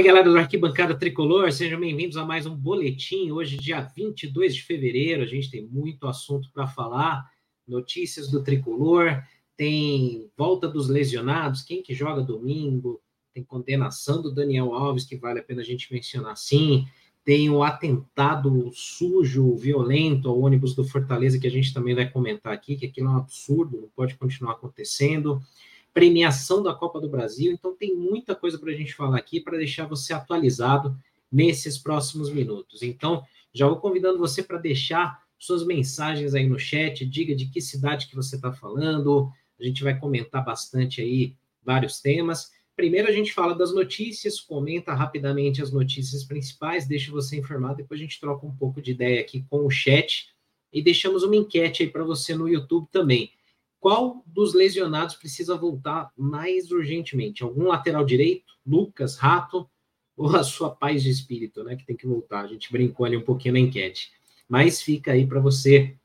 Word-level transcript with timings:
aí, 0.00 0.06
galera 0.06 0.30
do 0.30 0.38
Arquibancada 0.38 0.94
Tricolor, 0.94 1.52
sejam 1.52 1.78
bem-vindos 1.78 2.16
a 2.16 2.24
mais 2.24 2.46
um 2.46 2.56
boletim. 2.56 3.30
Hoje, 3.30 3.58
dia 3.58 3.82
22 3.82 4.54
de 4.54 4.62
fevereiro, 4.62 5.22
a 5.22 5.26
gente 5.26 5.50
tem 5.50 5.66
muito 5.66 6.06
assunto 6.06 6.50
para 6.54 6.66
falar, 6.66 7.28
notícias 7.68 8.30
do 8.30 8.42
Tricolor, 8.42 9.22
tem 9.58 10.30
volta 10.38 10.66
dos 10.66 10.88
lesionados, 10.88 11.62
quem 11.62 11.82
que 11.82 11.92
joga 11.92 12.22
domingo, 12.22 12.98
tem 13.34 13.44
condenação 13.44 14.22
do 14.22 14.32
Daniel 14.32 14.74
Alves, 14.74 15.04
que 15.04 15.18
vale 15.18 15.40
a 15.40 15.42
pena 15.42 15.60
a 15.60 15.64
gente 15.64 15.92
mencionar 15.92 16.34
sim, 16.34 16.86
tem 17.22 17.50
o 17.50 17.62
atentado 17.62 18.70
sujo, 18.72 19.54
violento 19.54 20.30
ao 20.30 20.40
ônibus 20.40 20.74
do 20.74 20.82
Fortaleza, 20.82 21.38
que 21.38 21.46
a 21.46 21.50
gente 21.50 21.74
também 21.74 21.94
vai 21.94 22.08
comentar 22.08 22.54
aqui, 22.54 22.74
que 22.74 22.86
aquilo 22.86 23.08
é 23.08 23.10
um 23.10 23.18
absurdo, 23.18 23.82
não 23.82 23.90
pode 23.94 24.16
continuar 24.16 24.52
acontecendo. 24.52 25.42
Premiação 25.92 26.62
da 26.62 26.74
Copa 26.74 27.00
do 27.00 27.08
Brasil, 27.08 27.52
então 27.52 27.74
tem 27.74 27.96
muita 27.96 28.34
coisa 28.34 28.58
para 28.58 28.70
a 28.70 28.74
gente 28.74 28.94
falar 28.94 29.18
aqui 29.18 29.40
para 29.40 29.58
deixar 29.58 29.86
você 29.86 30.12
atualizado 30.12 30.96
nesses 31.30 31.78
próximos 31.78 32.30
minutos. 32.30 32.82
Então, 32.82 33.24
já 33.52 33.66
vou 33.66 33.76
convidando 33.76 34.18
você 34.18 34.42
para 34.42 34.58
deixar 34.58 35.22
suas 35.38 35.64
mensagens 35.64 36.34
aí 36.34 36.46
no 36.48 36.58
chat, 36.58 37.04
diga 37.06 37.34
de 37.34 37.46
que 37.46 37.60
cidade 37.60 38.06
que 38.06 38.14
você 38.14 38.36
está 38.36 38.52
falando, 38.52 39.30
a 39.58 39.64
gente 39.64 39.82
vai 39.82 39.98
comentar 39.98 40.44
bastante 40.44 41.00
aí 41.00 41.34
vários 41.62 42.00
temas. 42.00 42.52
Primeiro 42.76 43.08
a 43.08 43.12
gente 43.12 43.32
fala 43.32 43.54
das 43.54 43.74
notícias, 43.74 44.40
comenta 44.40 44.94
rapidamente 44.94 45.62
as 45.62 45.72
notícias 45.72 46.24
principais, 46.24 46.86
deixa 46.86 47.10
você 47.10 47.36
informado, 47.36 47.76
depois 47.76 48.00
a 48.00 48.02
gente 48.02 48.20
troca 48.20 48.46
um 48.46 48.54
pouco 48.54 48.80
de 48.80 48.92
ideia 48.92 49.20
aqui 49.20 49.44
com 49.50 49.66
o 49.66 49.70
chat 49.70 50.28
e 50.72 50.82
deixamos 50.82 51.22
uma 51.22 51.36
enquete 51.36 51.82
aí 51.82 51.90
para 51.90 52.04
você 52.04 52.34
no 52.34 52.48
YouTube 52.48 52.86
também. 52.92 53.32
Qual 53.80 54.22
dos 54.26 54.52
lesionados 54.52 55.16
precisa 55.16 55.56
voltar 55.56 56.12
mais 56.16 56.70
urgentemente? 56.70 57.42
Algum 57.42 57.68
lateral 57.68 58.04
direito, 58.04 58.54
Lucas, 58.64 59.16
Rato 59.16 59.68
ou 60.14 60.36
a 60.36 60.44
sua 60.44 60.70
paz 60.70 61.02
de 61.02 61.08
espírito, 61.08 61.64
né, 61.64 61.74
que 61.74 61.86
tem 61.86 61.96
que 61.96 62.06
voltar? 62.06 62.44
A 62.44 62.46
gente 62.46 62.70
brincou 62.70 63.06
ali 63.06 63.16
um 63.16 63.24
pouquinho 63.24 63.54
na 63.54 63.60
enquete. 63.60 64.12
Mas 64.46 64.82
fica 64.82 65.12
aí 65.12 65.26
para 65.26 65.40
você 65.40 65.96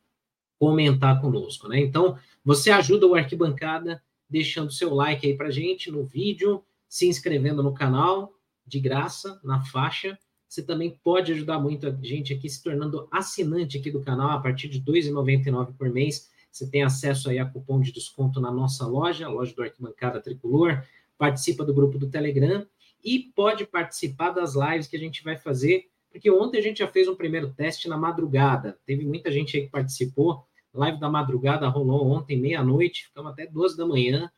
comentar 0.58 1.20
conosco, 1.20 1.68
né? 1.68 1.80
Então, 1.80 2.18
você 2.44 2.72
ajuda 2.72 3.08
o 3.08 3.14
Arquibancada 3.14 4.02
deixando 4.30 4.72
seu 4.72 4.94
like 4.94 5.28
aí 5.28 5.36
para 5.36 5.52
gente 5.52 5.92
no 5.92 6.06
vídeo, 6.06 6.64
se 6.88 7.08
inscrevendo 7.08 7.62
no 7.62 7.74
canal, 7.74 8.34
de 8.66 8.80
graça, 8.80 9.40
na 9.44 9.62
faixa. 9.66 10.18
Você 10.48 10.64
também 10.64 10.98
pode 11.04 11.34
ajudar 11.34 11.60
muito 11.60 11.88
a 11.88 11.92
gente 11.92 12.34
aqui 12.34 12.50
se 12.50 12.64
tornando 12.64 13.08
assinante 13.12 13.78
aqui 13.78 13.92
do 13.92 14.02
canal 14.02 14.30
a 14.30 14.40
partir 14.40 14.70
de 14.70 14.78
R$ 14.78 14.86
2,99 14.86 15.76
por 15.78 15.90
mês. 15.90 16.30
Você 16.56 16.66
tem 16.70 16.84
acesso 16.84 17.30
aí 17.30 17.38
a 17.38 17.46
cupom 17.46 17.82
de 17.82 17.92
desconto 17.92 18.40
na 18.40 18.50
nossa 18.50 18.88
loja, 18.88 19.28
loja 19.28 19.54
do 19.54 19.62
Arquibancada 19.62 20.22
Tricolor, 20.22 20.86
participa 21.18 21.66
do 21.66 21.74
grupo 21.74 22.00
do 22.00 22.10
Telegram 22.10 22.66
e 23.04 23.20
pode 23.36 23.66
participar 23.66 24.30
das 24.30 24.56
lives 24.56 24.88
que 24.88 24.96
a 24.96 25.00
gente 25.00 25.22
vai 25.22 25.36
fazer, 25.36 25.90
porque 26.10 26.32
ontem 26.32 26.58
a 26.58 26.62
gente 26.62 26.80
já 26.80 26.88
fez 26.88 27.10
um 27.10 27.16
primeiro 27.16 27.54
teste 27.54 27.90
na 27.90 27.98
madrugada. 27.98 28.80
Teve 28.86 29.06
muita 29.06 29.30
gente 29.30 29.58
aí 29.58 29.66
que 29.66 29.70
participou. 29.70 30.48
Live 30.74 30.98
da 30.98 31.10
madrugada 31.10 31.68
rolou 31.68 32.08
ontem, 32.08 32.40
meia-noite, 32.40 33.08
ficamos 33.08 33.34
até 33.34 33.46
duas 33.46 33.76
da 33.76 33.86
manhã. 33.86 34.32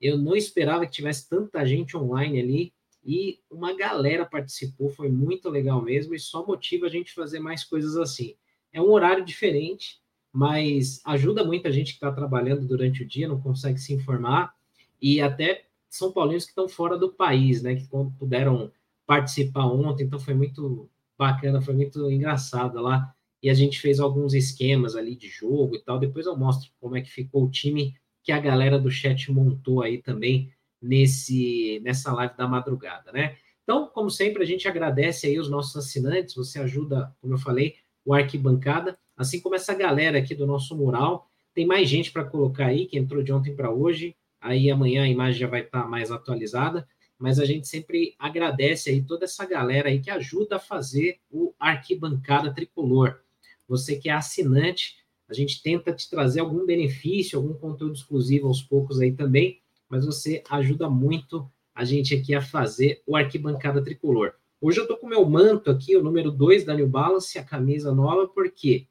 Eu 0.00 0.16
não 0.16 0.36
esperava 0.36 0.86
que 0.86 0.92
tivesse 0.92 1.28
tanta 1.28 1.66
gente 1.66 1.96
online 1.96 2.40
ali 2.40 2.72
e 3.04 3.40
uma 3.50 3.76
galera 3.76 4.24
participou, 4.24 4.90
foi 4.90 5.08
muito 5.08 5.50
legal 5.50 5.82
mesmo 5.82 6.14
e 6.14 6.20
só 6.20 6.46
motiva 6.46 6.86
a 6.86 6.90
gente 6.90 7.12
fazer 7.12 7.40
mais 7.40 7.64
coisas 7.64 7.96
assim. 7.96 8.36
É 8.72 8.80
um 8.80 8.92
horário 8.92 9.24
diferente, 9.24 10.03
mas 10.34 11.00
ajuda 11.04 11.44
muita 11.44 11.70
gente 11.70 11.92
que 11.92 11.96
está 11.98 12.10
trabalhando 12.10 12.66
durante 12.66 13.04
o 13.04 13.06
dia, 13.06 13.28
não 13.28 13.40
consegue 13.40 13.78
se 13.78 13.94
informar 13.94 14.52
e 15.00 15.20
até 15.20 15.66
São 15.88 16.10
Paulinos 16.10 16.44
que 16.44 16.50
estão 16.50 16.68
fora 16.68 16.98
do 16.98 17.12
país, 17.12 17.62
né, 17.62 17.76
que 17.76 17.88
puderam 18.18 18.72
participar 19.06 19.66
ontem, 19.66 20.02
então 20.02 20.18
foi 20.18 20.34
muito 20.34 20.90
bacana, 21.16 21.62
foi 21.62 21.74
muito 21.74 22.10
engraçado 22.10 22.80
lá 22.80 23.14
e 23.40 23.48
a 23.48 23.54
gente 23.54 23.80
fez 23.80 24.00
alguns 24.00 24.34
esquemas 24.34 24.96
ali 24.96 25.14
de 25.14 25.28
jogo 25.28 25.76
e 25.76 25.78
tal. 25.78 26.00
Depois 26.00 26.26
eu 26.26 26.36
mostro 26.36 26.68
como 26.80 26.96
é 26.96 27.00
que 27.00 27.10
ficou 27.10 27.44
o 27.44 27.50
time 27.50 27.94
que 28.22 28.32
a 28.32 28.40
galera 28.40 28.78
do 28.78 28.90
chat 28.90 29.30
montou 29.30 29.82
aí 29.82 30.02
também 30.02 30.50
nesse 30.82 31.78
nessa 31.84 32.12
live 32.12 32.36
da 32.36 32.48
madrugada, 32.48 33.12
né? 33.12 33.36
Então, 33.62 33.86
como 33.86 34.10
sempre, 34.10 34.42
a 34.42 34.46
gente 34.46 34.66
agradece 34.66 35.26
aí 35.26 35.38
os 35.38 35.48
nossos 35.48 35.76
assinantes, 35.76 36.34
você 36.34 36.58
ajuda, 36.58 37.14
como 37.20 37.34
eu 37.34 37.38
falei, 37.38 37.76
o 38.04 38.12
Arquibancada, 38.12 38.98
assim 39.16 39.40
como 39.40 39.54
essa 39.54 39.74
galera 39.74 40.18
aqui 40.18 40.34
do 40.34 40.46
nosso 40.46 40.76
mural. 40.76 41.28
Tem 41.54 41.66
mais 41.66 41.88
gente 41.88 42.10
para 42.10 42.24
colocar 42.24 42.66
aí, 42.66 42.86
que 42.86 42.98
entrou 42.98 43.22
de 43.22 43.32
ontem 43.32 43.54
para 43.54 43.70
hoje, 43.70 44.16
aí 44.40 44.70
amanhã 44.70 45.04
a 45.04 45.08
imagem 45.08 45.40
já 45.40 45.46
vai 45.46 45.60
estar 45.60 45.82
tá 45.82 45.88
mais 45.88 46.10
atualizada, 46.10 46.86
mas 47.18 47.38
a 47.38 47.44
gente 47.44 47.68
sempre 47.68 48.14
agradece 48.18 48.90
aí 48.90 49.02
toda 49.02 49.24
essa 49.24 49.46
galera 49.46 49.88
aí 49.88 50.00
que 50.00 50.10
ajuda 50.10 50.56
a 50.56 50.60
fazer 50.60 51.20
o 51.30 51.54
Arquibancada 51.58 52.52
Tricolor. 52.52 53.20
Você 53.68 53.96
que 53.96 54.08
é 54.08 54.12
assinante, 54.12 54.96
a 55.28 55.32
gente 55.32 55.62
tenta 55.62 55.92
te 55.92 56.10
trazer 56.10 56.40
algum 56.40 56.66
benefício, 56.66 57.38
algum 57.38 57.54
conteúdo 57.54 57.94
exclusivo 57.94 58.48
aos 58.48 58.62
poucos 58.62 59.00
aí 59.00 59.12
também, 59.12 59.60
mas 59.88 60.04
você 60.04 60.42
ajuda 60.50 60.90
muito 60.90 61.50
a 61.74 61.84
gente 61.84 62.14
aqui 62.14 62.34
a 62.34 62.40
fazer 62.40 63.02
o 63.06 63.16
Arquibancada 63.16 63.82
Tricolor. 63.82 64.34
Hoje 64.60 64.80
eu 64.80 64.86
tô 64.86 64.96
com 64.96 65.06
o 65.06 65.10
meu 65.10 65.28
manto 65.28 65.70
aqui, 65.70 65.96
o 65.96 66.02
número 66.02 66.30
2 66.30 66.64
da 66.64 66.74
New 66.74 66.88
Balance, 66.88 67.38
a 67.38 67.44
camisa 67.44 67.94
nova, 67.94 68.28
porque 68.28 68.86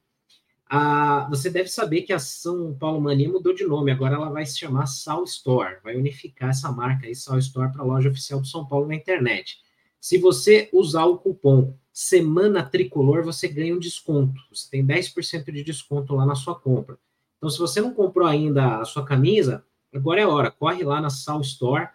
a, 0.75 1.27
você 1.29 1.51
deve 1.51 1.69
saber 1.69 2.01
que 2.01 2.11
a 2.11 2.17
São 2.17 2.73
Paulo 2.73 2.99
Mania 2.99 3.29
mudou 3.29 3.53
de 3.53 3.63
nome, 3.63 3.91
agora 3.91 4.15
ela 4.15 4.31
vai 4.31 4.43
se 4.43 4.57
chamar 4.57 4.87
Sal 4.87 5.23
Store, 5.23 5.77
vai 5.83 5.95
unificar 5.95 6.49
essa 6.49 6.71
marca 6.71 7.05
aí, 7.05 7.13
Sal 7.13 7.37
Store, 7.37 7.71
para 7.71 7.83
a 7.83 7.85
loja 7.85 8.09
oficial 8.09 8.41
do 8.41 8.47
São 8.47 8.65
Paulo 8.65 8.87
na 8.87 8.95
internet. 8.95 9.59
Se 10.01 10.17
você 10.17 10.71
usar 10.73 11.05
o 11.05 11.19
cupom 11.19 11.77
Semana 11.91 12.63
Tricolor, 12.63 13.23
você 13.23 13.47
ganha 13.47 13.75
um 13.75 13.77
desconto. 13.77 14.41
Você 14.51 14.67
tem 14.67 14.83
10% 14.83 15.51
de 15.51 15.63
desconto 15.63 16.15
lá 16.15 16.25
na 16.25 16.33
sua 16.33 16.59
compra. 16.59 16.97
Então, 17.37 17.51
se 17.51 17.59
você 17.59 17.79
não 17.79 17.93
comprou 17.93 18.27
ainda 18.27 18.79
a 18.79 18.85
sua 18.85 19.05
camisa, 19.05 19.63
agora 19.93 20.21
é 20.21 20.25
hora. 20.25 20.49
Corre 20.49 20.83
lá 20.83 20.99
na 20.99 21.11
Sal 21.11 21.41
Store, 21.41 21.87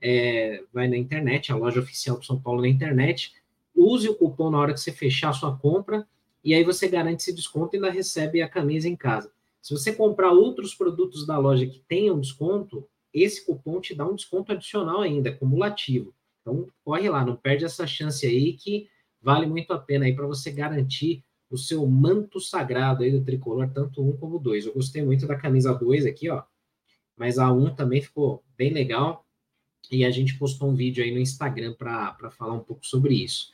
é, 0.00 0.64
vai 0.72 0.88
na 0.88 0.96
internet, 0.96 1.52
a 1.52 1.56
loja 1.56 1.80
oficial 1.80 2.16
do 2.16 2.24
São 2.24 2.40
Paulo 2.40 2.62
na 2.62 2.68
internet. 2.68 3.34
Use 3.76 4.08
o 4.08 4.14
cupom 4.14 4.50
na 4.50 4.58
hora 4.58 4.72
que 4.72 4.80
você 4.80 4.90
fechar 4.90 5.28
a 5.28 5.34
sua 5.34 5.54
compra 5.54 6.08
e 6.44 6.54
aí 6.54 6.64
você 6.64 6.88
garante 6.88 7.22
esse 7.22 7.32
desconto 7.32 7.74
e 7.74 7.76
ainda 7.76 7.90
recebe 7.90 8.42
a 8.42 8.48
camisa 8.48 8.88
em 8.88 8.96
casa. 8.96 9.32
Se 9.60 9.72
você 9.72 9.92
comprar 9.92 10.32
outros 10.32 10.74
produtos 10.74 11.26
da 11.26 11.38
loja 11.38 11.66
que 11.66 11.78
tenham 11.80 12.18
desconto, 12.18 12.88
esse 13.14 13.44
cupom 13.46 13.80
te 13.80 13.94
dá 13.94 14.06
um 14.06 14.16
desconto 14.16 14.52
adicional 14.52 15.00
ainda, 15.00 15.32
cumulativo. 15.32 16.12
Então, 16.40 16.68
corre 16.84 17.08
lá, 17.08 17.24
não 17.24 17.36
perde 17.36 17.64
essa 17.64 17.86
chance 17.86 18.26
aí 18.26 18.54
que 18.54 18.88
vale 19.20 19.46
muito 19.46 19.72
a 19.72 19.78
pena 19.78 20.06
aí 20.06 20.14
para 20.14 20.26
você 20.26 20.50
garantir 20.50 21.22
o 21.48 21.56
seu 21.56 21.86
manto 21.86 22.40
sagrado 22.40 23.04
aí 23.04 23.10
do 23.10 23.22
tricolor, 23.22 23.70
tanto 23.72 24.02
um 24.02 24.16
como 24.16 24.38
dois. 24.38 24.66
Eu 24.66 24.72
gostei 24.72 25.04
muito 25.04 25.26
da 25.26 25.36
camisa 25.36 25.72
2 25.72 26.06
aqui, 26.06 26.28
ó. 26.28 26.42
Mas 27.16 27.38
a 27.38 27.52
1 27.52 27.64
um 27.64 27.74
também 27.74 28.00
ficou 28.00 28.42
bem 28.56 28.72
legal. 28.72 29.24
E 29.90 30.04
a 30.04 30.10
gente 30.10 30.38
postou 30.38 30.70
um 30.70 30.74
vídeo 30.74 31.04
aí 31.04 31.12
no 31.12 31.20
Instagram 31.20 31.74
para 31.74 32.30
falar 32.30 32.54
um 32.54 32.60
pouco 32.60 32.86
sobre 32.86 33.14
isso. 33.14 33.52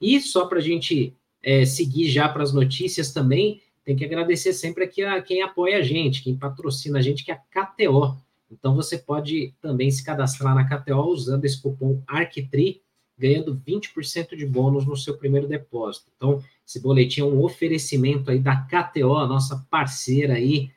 E 0.00 0.20
só 0.20 0.46
para 0.46 0.58
a 0.58 0.62
gente 0.62 1.16
é, 1.48 1.64
seguir 1.64 2.10
já 2.10 2.28
para 2.28 2.42
as 2.42 2.52
notícias 2.52 3.10
também, 3.10 3.62
tem 3.82 3.96
que 3.96 4.04
agradecer 4.04 4.52
sempre 4.52 4.84
aqui 4.84 5.02
a 5.02 5.22
quem 5.22 5.40
apoia 5.40 5.78
a 5.78 5.82
gente, 5.82 6.22
quem 6.22 6.36
patrocina 6.36 6.98
a 6.98 7.02
gente, 7.02 7.24
que 7.24 7.30
é 7.30 7.34
a 7.34 7.38
KTO. 7.38 8.18
Então 8.50 8.76
você 8.76 8.98
pode 8.98 9.54
também 9.58 9.90
se 9.90 10.04
cadastrar 10.04 10.54
na 10.54 10.68
KTO 10.68 11.06
usando 11.06 11.46
esse 11.46 11.58
cupom 11.62 12.02
ARCTRI 12.06 12.82
ganhando 13.18 13.60
20% 13.66 14.36
de 14.36 14.44
bônus 14.44 14.84
no 14.86 14.94
seu 14.94 15.16
primeiro 15.16 15.48
depósito. 15.48 16.06
Então, 16.14 16.40
esse 16.64 16.80
boletim 16.80 17.22
é 17.22 17.24
um 17.24 17.42
oferecimento 17.42 18.30
aí 18.30 18.38
da 18.38 18.54
KTO, 18.54 19.26
nossa 19.26 19.66
parceira 19.70 20.34
aí 20.34 20.70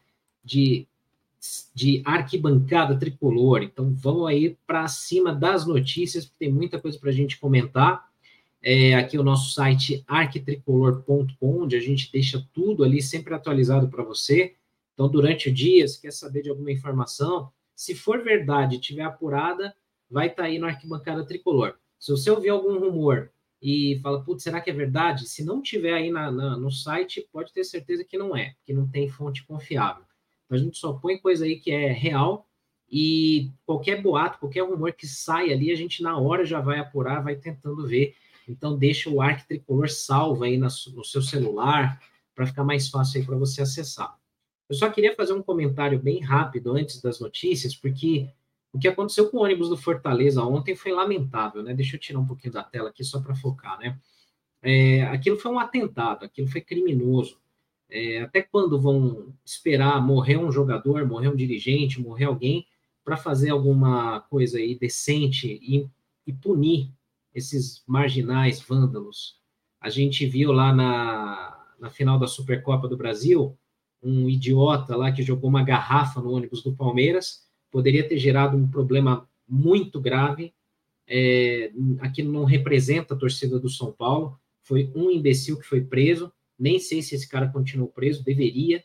de, 0.44 0.88
de 1.76 2.02
arquibancada 2.04 2.98
tricolor. 2.98 3.62
Então, 3.62 3.94
vamos 3.94 4.26
aí 4.26 4.58
para 4.66 4.88
cima 4.88 5.36
das 5.36 5.68
notícias, 5.68 6.26
porque 6.26 6.46
tem 6.46 6.52
muita 6.52 6.80
coisa 6.80 6.98
para 6.98 7.10
a 7.10 7.14
gente 7.14 7.38
comentar. 7.38 8.11
É, 8.64 8.94
aqui 8.94 9.18
o 9.18 9.24
nosso 9.24 9.52
site 9.54 10.04
arquitricolor.com, 10.08 11.62
onde 11.64 11.76
a 11.76 11.80
gente 11.80 12.12
deixa 12.12 12.48
tudo 12.54 12.84
ali 12.84 13.02
sempre 13.02 13.34
atualizado 13.34 13.90
para 13.90 14.04
você. 14.04 14.56
Então, 14.94 15.10
durante 15.10 15.50
o 15.50 15.54
dia, 15.54 15.88
se 15.88 16.00
quer 16.00 16.12
saber 16.12 16.44
de 16.44 16.50
alguma 16.50 16.72
informação, 16.72 17.52
se 17.76 17.96
for 17.96 18.24
verdade, 18.24 18.78
tiver 18.80 19.02
apurada, 19.02 19.76
vai 20.10 20.28
estar 20.28 20.44
tá 20.44 20.48
aí 20.48 20.60
no 20.60 20.68
Arquibancada 20.68 21.26
Tricolor. 21.26 21.76
Se 22.00 22.12
você 22.12 22.30
ouvir 22.30 22.50
algum 22.50 22.78
rumor 22.78 23.32
e 23.62 24.00
fala, 24.04 24.24
putz, 24.24 24.44
será 24.44 24.62
que 24.62 24.70
é 24.70 24.74
verdade? 24.74 25.28
Se 25.28 25.44
não 25.44 25.62
tiver 25.62 25.94
aí 25.94 26.12
na, 26.12 26.32
na, 26.32 26.58
no 26.58 26.70
site, 26.70 27.28
pode 27.32 27.54
ter 27.54 27.64
certeza 27.64 28.04
que 28.04 28.18
não 28.18 28.36
é, 28.36 28.56
que 28.64 28.74
não 28.74 28.88
tem 28.88 29.10
fonte 29.10 29.44
confiável. 29.44 30.04
Então 30.46 30.58
a 30.58 30.62
gente 30.62 30.78
só 30.78 30.94
põe 30.94 31.18
coisa 31.18 31.46
aí 31.46 31.60
que 31.60 31.72
é 31.72 31.92
real 31.92 32.48
e 32.92 33.50
qualquer 33.66 34.02
boato, 34.02 34.40
qualquer 34.40 34.62
rumor 34.62 34.92
que 34.94 35.08
sai 35.08 35.54
ali, 35.54 35.72
a 35.72 35.76
gente 35.76 36.04
na 36.04 36.18
hora 36.18 36.44
já 36.44 36.60
vai 36.60 36.78
apurar, 36.78 37.24
vai 37.24 37.36
tentando 37.36 37.88
ver 37.88 38.16
Então 38.48 38.78
deixa 38.78 39.10
o 39.10 39.22
Arc 39.22 39.48
Tricolor 39.48 39.90
salvo 39.90 40.44
aí 40.44 40.58
no 40.58 40.70
seu 40.70 41.22
celular 41.22 42.02
para 42.34 42.48
ficar 42.48 42.64
mais 42.64 42.90
fácil 42.90 43.20
aí 43.20 43.26
para 43.26 43.38
você 43.38 43.62
acessar. 43.62 44.16
Eu 44.70 44.76
só 44.76 44.90
queria 44.90 45.16
fazer 45.16 45.34
um 45.34 45.44
comentário 45.44 46.00
bem 46.00 46.22
rápido 46.22 46.72
antes 46.74 47.02
das 47.02 47.20
notícias, 47.20 47.76
porque 47.76 48.30
o 48.74 48.80
que 48.80 48.88
aconteceu 48.88 49.30
com 49.30 49.38
o 49.38 49.44
ônibus 49.44 49.70
do 49.70 49.76
Fortaleza 49.76 50.42
ontem 50.44 50.76
foi 50.76 50.94
lamentável, 50.94 51.62
né? 51.62 51.74
Deixa 51.74 51.96
eu 51.96 52.00
tirar 52.00 52.20
um 52.20 52.26
pouquinho 52.26 52.54
da 52.54 52.64
tela 52.64 52.90
aqui 52.90 53.04
só 53.04 53.20
para 53.20 53.36
focar, 53.36 53.78
né? 53.78 54.00
É, 54.62 55.04
aquilo 55.04 55.38
foi 55.38 55.52
um 55.52 55.60
atentado, 55.60 56.24
aquilo 56.24 56.48
foi 56.48 56.62
criminoso. 56.62 57.38
É, 57.90 58.22
até 58.22 58.42
quando 58.42 58.80
vão 58.80 59.34
esperar 59.44 60.02
morrer 60.02 60.38
um 60.38 60.52
jogador, 60.52 61.06
morrer 61.06 61.28
um 61.28 61.36
dirigente, 61.36 62.00
morrer 62.00 62.26
alguém, 62.26 62.66
para 63.04 63.18
fazer 63.18 63.50
alguma 63.50 64.22
coisa 64.22 64.58
aí 64.58 64.78
decente 64.78 65.60
e, 65.62 65.90
e, 66.26 66.32
punir 66.32 66.90
esses 67.34 67.84
marginais 67.88 68.62
vândalos? 68.62 69.40
A 69.80 69.90
gente 69.90 70.26
viu 70.26 70.52
lá 70.52 70.74
na, 70.74 71.66
na 71.80 71.90
final 71.90 72.20
da 72.20 72.28
Supercopa 72.28 72.88
do 72.88 72.98
Brasil 72.98 73.58
um 74.04 74.30
idiota 74.30 74.96
lá 74.96 75.12
que 75.12 75.22
jogou 75.22 75.50
uma 75.50 75.64
garrafa 75.64 76.22
no 76.22 76.32
ônibus 76.32 76.64
do 76.64 76.76
Palmeiras, 76.76 77.48
poderia 77.70 78.08
ter 78.08 78.18
gerado 78.18 78.58
um 78.58 78.68
problema 78.68 79.30
muito 79.48 80.02
grave. 80.02 80.54
É, 81.08 81.72
aquilo 82.00 82.32
não 82.32 82.46
representa 82.46 83.14
a 83.14 83.18
torcida 83.18 83.60
do 83.60 83.70
São 83.70 83.92
Paulo. 83.92 84.40
Foi 84.64 84.92
um 84.96 85.12
imbecil 85.12 85.60
que 85.60 85.66
foi 85.66 85.82
preso 85.82 86.32
nem 86.62 86.78
sei 86.78 87.02
se 87.02 87.16
esse 87.16 87.28
cara 87.28 87.50
continuou 87.50 87.90
preso, 87.90 88.24
deveria, 88.24 88.84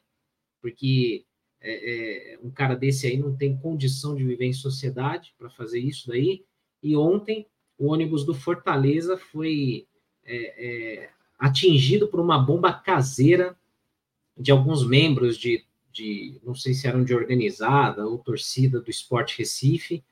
porque 0.62 1.26
é, 1.60 2.32
é, 2.32 2.38
um 2.42 2.50
cara 2.50 2.74
desse 2.74 3.06
aí 3.06 3.18
não 3.18 3.36
tem 3.36 3.54
condição 3.54 4.16
de 4.16 4.24
viver 4.24 4.46
em 4.46 4.52
sociedade 4.54 5.34
para 5.36 5.50
fazer 5.50 5.78
isso 5.78 6.08
daí. 6.08 6.42
E 6.82 6.96
ontem 6.96 7.46
o 7.78 7.92
ônibus 7.92 8.24
do 8.24 8.34
Fortaleza 8.34 9.16
foi 9.16 9.86
é, 10.24 10.36
é, 10.36 11.10
atingido 11.38 12.08
por 12.08 12.20
uma 12.20 12.38
bomba 12.38 12.72
caseira 12.72 13.56
de 14.36 14.50
alguns 14.50 14.86
membros 14.86 15.36
de, 15.36 15.64
de, 15.92 16.40
não 16.44 16.54
sei 16.54 16.74
se 16.74 16.86
eram 16.86 17.04
de 17.04 17.14
organizada 17.14 18.06
ou 18.06 18.18
torcida 18.18 18.80
do 18.80 18.90
Esporte 18.90 19.38
Recife, 19.38 20.02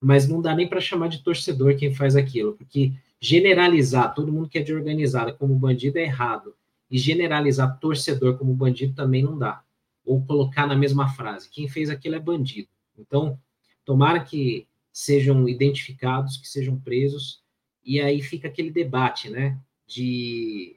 mas 0.00 0.26
não 0.26 0.40
dá 0.40 0.54
nem 0.54 0.68
para 0.68 0.80
chamar 0.80 1.08
de 1.08 1.22
torcedor 1.22 1.76
quem 1.76 1.94
faz 1.94 2.16
aquilo, 2.16 2.54
porque 2.54 2.92
generalizar 3.20 4.14
todo 4.14 4.32
mundo 4.32 4.48
que 4.48 4.58
é 4.58 4.62
de 4.62 4.72
organizada 4.72 5.32
como 5.32 5.54
bandido 5.54 5.98
é 5.98 6.04
errado 6.04 6.54
e 6.90 6.98
generalizar 6.98 7.78
torcedor 7.78 8.38
como 8.38 8.54
bandido 8.54 8.94
também 8.94 9.22
não 9.22 9.38
dá. 9.38 9.62
Ou 10.04 10.24
colocar 10.24 10.66
na 10.66 10.74
mesma 10.74 11.08
frase, 11.10 11.48
quem 11.50 11.68
fez 11.68 11.90
aquilo 11.90 12.16
é 12.16 12.18
bandido. 12.18 12.68
Então, 12.98 13.38
tomara 13.84 14.20
que 14.20 14.66
sejam 14.92 15.48
identificados, 15.48 16.36
que 16.36 16.48
sejam 16.48 16.78
presos, 16.78 17.42
e 17.84 18.00
aí 18.00 18.20
fica 18.22 18.48
aquele 18.48 18.70
debate, 18.70 19.30
né, 19.30 19.58
de 19.86 20.76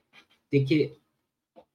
ter 0.49 0.63
que 0.63 0.97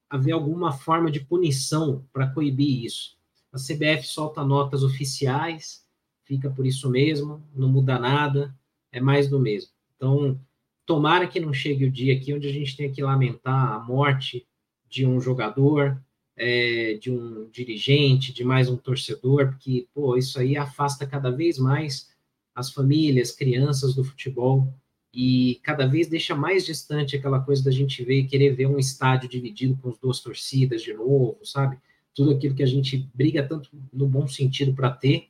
haver 0.08 0.32
alguma 0.32 0.72
forma 0.72 1.10
de 1.10 1.20
punição 1.20 2.06
para 2.12 2.28
coibir 2.28 2.84
isso. 2.84 3.18
A 3.52 3.58
CBF 3.58 4.06
solta 4.06 4.44
notas 4.44 4.82
oficiais, 4.82 5.86
fica 6.24 6.50
por 6.50 6.66
isso 6.66 6.88
mesmo, 6.90 7.42
não 7.54 7.68
muda 7.68 7.98
nada, 7.98 8.54
é 8.90 9.00
mais 9.00 9.28
do 9.28 9.38
mesmo. 9.38 9.70
Então, 9.96 10.40
Tomara 10.88 11.28
que 11.28 11.38
não 11.38 11.52
chegue 11.52 11.84
o 11.84 11.90
dia 11.90 12.14
aqui 12.14 12.32
onde 12.32 12.48
a 12.48 12.52
gente 12.52 12.74
tenha 12.74 12.90
que 12.90 13.02
lamentar 13.02 13.74
a 13.74 13.78
morte 13.78 14.48
de 14.88 15.04
um 15.04 15.20
jogador, 15.20 16.02
é, 16.34 16.94
de 16.94 17.10
um 17.10 17.46
dirigente, 17.50 18.32
de 18.32 18.42
mais 18.42 18.70
um 18.70 18.76
torcedor, 18.78 19.50
porque, 19.50 19.86
pô, 19.92 20.16
isso 20.16 20.40
aí 20.40 20.56
afasta 20.56 21.06
cada 21.06 21.30
vez 21.30 21.58
mais 21.58 22.08
as 22.58 22.72
famílias, 22.72 23.30
crianças 23.30 23.94
do 23.94 24.02
futebol 24.02 24.74
e 25.14 25.60
cada 25.62 25.86
vez 25.86 26.08
deixa 26.08 26.34
mais 26.34 26.66
distante 26.66 27.16
aquela 27.16 27.40
coisa 27.40 27.62
da 27.62 27.70
gente 27.70 28.04
ver 28.04 28.24
querer 28.24 28.50
ver 28.54 28.66
um 28.66 28.78
estádio 28.78 29.28
dividido 29.28 29.78
com 29.80 29.90
as 29.90 29.98
duas 29.98 30.20
torcidas 30.20 30.82
de 30.82 30.92
novo, 30.92 31.38
sabe? 31.44 31.78
Tudo 32.12 32.32
aquilo 32.32 32.56
que 32.56 32.62
a 32.62 32.66
gente 32.66 33.08
briga 33.14 33.46
tanto 33.46 33.70
no 33.92 34.08
bom 34.08 34.26
sentido 34.26 34.74
para 34.74 34.90
ter 34.90 35.28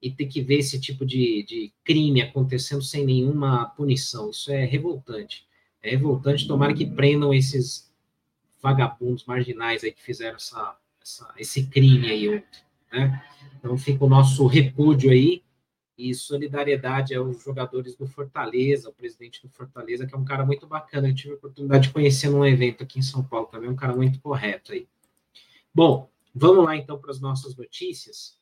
e 0.00 0.08
ter 0.08 0.26
que 0.26 0.40
ver 0.40 0.58
esse 0.58 0.80
tipo 0.80 1.04
de, 1.04 1.42
de 1.42 1.72
crime 1.84 2.22
acontecendo 2.22 2.82
sem 2.82 3.04
nenhuma 3.04 3.66
punição. 3.70 4.30
Isso 4.30 4.52
é 4.52 4.64
revoltante. 4.64 5.44
É 5.82 5.90
revoltante. 5.90 6.46
Tomara 6.46 6.72
que 6.72 6.86
prendam 6.86 7.34
esses 7.34 7.92
vagabundos 8.62 9.24
marginais 9.24 9.82
aí 9.82 9.90
que 9.90 10.02
fizeram 10.02 10.36
essa, 10.36 10.76
essa, 11.02 11.34
esse 11.36 11.66
crime 11.66 12.08
aí 12.08 12.28
ontem. 12.28 12.60
Né? 12.92 13.20
Então 13.58 13.76
fica 13.76 14.04
o 14.04 14.08
nosso 14.08 14.46
repúdio 14.46 15.10
aí 15.10 15.42
e 15.98 16.14
solidariedade 16.14 17.12
aos 17.12 17.42
jogadores 17.42 17.96
do 17.96 18.06
Fortaleza, 18.06 18.88
o 18.88 18.92
presidente 18.92 19.42
do 19.42 19.48
Fortaleza, 19.48 20.06
que 20.06 20.14
é 20.14 20.18
um 20.18 20.24
cara 20.24 20.46
muito 20.46 20.64
bacana. 20.64 21.08
Eu 21.08 21.14
tive 21.14 21.32
a 21.32 21.36
oportunidade 21.36 21.88
de 21.88 21.92
conhecer 21.92 22.30
num 22.30 22.46
evento 22.46 22.84
aqui 22.84 23.00
em 23.00 23.02
São 23.02 23.24
Paulo 23.24 23.46
também, 23.46 23.68
um 23.68 23.74
cara 23.74 23.96
muito 23.96 24.20
correto 24.20 24.72
aí. 24.72 24.86
Bom, 25.74 26.08
vamos 26.32 26.64
lá 26.64 26.76
então 26.76 26.98
para 27.00 27.10
as 27.10 27.20
nossas 27.20 27.56
notícias. 27.56 28.38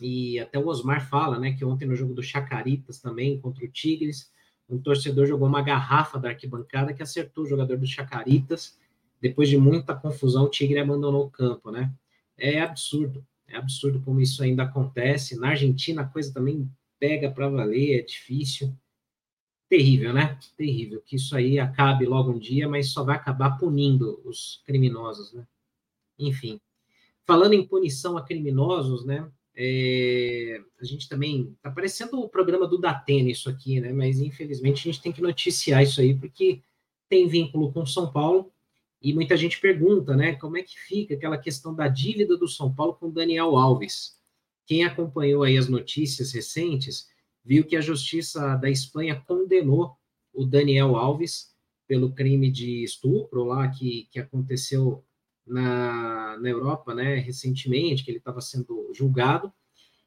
E 0.00 0.40
até 0.40 0.58
o 0.58 0.66
Osmar 0.66 1.06
fala, 1.06 1.38
né, 1.38 1.52
que 1.52 1.62
ontem 1.62 1.86
no 1.86 1.94
jogo 1.94 2.14
do 2.14 2.22
Chacaritas 2.22 2.98
também, 2.98 3.38
contra 3.38 3.62
o 3.64 3.68
Tigres, 3.68 4.32
um 4.66 4.78
torcedor 4.78 5.26
jogou 5.26 5.46
uma 5.46 5.60
garrafa 5.60 6.18
da 6.18 6.30
arquibancada 6.30 6.94
que 6.94 7.02
acertou 7.02 7.44
o 7.44 7.46
jogador 7.46 7.76
do 7.76 7.86
Chacaritas. 7.86 8.78
Depois 9.20 9.50
de 9.50 9.58
muita 9.58 9.94
confusão, 9.94 10.44
o 10.44 10.48
Tigre 10.48 10.78
abandonou 10.78 11.26
o 11.26 11.30
campo, 11.30 11.70
né? 11.70 11.92
É 12.38 12.62
absurdo, 12.62 13.24
é 13.52 13.58
absurdo 13.58 14.00
como 14.00 14.20
isso 14.20 14.42
ainda 14.42 14.64
acontece. 14.64 15.38
Na 15.38 15.50
Argentina 15.50 16.02
a 16.02 16.06
coisa 16.06 16.32
também 16.32 16.68
pega 16.98 17.30
para 17.30 17.48
valer, 17.48 18.00
é 18.00 18.02
difícil. 18.02 18.74
Terrível, 19.68 20.12
né? 20.12 20.38
Terrível. 20.56 21.02
Que 21.04 21.16
isso 21.16 21.36
aí 21.36 21.58
acabe 21.58 22.06
logo 22.06 22.32
um 22.32 22.38
dia, 22.38 22.68
mas 22.68 22.90
só 22.90 23.04
vai 23.04 23.16
acabar 23.16 23.58
punindo 23.58 24.20
os 24.24 24.62
criminosos, 24.66 25.32
né? 25.32 25.46
Enfim. 26.18 26.60
Falando 27.26 27.54
em 27.54 27.66
punição 27.66 28.16
a 28.16 28.22
criminosos, 28.22 29.04
né? 29.04 29.30
É, 29.54 30.60
a 30.80 30.84
gente 30.84 31.08
também 31.08 31.52
está 31.56 31.70
parecendo 31.70 32.18
o 32.20 32.28
programa 32.28 32.66
do 32.66 32.78
Datena 32.78 33.30
isso 33.30 33.50
aqui, 33.50 33.80
né? 33.80 33.92
Mas 33.92 34.18
infelizmente 34.18 34.80
a 34.80 34.92
gente 34.92 35.02
tem 35.02 35.12
que 35.12 35.20
noticiar 35.20 35.82
isso 35.82 36.00
aí 36.00 36.14
porque 36.14 36.62
tem 37.08 37.28
vínculo 37.28 37.70
com 37.70 37.84
São 37.84 38.10
Paulo 38.10 38.50
e 39.02 39.12
muita 39.12 39.36
gente 39.36 39.60
pergunta, 39.60 40.14
né? 40.16 40.34
Como 40.36 40.56
é 40.56 40.62
que 40.62 40.78
fica 40.78 41.14
aquela 41.14 41.36
questão 41.36 41.74
da 41.74 41.88
dívida 41.88 42.36
do 42.36 42.46
São 42.46 42.72
Paulo 42.72 42.94
com 42.94 43.10
Daniel 43.10 43.56
Alves? 43.56 44.16
Quem 44.64 44.84
acompanhou 44.84 45.42
aí 45.42 45.58
as 45.58 45.68
notícias 45.68 46.32
recentes 46.32 47.08
viu 47.44 47.64
que 47.64 47.74
a 47.74 47.80
Justiça 47.80 48.56
da 48.56 48.70
Espanha 48.70 49.20
condenou 49.26 49.96
o 50.32 50.46
Daniel 50.46 50.96
Alves 50.96 51.52
pelo 51.86 52.12
crime 52.12 52.50
de 52.50 52.84
estupro 52.84 53.44
lá 53.44 53.68
que, 53.68 54.08
que 54.10 54.20
aconteceu 54.20 55.04
na, 55.46 56.38
na 56.38 56.48
Europa, 56.48 56.94
né, 56.94 57.16
recentemente, 57.16 58.04
que 58.04 58.10
ele 58.10 58.18
estava 58.18 58.40
sendo 58.40 58.90
julgado, 58.94 59.52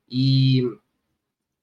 e 0.10 0.64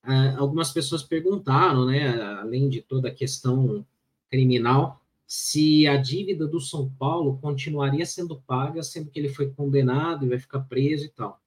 ah, 0.03 0.37
algumas 0.37 0.71
pessoas 0.71 1.03
perguntaram, 1.03 1.87
né, 1.87 2.21
além 2.41 2.69
de 2.69 2.83
toda 2.83 3.09
a 3.09 3.15
questão 3.15 3.87
criminal, 4.31 5.02
se 5.27 5.87
a 5.87 5.97
dívida 5.97 6.47
do 6.47 6.61
São 6.61 6.91
Paulo 6.91 7.39
continuaria 7.39 8.05
sendo 8.05 8.41
paga, 8.43 8.83
sendo 8.83 9.11
que 9.11 9.19
ele 9.19 9.29
foi 9.29 9.51
condenado 9.51 10.25
e 10.25 10.29
vai 10.29 10.39
ficar 10.39 10.61
preso 10.61 11.07
e 11.07 11.09
tal. 11.09 11.41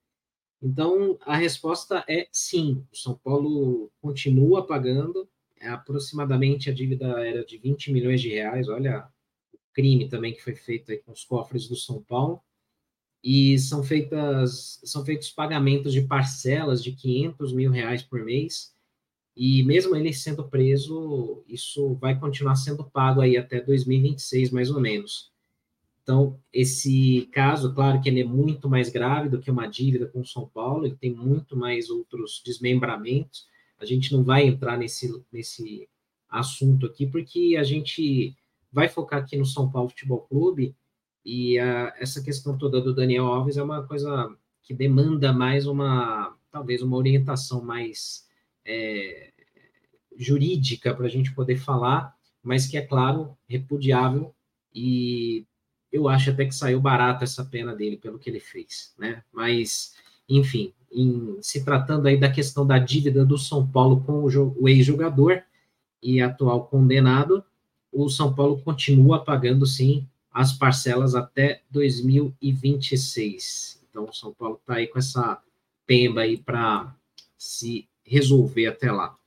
Então, 0.61 1.17
a 1.21 1.35
resposta 1.35 2.03
é 2.09 2.27
sim, 2.31 2.83
o 2.91 2.95
São 2.95 3.15
Paulo 3.15 3.91
continua 4.01 4.65
pagando, 4.65 5.29
aproximadamente 5.61 6.69
a 6.69 6.73
dívida 6.73 7.05
era 7.25 7.45
de 7.45 7.57
20 7.57 7.91
milhões 7.91 8.21
de 8.21 8.29
reais, 8.29 8.67
olha 8.67 9.07
crime 9.75 10.07
também 10.07 10.33
que 10.33 10.41
foi 10.41 10.55
feito 10.55 10.91
aí 10.91 10.97
com 10.97 11.11
os 11.11 11.25
cofres 11.25 11.67
do 11.67 11.75
São 11.75 12.01
Paulo. 12.01 12.41
E 13.21 13.57
são 13.59 13.83
feitas 13.83 14.79
são 14.83 15.03
feitos 15.03 15.31
pagamentos 15.31 15.91
de 15.91 16.01
parcelas 16.01 16.83
de 16.83 16.93
500 16.93 17.53
mil 17.53 17.71
reais 17.71 18.01
por 18.01 18.23
mês. 18.23 18.74
E 19.35 19.63
mesmo 19.63 19.95
ele 19.95 20.13
sendo 20.13 20.45
preso, 20.45 21.43
isso 21.47 21.95
vai 21.95 22.17
continuar 22.17 22.55
sendo 22.55 22.83
pago 22.83 23.21
aí 23.21 23.35
até 23.35 23.59
2026, 23.59 24.51
mais 24.51 24.71
ou 24.71 24.79
menos. 24.79 25.31
Então, 26.01 26.39
esse 26.53 27.27
caso, 27.31 27.73
claro 27.73 27.99
que 27.99 28.07
ele 28.07 28.21
é 28.21 28.25
muito 28.25 28.69
mais 28.69 28.89
grave 28.89 29.27
do 29.27 29.39
que 29.39 29.51
uma 29.51 29.67
dívida 29.67 30.05
com 30.05 30.23
São 30.23 30.47
Paulo, 30.47 30.85
ele 30.85 30.95
tem 30.95 31.13
muito 31.13 31.57
mais 31.57 31.89
outros 31.89 32.41
desmembramentos. 32.45 33.47
A 33.79 33.85
gente 33.85 34.13
não 34.13 34.23
vai 34.23 34.45
entrar 34.45 34.77
nesse, 34.77 35.11
nesse 35.33 35.89
assunto 36.29 36.85
aqui, 36.85 37.07
porque 37.07 37.57
a 37.59 37.63
gente 37.63 38.35
vai 38.71 38.87
focar 38.87 39.21
aqui 39.21 39.35
no 39.35 39.45
São 39.45 39.69
Paulo 39.69 39.89
Futebol 39.89 40.21
Clube 40.21 40.75
e 41.25 41.57
a, 41.57 41.93
essa 41.97 42.21
questão 42.21 42.57
toda 42.57 42.79
do 42.79 42.93
Daniel 42.93 43.25
Alves 43.25 43.57
é 43.57 43.63
uma 43.63 43.81
coisa 43.83 44.35
que 44.61 44.73
demanda 44.73 45.33
mais 45.33 45.65
uma, 45.65 46.35
talvez 46.51 46.81
uma 46.81 46.97
orientação 46.97 47.63
mais 47.63 48.24
é, 48.65 49.31
jurídica 50.17 50.93
para 50.93 51.05
a 51.05 51.09
gente 51.09 51.33
poder 51.33 51.57
falar, 51.57 52.15
mas 52.41 52.65
que 52.65 52.77
é 52.77 52.81
claro 52.81 53.37
repudiável 53.47 54.33
e 54.73 55.45
eu 55.91 56.09
acho 56.09 56.31
até 56.31 56.45
que 56.45 56.55
saiu 56.55 56.81
barato 56.81 57.23
essa 57.23 57.45
pena 57.45 57.75
dele 57.75 57.97
pelo 57.97 58.19
que 58.19 58.29
ele 58.29 58.39
fez, 58.39 58.93
né? 58.97 59.23
Mas 59.31 59.95
enfim, 60.27 60.73
em, 60.91 61.37
se 61.41 61.63
tratando 61.63 62.07
aí 62.07 62.17
da 62.17 62.31
questão 62.31 62.65
da 62.65 62.79
dívida 62.79 63.23
do 63.25 63.37
São 63.37 63.67
Paulo 63.67 64.01
com 64.01 64.23
o, 64.23 64.61
o 64.61 64.67
ex-jogador 64.67 65.43
e 66.01 66.21
atual 66.21 66.67
condenado, 66.67 67.43
o 67.91 68.09
São 68.09 68.33
Paulo 68.33 68.59
continua 68.61 69.23
pagando 69.23 69.65
sim 69.65 70.07
as 70.31 70.51
parcelas 70.51 71.15
até 71.15 71.61
2026. 71.71 73.81
Então, 73.89 74.05
o 74.05 74.13
São 74.13 74.33
Paulo 74.33 74.59
está 74.59 74.75
aí 74.75 74.87
com 74.87 74.99
essa 74.99 75.41
pemba 75.85 76.21
aí 76.21 76.37
para 76.37 76.93
se 77.37 77.87
resolver 78.05 78.67
até 78.67 78.91
lá. 78.91 79.17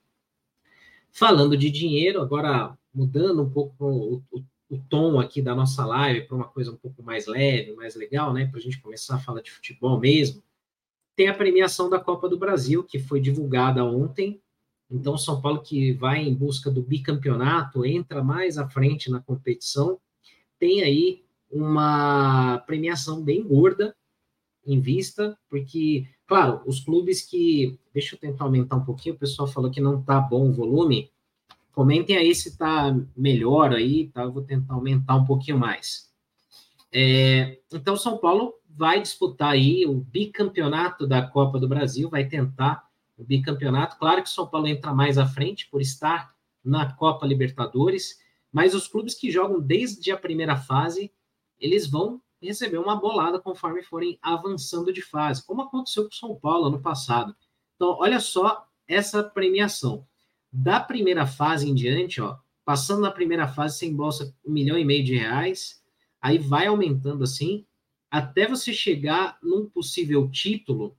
Falando 1.11 1.57
de 1.57 1.71
dinheiro, 1.71 2.21
agora 2.21 2.77
mudando 2.95 3.43
um 3.43 3.51
pouco 3.51 3.85
o, 3.85 4.23
o, 4.31 4.45
o 4.71 4.79
tom 4.89 5.19
aqui 5.19 5.43
da 5.43 5.55
nossa 5.55 5.85
live 5.85 6.27
para 6.27 6.37
uma 6.37 6.49
coisa 6.49 6.71
um 6.71 6.77
pouco 6.77 7.03
mais 7.03 7.27
leve, 7.27 7.73
mais 7.75 7.95
legal, 7.95 8.33
né? 8.33 8.47
Para 8.47 8.59
a 8.59 8.63
gente 8.63 8.81
começar 8.81 9.17
a 9.17 9.21
falar 9.21 9.41
de 9.41 9.51
futebol 9.51 9.99
mesmo. 9.99 10.43
Tem 11.17 11.29
a 11.29 11.35
premiação 11.35 11.91
da 11.91 11.99
Copa 11.99 12.29
do 12.29 12.39
Brasil, 12.39 12.85
que 12.85 12.99
foi 12.99 13.21
divulgada 13.21 13.85
ontem. 13.85 14.41
Então, 14.91 15.19
São 15.19 15.41
Paulo 15.41 15.61
que 15.61 15.93
vai 15.93 16.23
em 16.23 16.35
busca 16.35 16.71
do 16.71 16.83
bicampeonato, 16.83 17.85
entra 17.85 18.23
mais 18.23 18.57
à 18.57 18.69
frente 18.69 19.11
na 19.11 19.21
competição, 19.21 20.01
tem 20.59 20.83
aí 20.83 21.25
uma 21.51 22.59
premiação 22.67 23.23
bem 23.23 23.43
gorda 23.43 23.95
em 24.65 24.81
vista, 24.81 25.39
porque, 25.49 26.07
claro, 26.29 26.61
os 26.65 26.79
clubes 26.79 27.23
que. 27.23 27.77
Deixa 27.93 28.15
eu 28.15 28.21
tentar 28.21 28.45
aumentar 28.45 28.77
um 28.77 28.85
pouquinho, 28.85 29.17
o 29.17 29.19
pessoal 29.19 29.49
falou 29.49 29.71
que 29.71 29.81
não 29.81 30.01
tá 30.01 30.21
bom 30.21 30.49
o 30.49 30.53
volume. 30.53 31.11
Comentem 31.73 32.17
aí 32.17 32.35
se 32.35 32.51
está 32.51 32.95
melhor 33.17 33.73
aí, 33.73 34.09
tá? 34.09 34.23
Eu 34.23 34.33
vou 34.33 34.43
tentar 34.43 34.75
aumentar 34.75 35.17
um 35.17 35.25
pouquinho 35.25 35.59
mais. 35.59 36.13
É, 36.93 37.59
então, 37.73 37.97
São 37.97 38.19
Paulo 38.19 38.55
vai 38.69 39.01
disputar 39.01 39.51
aí 39.51 39.87
o 39.87 39.95
bicampeonato 39.95 41.07
da 41.07 41.23
Copa 41.23 41.59
do 41.59 41.69
Brasil, 41.69 42.09
vai 42.09 42.27
tentar 42.29 42.89
o 43.17 43.25
bicampeonato. 43.25 43.99
Claro 43.99 44.23
que 44.23 44.31
São 44.31 44.47
Paulo 44.47 44.69
entra 44.69 44.95
mais 44.95 45.19
à 45.19 45.27
frente 45.27 45.69
por 45.71 45.81
estar 45.81 46.35
na 46.65 46.93
Copa 46.93 47.27
Libertadores, 47.27 48.21
mas 48.53 48.75
os 48.75 48.87
clubes 48.87 49.15
que 49.15 49.31
jogam 49.31 49.61
desde 49.61 50.11
a 50.11 50.17
primeira 50.17 50.57
fase, 50.57 51.11
eles 51.59 51.89
vão 51.89 52.21
receber 52.47 52.79
uma 52.79 52.97
bolada 52.97 53.41
conforme 53.41 53.83
forem 53.83 54.19
avançando 54.23 54.93
de 54.93 55.03
fase, 55.03 55.45
como 55.45 55.63
aconteceu 55.63 56.05
com 56.05 56.13
São 56.13 56.37
Paulo 56.37 56.67
ano 56.67 56.81
passado. 56.81 57.35
Então, 57.75 57.97
olha 57.99 58.21
só 58.21 58.67
essa 58.87 59.23
premiação 59.23 60.07
da 60.53 60.81
primeira 60.81 61.27
fase 61.27 61.69
em 61.69 61.75
diante, 61.75 62.21
ó, 62.21 62.39
passando 62.65 63.03
na 63.03 63.11
primeira 63.11 63.47
fase, 63.49 63.79
você 63.79 63.87
embolsa 63.87 64.35
um 64.45 64.53
milhão 64.53 64.79
e 64.79 64.85
meio 64.85 65.05
de 65.05 65.17
reais, 65.17 65.83
aí 66.21 66.39
vai 66.39 66.67
aumentando 66.67 67.25
assim, 67.25 67.67
até 68.11 68.47
você 68.47 68.73
chegar 68.73 69.39
num 69.43 69.69
possível 69.69 70.31
título 70.31 70.97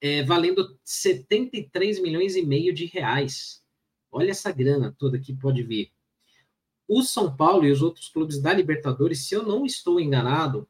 é, 0.00 0.22
valendo 0.22 0.78
73 0.84 2.00
milhões 2.00 2.36
e 2.36 2.42
meio 2.44 2.74
de 2.74 2.84
reais. 2.86 3.64
Olha 4.10 4.30
essa 4.30 4.52
grana 4.52 4.94
toda 4.98 5.18
que 5.18 5.34
pode 5.34 5.62
vir. 5.62 5.90
O 6.88 7.02
São 7.02 7.34
Paulo 7.34 7.64
e 7.64 7.70
os 7.70 7.82
outros 7.82 8.08
clubes 8.08 8.40
da 8.40 8.52
Libertadores, 8.52 9.26
se 9.26 9.34
eu 9.34 9.42
não 9.42 9.66
estou 9.66 10.00
enganado, 10.00 10.68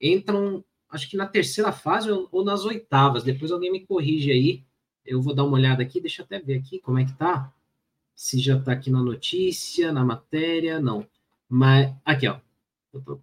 entram, 0.00 0.64
acho 0.88 1.08
que 1.10 1.16
na 1.16 1.26
terceira 1.26 1.72
fase 1.72 2.10
ou 2.10 2.44
nas 2.44 2.64
oitavas. 2.64 3.22
Depois 3.22 3.52
alguém 3.52 3.70
me 3.70 3.86
corrige 3.86 4.30
aí 4.32 4.64
eu 5.06 5.22
vou 5.22 5.34
dar 5.34 5.44
uma 5.44 5.54
olhada 5.54 5.82
aqui, 5.82 6.00
deixa 6.00 6.22
eu 6.22 6.24
até 6.24 6.40
ver 6.40 6.58
aqui 6.58 6.80
como 6.80 6.98
é 6.98 7.04
que 7.04 7.14
tá. 7.14 7.52
Se 8.14 8.40
já 8.40 8.60
tá 8.60 8.72
aqui 8.72 8.90
na 8.90 9.02
notícia, 9.02 9.92
na 9.92 10.04
matéria, 10.04 10.80
não. 10.80 11.06
Mas, 11.48 11.94
aqui, 12.04 12.26
ó. 12.26 12.38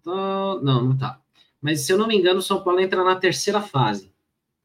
Não, 0.04 0.62
não 0.62 0.96
tá. 0.96 1.20
Mas, 1.60 1.80
se 1.80 1.92
eu 1.92 1.98
não 1.98 2.06
me 2.06 2.16
engano, 2.16 2.38
o 2.38 2.42
São 2.42 2.62
Paulo 2.62 2.80
entra 2.80 3.04
na 3.04 3.16
terceira 3.16 3.60
fase, 3.60 4.10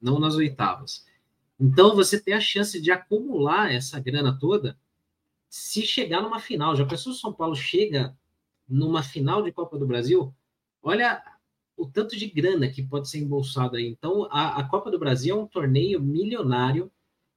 não 0.02 0.20
nas 0.20 0.36
oitavas. 0.36 1.06
Então, 1.60 1.96
você 1.96 2.20
tem 2.20 2.34
a 2.34 2.40
chance 2.40 2.80
de 2.80 2.92
acumular 2.92 3.74
essa 3.74 4.00
grana 4.00 4.38
toda 4.40 4.78
se 5.50 5.82
chegar 5.82 6.22
numa 6.22 6.40
final. 6.40 6.76
Já 6.76 6.86
pensou 6.86 7.12
se 7.12 7.20
o 7.20 7.22
São 7.22 7.34
Paulo 7.34 7.56
chega 7.56 8.18
numa 8.68 9.02
final 9.02 9.42
de 9.42 9.52
Copa 9.52 9.78
do 9.78 9.88
Brasil? 9.88 10.34
Olha 10.82 11.22
o 11.76 11.88
tanto 11.88 12.16
de 12.18 12.28
grana 12.28 12.68
que 12.70 12.84
pode 12.84 13.10
ser 13.10 13.20
embolsado 13.20 13.78
aí. 13.78 13.88
Então, 13.88 14.28
a, 14.32 14.60
a 14.60 14.64
Copa 14.64 14.92
do 14.92 15.00
Brasil 15.00 15.36
é 15.36 15.40
um 15.40 15.48
torneio 15.48 16.02
milionário 16.02 16.92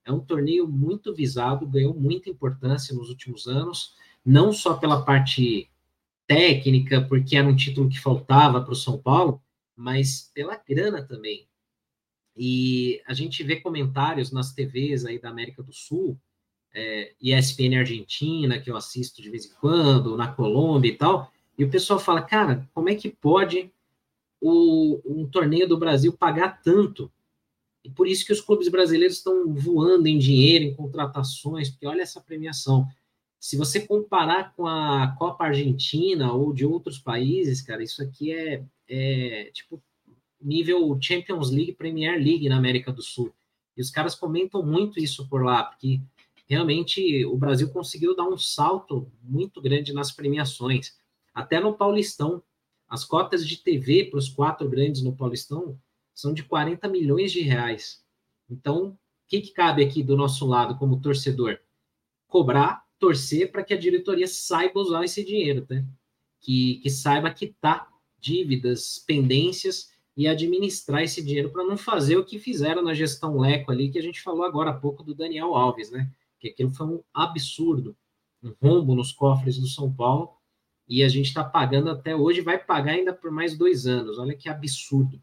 é 0.04 0.12
um 0.12 0.20
torneio 0.20 0.66
muito 0.66 1.14
visado, 1.14 1.66
ganhou 1.66 1.94
muita 1.94 2.28
importância 2.28 2.94
nos 2.94 3.08
últimos 3.08 3.46
anos, 3.46 3.94
não 4.24 4.52
só 4.52 4.74
pela 4.74 5.04
parte 5.04 5.70
técnica, 6.26 7.00
porque 7.02 7.36
era 7.36 7.48
um 7.48 7.56
título 7.56 7.88
que 7.88 8.00
faltava 8.00 8.60
para 8.62 8.72
o 8.72 8.76
São 8.76 8.98
Paulo, 8.98 9.40
mas 9.76 10.30
pela 10.34 10.56
grana 10.56 11.02
também. 11.02 11.48
E 12.36 13.02
a 13.06 13.14
gente 13.14 13.42
vê 13.44 13.60
comentários 13.60 14.32
nas 14.32 14.52
TVs 14.52 15.04
aí 15.04 15.20
da 15.20 15.28
América 15.28 15.62
do 15.62 15.72
Sul, 15.72 16.18
é, 16.74 17.12
ESPN 17.20 17.78
Argentina, 17.78 18.58
que 18.60 18.70
eu 18.70 18.76
assisto 18.76 19.20
de 19.20 19.30
vez 19.30 19.46
em 19.46 19.54
quando, 19.60 20.16
na 20.16 20.28
Colômbia 20.28 20.90
e 20.90 20.96
tal, 20.96 21.32
e 21.56 21.64
o 21.64 21.70
pessoal 21.70 21.98
fala, 21.98 22.22
cara, 22.22 22.68
como 22.74 22.88
é 22.88 22.94
que 22.94 23.08
pode 23.08 23.70
o, 24.40 25.00
um 25.04 25.26
torneio 25.26 25.68
do 25.68 25.78
Brasil 25.78 26.12
pagar 26.12 26.62
tanto? 26.62 27.10
E 27.84 27.90
por 27.90 28.06
isso 28.06 28.24
que 28.24 28.32
os 28.32 28.40
clubes 28.40 28.68
brasileiros 28.68 29.16
estão 29.16 29.52
voando 29.52 30.06
em 30.06 30.18
dinheiro, 30.18 30.64
em 30.64 30.74
contratações, 30.74 31.68
porque 31.68 31.86
olha 31.86 32.02
essa 32.02 32.20
premiação. 32.20 32.86
Se 33.38 33.56
você 33.56 33.80
comparar 33.80 34.54
com 34.54 34.66
a 34.66 35.14
Copa 35.18 35.44
Argentina 35.44 36.32
ou 36.32 36.52
de 36.52 36.64
outros 36.64 36.98
países, 36.98 37.60
cara, 37.60 37.82
isso 37.82 38.02
aqui 38.02 38.32
é, 38.32 38.64
é 38.88 39.50
tipo 39.52 39.82
nível 40.40 40.96
Champions 41.00 41.50
League, 41.50 41.74
Premier 41.74 42.16
League 42.18 42.48
na 42.48 42.56
América 42.56 42.92
do 42.92 43.02
Sul. 43.02 43.32
E 43.76 43.80
os 43.80 43.90
caras 43.90 44.14
comentam 44.14 44.62
muito 44.62 45.00
isso 45.00 45.28
por 45.28 45.42
lá, 45.44 45.64
porque 45.64 46.00
realmente 46.52 47.24
o 47.24 47.36
Brasil 47.36 47.70
conseguiu 47.70 48.14
dar 48.14 48.28
um 48.28 48.36
salto 48.36 49.10
muito 49.22 49.60
grande 49.60 49.92
nas 49.94 50.12
premiações. 50.12 50.94
Até 51.32 51.58
no 51.58 51.72
Paulistão, 51.74 52.42
as 52.86 53.04
cotas 53.06 53.46
de 53.46 53.56
TV 53.56 54.04
para 54.04 54.18
os 54.18 54.28
quatro 54.28 54.68
grandes 54.68 55.02
no 55.02 55.16
Paulistão 55.16 55.80
são 56.14 56.34
de 56.34 56.42
40 56.42 56.86
milhões 56.88 57.32
de 57.32 57.40
reais. 57.40 58.04
Então, 58.50 58.88
o 58.88 58.98
que, 59.26 59.40
que 59.40 59.52
cabe 59.52 59.82
aqui 59.82 60.02
do 60.02 60.14
nosso 60.14 60.46
lado 60.46 60.76
como 60.76 61.00
torcedor? 61.00 61.58
Cobrar, 62.28 62.84
torcer 62.98 63.50
para 63.50 63.64
que 63.64 63.72
a 63.72 63.78
diretoria 63.78 64.26
saiba 64.26 64.78
usar 64.78 65.02
esse 65.04 65.24
dinheiro, 65.24 65.66
né? 65.70 65.86
que, 66.38 66.80
que 66.82 66.90
saiba 66.90 67.32
quitar 67.32 67.88
dívidas, 68.20 69.02
pendências 69.06 69.90
e 70.14 70.28
administrar 70.28 71.02
esse 71.02 71.22
dinheiro 71.22 71.50
para 71.50 71.64
não 71.64 71.78
fazer 71.78 72.18
o 72.18 72.24
que 72.24 72.38
fizeram 72.38 72.82
na 72.82 72.92
gestão 72.92 73.38
Leco 73.38 73.72
ali, 73.72 73.90
que 73.90 73.98
a 73.98 74.02
gente 74.02 74.20
falou 74.20 74.44
agora 74.44 74.70
há 74.70 74.74
pouco 74.74 75.02
do 75.02 75.14
Daniel 75.14 75.54
Alves, 75.54 75.90
né? 75.90 76.12
Que 76.42 76.48
aquilo 76.48 76.70
foi 76.74 76.88
um 76.88 77.04
absurdo, 77.14 77.96
um 78.42 78.52
rombo 78.60 78.96
nos 78.96 79.12
cofres 79.12 79.58
do 79.58 79.68
São 79.68 79.92
Paulo, 79.92 80.32
e 80.88 81.04
a 81.04 81.08
gente 81.08 81.26
está 81.26 81.44
pagando 81.44 81.88
até 81.88 82.16
hoje, 82.16 82.40
vai 82.40 82.58
pagar 82.58 82.94
ainda 82.94 83.12
por 83.14 83.30
mais 83.30 83.56
dois 83.56 83.86
anos. 83.86 84.18
Olha 84.18 84.34
que 84.34 84.48
absurdo. 84.48 85.22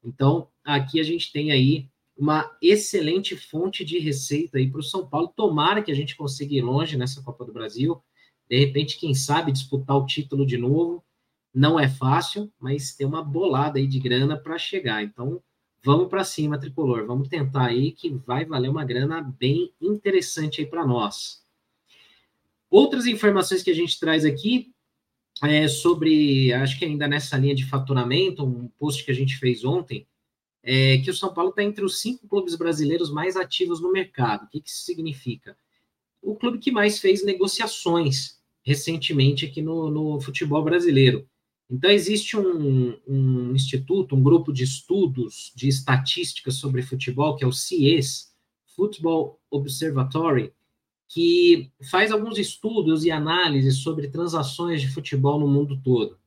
Então, 0.00 0.48
aqui 0.64 1.00
a 1.00 1.02
gente 1.02 1.32
tem 1.32 1.50
aí 1.50 1.90
uma 2.16 2.56
excelente 2.62 3.36
fonte 3.36 3.84
de 3.84 3.98
receita 3.98 4.58
aí 4.58 4.70
para 4.70 4.78
o 4.78 4.84
São 4.84 5.08
Paulo. 5.08 5.32
Tomara 5.34 5.82
que 5.82 5.90
a 5.90 5.94
gente 5.94 6.14
consiga 6.14 6.54
ir 6.54 6.62
longe 6.62 6.96
nessa 6.96 7.20
Copa 7.20 7.44
do 7.44 7.52
Brasil. 7.52 8.00
De 8.48 8.56
repente, 8.56 8.96
quem 8.96 9.12
sabe 9.12 9.50
disputar 9.50 9.96
o 9.96 10.06
título 10.06 10.46
de 10.46 10.56
novo. 10.56 11.04
Não 11.52 11.80
é 11.80 11.88
fácil, 11.88 12.48
mas 12.60 12.94
tem 12.94 13.04
uma 13.04 13.24
bolada 13.24 13.80
aí 13.80 13.88
de 13.88 13.98
grana 13.98 14.36
para 14.36 14.56
chegar. 14.56 15.02
Então, 15.02 15.42
vamos 15.82 16.08
para 16.08 16.24
cima, 16.24 16.58
tricolor. 16.58 17.06
Vamos 17.06 17.28
tentar 17.28 17.66
aí 17.66 17.92
que 17.92 18.10
vai 18.10 18.44
valer 18.44 18.68
uma 18.68 18.84
grana 18.84 19.22
bem 19.22 19.72
interessante 19.80 20.60
aí 20.60 20.66
para 20.66 20.86
nós. 20.86 21.44
Outras 22.70 23.06
informações 23.06 23.62
que 23.62 23.70
a 23.70 23.74
gente 23.74 23.98
traz 23.98 24.24
aqui 24.24 24.72
é, 25.42 25.66
sobre, 25.68 26.52
acho 26.52 26.78
que 26.78 26.84
ainda 26.84 27.08
nessa 27.08 27.36
linha 27.36 27.54
de 27.54 27.64
faturamento, 27.64 28.44
um 28.44 28.68
post 28.78 29.04
que 29.04 29.10
a 29.10 29.14
gente 29.14 29.36
fez 29.36 29.64
ontem, 29.64 30.06
é 30.62 30.98
que 30.98 31.10
o 31.10 31.14
São 31.14 31.32
Paulo 31.32 31.50
está 31.50 31.62
entre 31.62 31.84
os 31.84 32.00
cinco 32.00 32.28
clubes 32.28 32.54
brasileiros 32.54 33.10
mais 33.10 33.36
ativos 33.36 33.80
no 33.80 33.90
mercado. 33.90 34.44
O 34.44 34.48
que, 34.48 34.60
que 34.60 34.68
isso 34.68 34.84
significa? 34.84 35.56
O 36.20 36.36
clube 36.36 36.58
que 36.58 36.70
mais 36.70 36.98
fez 36.98 37.24
negociações 37.24 38.38
recentemente 38.62 39.46
aqui 39.46 39.62
no, 39.62 39.90
no 39.90 40.20
futebol 40.20 40.62
brasileiro. 40.62 41.26
Então, 41.70 41.88
existe 41.88 42.36
um, 42.36 42.98
um, 43.06 43.54
instituto, 43.54 44.16
um 44.16 44.22
grupo 44.22 44.52
de 44.52 44.64
estudos 44.64 45.52
de 45.54 45.68
estatística 45.68 46.50
sobre 46.50 46.82
futebol, 46.82 47.36
que 47.36 47.44
é 47.44 47.46
o 47.46 47.52
CIES, 47.52 48.34
Football 48.74 49.38
Observatory, 49.48 50.52
que 51.06 51.70
faz 51.88 52.10
alguns 52.10 52.38
estudos 52.38 53.04
e 53.04 53.10
análises 53.10 53.78
sobre 53.78 54.08
transações 54.08 54.80
de 54.80 54.92
futebol 54.92 55.38
no 55.38 55.46
mundo 55.46 55.80
todo. 55.82 56.18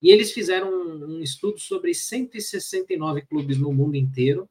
E 0.00 0.10
eles 0.10 0.32
fizeram 0.32 0.70
um, 0.70 1.16
um 1.16 1.20
estudo 1.20 1.58
sobre 1.58 1.92
169 1.94 3.22
clubes 3.22 3.58
no 3.58 3.72
mundo 3.72 3.96
inteiro, 3.96 4.48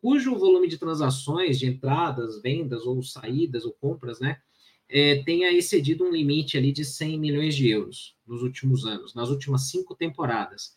cujo 0.00 0.36
volume 0.36 0.66
de 0.66 0.78
transações, 0.78 1.58
de 1.58 1.66
entradas, 1.66 2.40
vendas 2.40 2.86
ou 2.86 3.02
saídas 3.02 3.64
ou 3.64 3.72
compras, 3.72 4.18
né, 4.18 4.40
é, 4.92 5.22
tenha 5.22 5.50
excedido 5.50 6.04
um 6.04 6.12
limite 6.12 6.58
ali 6.58 6.70
de 6.70 6.84
100 6.84 7.18
milhões 7.18 7.54
de 7.54 7.66
euros 7.66 8.14
nos 8.26 8.42
últimos 8.42 8.84
anos, 8.84 9.14
nas 9.14 9.30
últimas 9.30 9.70
cinco 9.70 9.94
temporadas. 9.94 10.76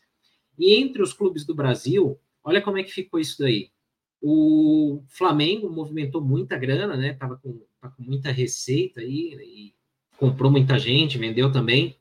E 0.57 0.75
entre 0.75 1.03
os 1.03 1.11
clubes 1.11 1.45
do 1.45 1.53
Brasil, 1.53 2.17
olha 2.41 2.61
como 2.61 2.77
é 2.77 2.83
que 2.83 2.93
ficou 2.93 3.19
isso 3.19 3.37
daí. 3.39 3.71
O 4.21 5.03
Flamengo 5.09 5.69
movimentou 5.69 6.21
muita 6.21 6.57
grana, 6.57 6.95
né? 6.95 7.13
Tava 7.13 7.35
com, 7.35 7.61
tá 7.81 7.89
com 7.89 8.01
muita 8.01 8.31
receita 8.31 9.01
aí, 9.01 9.35
e 9.43 9.75
comprou 10.17 10.49
muita 10.49 10.79
gente, 10.79 11.17
vendeu 11.17 11.51
também. 11.51 11.97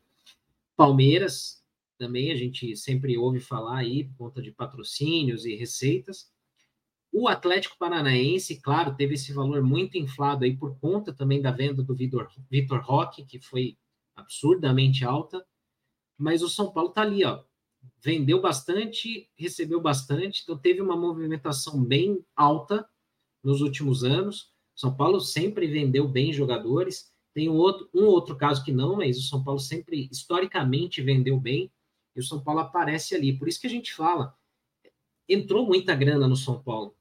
Palmeiras, 0.76 1.64
também 1.98 2.30
a 2.30 2.36
gente 2.36 2.76
sempre 2.76 3.18
ouve 3.18 3.40
falar 3.40 3.78
aí 3.78 4.04
por 4.04 4.16
conta 4.16 4.40
de 4.40 4.52
patrocínios 4.52 5.44
e 5.44 5.56
receitas. 5.56 6.32
O 7.16 7.28
Atlético 7.28 7.78
Paranaense, 7.78 8.60
claro, 8.60 8.96
teve 8.96 9.14
esse 9.14 9.32
valor 9.32 9.62
muito 9.62 9.96
inflado 9.96 10.44
aí 10.44 10.56
por 10.56 10.76
conta 10.80 11.14
também 11.14 11.40
da 11.40 11.52
venda 11.52 11.80
do 11.80 11.94
Vitor, 11.94 12.28
Vitor 12.50 12.80
Roque, 12.80 13.24
que 13.24 13.38
foi 13.38 13.78
absurdamente 14.16 15.04
alta. 15.04 15.46
Mas 16.18 16.42
o 16.42 16.48
São 16.48 16.72
Paulo 16.72 16.90
tá 16.90 17.02
ali, 17.02 17.24
ó. 17.24 17.44
Vendeu 18.02 18.40
bastante, 18.40 19.30
recebeu 19.36 19.80
bastante, 19.80 20.42
então 20.42 20.58
teve 20.58 20.82
uma 20.82 20.96
movimentação 20.96 21.84
bem 21.84 22.20
alta 22.34 22.84
nos 23.44 23.60
últimos 23.60 24.02
anos. 24.02 24.52
São 24.74 24.92
Paulo 24.92 25.20
sempre 25.20 25.68
vendeu 25.68 26.08
bem 26.08 26.32
jogadores. 26.32 27.14
Tem 27.32 27.48
um 27.48 27.54
outro, 27.54 27.88
um 27.94 28.06
outro 28.06 28.36
caso 28.36 28.64
que 28.64 28.72
não, 28.72 28.96
mas 28.96 29.18
o 29.18 29.22
São 29.22 29.44
Paulo 29.44 29.60
sempre, 29.60 30.08
historicamente, 30.10 31.00
vendeu 31.00 31.38
bem. 31.38 31.70
E 32.16 32.18
o 32.18 32.24
São 32.24 32.42
Paulo 32.42 32.58
aparece 32.58 33.14
ali. 33.14 33.38
Por 33.38 33.46
isso 33.46 33.60
que 33.60 33.68
a 33.68 33.70
gente 33.70 33.94
fala, 33.94 34.36
entrou 35.28 35.64
muita 35.64 35.94
grana 35.94 36.26
no 36.26 36.36
São 36.36 36.60
Paulo. 36.60 36.96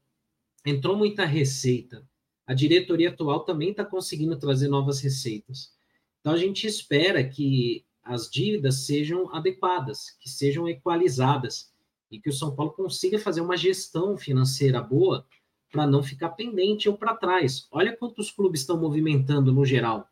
Entrou 0.64 0.96
muita 0.96 1.24
receita. 1.24 2.08
A 2.46 2.54
diretoria 2.54 3.10
atual 3.10 3.40
também 3.40 3.70
está 3.70 3.84
conseguindo 3.84 4.36
trazer 4.38 4.68
novas 4.68 5.00
receitas. 5.00 5.72
Então 6.20 6.32
a 6.32 6.38
gente 6.38 6.66
espera 6.66 7.22
que 7.22 7.84
as 8.02 8.30
dívidas 8.30 8.86
sejam 8.86 9.34
adequadas, 9.34 10.10
que 10.20 10.28
sejam 10.28 10.68
equalizadas 10.68 11.72
e 12.10 12.18
que 12.18 12.28
o 12.28 12.32
São 12.32 12.54
Paulo 12.54 12.72
consiga 12.72 13.18
fazer 13.18 13.40
uma 13.40 13.56
gestão 13.56 14.16
financeira 14.16 14.80
boa 14.80 15.26
para 15.70 15.86
não 15.86 16.02
ficar 16.02 16.30
pendente 16.30 16.88
ou 16.88 16.96
para 16.96 17.16
trás. 17.16 17.66
Olha 17.70 17.96
quantos 17.96 18.30
clubes 18.30 18.60
estão 18.60 18.78
movimentando 18.78 19.52
no 19.52 19.64
geral. 19.64 20.08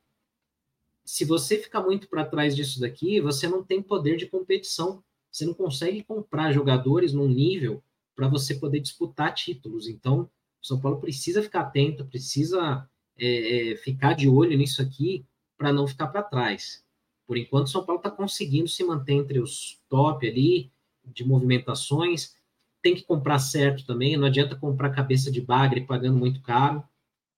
Se 1.04 1.24
você 1.24 1.58
ficar 1.58 1.82
muito 1.82 2.08
para 2.08 2.24
trás 2.24 2.56
disso 2.56 2.80
daqui, 2.80 3.20
você 3.20 3.48
não 3.48 3.62
tem 3.62 3.82
poder 3.82 4.16
de 4.16 4.26
competição. 4.26 5.02
Você 5.30 5.46
não 5.46 5.54
consegue 5.54 6.02
comprar 6.02 6.52
jogadores 6.52 7.12
num 7.12 7.28
nível 7.28 7.82
para 8.14 8.28
você 8.28 8.54
poder 8.54 8.80
disputar 8.80 9.34
títulos. 9.34 9.88
Então, 9.88 10.28
o 10.62 10.66
São 10.66 10.80
Paulo 10.80 11.00
precisa 11.00 11.42
ficar 11.42 11.62
atento, 11.62 12.04
precisa 12.06 12.88
é, 13.18 13.72
é, 13.72 13.76
ficar 13.76 14.14
de 14.14 14.28
olho 14.28 14.56
nisso 14.56 14.80
aqui 14.80 15.26
para 15.58 15.72
não 15.72 15.86
ficar 15.86 16.08
para 16.08 16.22
trás. 16.22 16.84
Por 17.26 17.36
enquanto, 17.36 17.66
o 17.66 17.70
São 17.70 17.84
Paulo 17.84 17.98
está 17.98 18.10
conseguindo 18.10 18.68
se 18.68 18.84
manter 18.84 19.14
entre 19.14 19.38
os 19.38 19.80
top 19.88 20.28
ali 20.28 20.70
de 21.04 21.24
movimentações 21.24 22.36
tem 22.82 22.96
que 22.96 23.04
comprar 23.04 23.38
certo 23.38 23.86
também, 23.86 24.16
não 24.16 24.26
adianta 24.26 24.56
comprar 24.56 24.90
cabeça 24.90 25.30
de 25.30 25.40
bagre 25.40 25.82
pagando 25.82 26.18
muito 26.18 26.42
caro, 26.42 26.82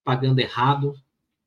pagando 0.03 0.41
errado, 0.41 0.99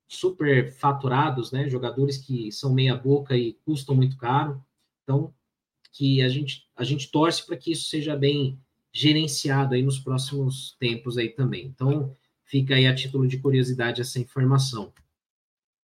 super 0.07 0.71
faturados, 0.71 1.51
né? 1.51 1.67
Jogadores 1.67 2.17
que 2.17 2.51
são 2.51 2.71
meia 2.71 2.95
boca 2.95 3.35
e 3.35 3.53
custam 3.65 3.95
muito 3.95 4.15
caro. 4.15 4.63
Então, 5.03 5.33
que 5.91 6.21
a 6.21 6.29
gente 6.29 6.69
a 6.75 6.83
gente 6.83 7.09
torce 7.09 7.43
para 7.45 7.57
que 7.57 7.71
isso 7.71 7.89
seja 7.89 8.15
bem 8.15 8.61
gerenciado 8.97 9.75
aí 9.75 9.83
nos 9.83 9.99
próximos 9.99 10.75
tempos 10.79 11.17
aí 11.17 11.29
também. 11.29 11.65
Então, 11.67 12.15
fica 12.43 12.75
aí 12.75 12.87
a 12.87 12.95
título 12.95 13.27
de 13.27 13.37
curiosidade 13.37 14.01
essa 14.01 14.19
informação. 14.19 14.91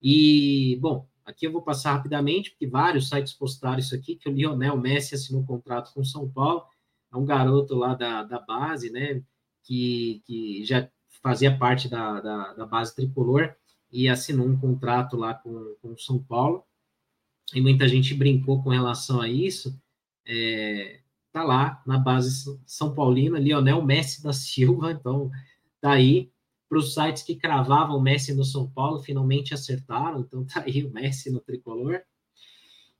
E, 0.02 0.76
bom, 0.80 1.08
aqui 1.24 1.46
eu 1.46 1.52
vou 1.52 1.62
passar 1.62 1.92
rapidamente, 1.92 2.50
porque 2.50 2.66
vários 2.66 3.08
sites 3.08 3.32
postaram 3.32 3.78
isso 3.78 3.94
aqui, 3.94 4.16
que 4.16 4.28
o 4.28 4.32
Lionel 4.32 4.76
Messi 4.76 5.14
assinou 5.14 5.42
um 5.42 5.46
contrato 5.46 5.92
com 5.94 6.04
São 6.04 6.28
Paulo 6.28 6.64
é 7.12 7.16
um 7.16 7.24
garoto 7.24 7.76
lá 7.76 7.94
da, 7.94 8.24
da 8.24 8.40
base, 8.40 8.90
né, 8.90 9.22
que, 9.62 10.20
que 10.26 10.64
já 10.64 10.90
fazia 11.22 11.56
parte 11.56 11.88
da, 11.88 12.20
da, 12.20 12.52
da 12.54 12.66
base 12.66 12.94
tricolor 12.96 13.54
e 13.92 14.08
assinou 14.08 14.48
um 14.48 14.58
contrato 14.58 15.16
lá 15.16 15.34
com, 15.34 15.76
com 15.80 15.96
São 15.96 16.20
Paulo. 16.20 16.64
E 17.54 17.60
muita 17.60 17.86
gente 17.86 18.12
brincou 18.14 18.60
com 18.60 18.70
relação 18.70 19.20
a 19.20 19.28
isso. 19.28 19.80
É, 20.26 21.03
tá 21.34 21.42
lá 21.42 21.82
na 21.84 21.98
base 21.98 22.56
São 22.64 22.94
Paulina, 22.94 23.40
Lionel 23.40 23.84
Messi 23.84 24.22
da 24.22 24.32
Silva, 24.32 24.92
então 24.92 25.28
tá 25.80 25.90
aí 25.90 26.30
para 26.68 26.78
os 26.78 26.94
sites 26.94 27.24
que 27.24 27.34
cravavam 27.34 28.00
Messi 28.00 28.32
no 28.32 28.44
São 28.44 28.70
Paulo, 28.70 29.02
finalmente 29.02 29.52
acertaram, 29.52 30.20
então 30.20 30.46
tá 30.46 30.62
aí 30.64 30.84
o 30.84 30.92
Messi 30.92 31.32
no 31.32 31.40
tricolor. 31.40 32.00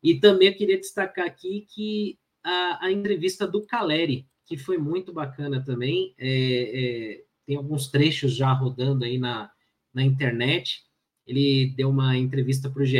E 0.02 0.18
também 0.18 0.48
eu 0.48 0.54
queria 0.56 0.76
destacar 0.76 1.24
aqui 1.24 1.64
que 1.72 2.18
a, 2.42 2.86
a 2.86 2.92
entrevista 2.92 3.46
do 3.46 3.64
Caleri, 3.64 4.26
que 4.44 4.58
foi 4.58 4.78
muito 4.78 5.12
bacana 5.12 5.64
também. 5.64 6.12
É, 6.18 6.28
é, 6.28 7.24
tem 7.46 7.56
alguns 7.56 7.86
trechos 7.86 8.34
já 8.34 8.52
rodando 8.52 9.04
aí 9.04 9.16
na, 9.16 9.48
na 9.94 10.02
internet. 10.02 10.82
Ele 11.24 11.72
deu 11.76 11.88
uma 11.88 12.18
entrevista 12.18 12.68
para 12.68 12.82
o 12.82 12.84
GE, 12.84 12.98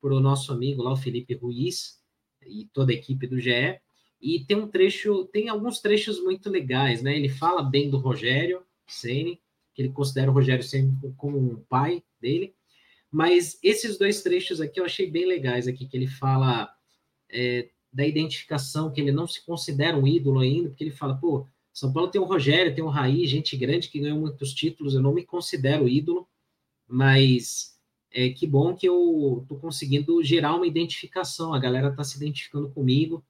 para 0.00 0.12
o 0.12 0.20
nosso 0.20 0.52
amigo 0.52 0.82
lá, 0.82 0.92
o 0.92 0.96
Felipe 0.96 1.34
Ruiz, 1.34 2.02
e 2.44 2.68
toda 2.72 2.90
a 2.90 2.94
equipe 2.96 3.24
do 3.28 3.38
GE. 3.38 3.80
E 4.20 4.44
tem 4.44 4.56
um 4.56 4.68
trecho, 4.68 5.24
tem 5.26 5.48
alguns 5.48 5.80
trechos 5.80 6.22
muito 6.22 6.50
legais, 6.50 7.02
né? 7.02 7.16
Ele 7.16 7.28
fala 7.28 7.62
bem 7.62 7.88
do 7.88 7.98
Rogério 7.98 8.62
Ceni, 8.86 9.40
que 9.74 9.82
ele 9.82 9.90
considera 9.90 10.30
o 10.30 10.34
Rogério 10.34 10.64
Ceni 10.64 10.92
como 11.16 11.38
um 11.38 11.56
pai 11.68 12.02
dele. 12.20 12.54
Mas 13.10 13.58
esses 13.62 13.96
dois 13.96 14.22
trechos 14.22 14.60
aqui 14.60 14.80
eu 14.80 14.84
achei 14.84 15.10
bem 15.10 15.26
legais 15.26 15.66
aqui, 15.68 15.86
que 15.86 15.96
ele 15.96 16.06
fala 16.06 16.68
é, 17.30 17.68
da 17.92 18.06
identificação, 18.06 18.90
que 18.92 19.00
ele 19.00 19.12
não 19.12 19.26
se 19.26 19.44
considera 19.44 19.96
um 19.96 20.06
ídolo 20.06 20.40
ainda, 20.40 20.68
porque 20.68 20.84
ele 20.84 20.90
fala, 20.90 21.16
pô, 21.16 21.46
São 21.72 21.92
Paulo 21.92 22.10
tem 22.10 22.20
o 22.20 22.24
Rogério, 22.24 22.74
tem 22.74 22.84
o 22.84 22.88
Raí, 22.88 23.26
gente 23.26 23.56
grande 23.56 23.88
que 23.88 24.00
ganhou 24.00 24.18
muitos 24.18 24.52
títulos, 24.52 24.94
eu 24.94 25.00
não 25.00 25.14
me 25.14 25.24
considero 25.24 25.88
ídolo, 25.88 26.28
mas 26.86 27.78
é 28.10 28.30
que 28.30 28.46
bom 28.46 28.74
que 28.74 28.88
eu 28.88 29.44
tô 29.48 29.56
conseguindo 29.56 30.22
gerar 30.22 30.54
uma 30.54 30.66
identificação, 30.66 31.54
a 31.54 31.58
galera 31.58 31.94
tá 31.94 32.02
se 32.04 32.16
identificando 32.16 32.70
comigo, 32.70 33.24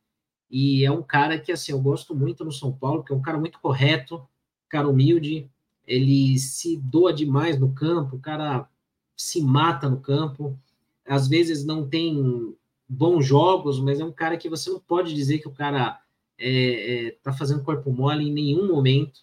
e 0.50 0.84
é 0.84 0.90
um 0.90 1.02
cara 1.02 1.38
que, 1.38 1.52
assim, 1.52 1.72
eu 1.72 1.80
gosto 1.80 2.14
muito 2.14 2.44
no 2.44 2.52
São 2.52 2.72
Paulo, 2.72 3.04
que 3.04 3.12
é 3.12 3.16
um 3.16 3.22
cara 3.22 3.38
muito 3.38 3.60
correto, 3.60 4.26
cara 4.68 4.88
humilde, 4.88 5.50
ele 5.86 6.38
se 6.38 6.76
doa 6.76 7.12
demais 7.12 7.58
no 7.58 7.72
campo, 7.72 8.16
o 8.16 8.20
cara 8.20 8.68
se 9.16 9.40
mata 9.42 9.88
no 9.88 10.00
campo, 10.00 10.58
às 11.06 11.26
vezes 11.28 11.64
não 11.64 11.88
tem 11.88 12.54
bons 12.88 13.26
jogos, 13.26 13.80
mas 13.80 14.00
é 14.00 14.04
um 14.04 14.12
cara 14.12 14.36
que 14.36 14.48
você 14.48 14.70
não 14.70 14.80
pode 14.80 15.14
dizer 15.14 15.38
que 15.38 15.48
o 15.48 15.52
cara 15.52 16.00
é, 16.38 17.06
é, 17.06 17.10
tá 17.22 17.32
fazendo 17.32 17.64
corpo 17.64 17.90
mole 17.90 18.28
em 18.28 18.32
nenhum 18.32 18.68
momento. 18.68 19.20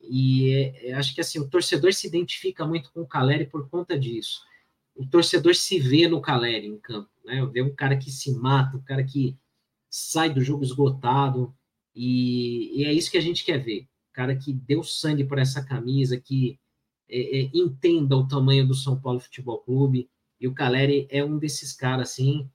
E 0.00 0.52
é, 0.52 0.88
é, 0.88 0.92
acho 0.94 1.14
que 1.14 1.20
assim, 1.20 1.38
o 1.38 1.48
torcedor 1.48 1.92
se 1.92 2.06
identifica 2.06 2.66
muito 2.66 2.92
com 2.92 3.02
o 3.02 3.06
Caleri 3.06 3.46
por 3.46 3.68
conta 3.68 3.98
disso. 3.98 4.42
O 4.94 5.06
torcedor 5.06 5.54
se 5.54 5.78
vê 5.78 6.08
no 6.08 6.20
Caleri 6.20 6.66
em 6.66 6.76
campo, 6.76 7.08
né? 7.24 7.44
Vê 7.46 7.62
um 7.62 7.74
cara 7.74 7.96
que 7.96 8.10
se 8.10 8.32
mata, 8.32 8.76
um 8.76 8.82
cara 8.82 9.02
que 9.02 9.36
sai 9.92 10.32
do 10.32 10.40
jogo 10.40 10.64
esgotado, 10.64 11.54
e, 11.94 12.80
e 12.80 12.84
é 12.86 12.92
isso 12.94 13.10
que 13.10 13.18
a 13.18 13.22
gente 13.22 13.44
quer 13.44 13.58
ver. 13.58 13.86
Cara 14.10 14.34
que 14.34 14.50
deu 14.50 14.82
sangue 14.82 15.22
por 15.22 15.38
essa 15.38 15.62
camisa, 15.62 16.18
que 16.18 16.58
é, 17.06 17.40
é, 17.40 17.50
entenda 17.52 18.16
o 18.16 18.26
tamanho 18.26 18.66
do 18.66 18.74
São 18.74 18.98
Paulo 18.98 19.20
Futebol 19.20 19.58
Clube, 19.58 20.08
e 20.40 20.48
o 20.48 20.54
Caleri 20.54 21.06
é 21.10 21.22
um 21.22 21.38
desses 21.38 21.74
caras, 21.74 22.10
assim, 22.10 22.48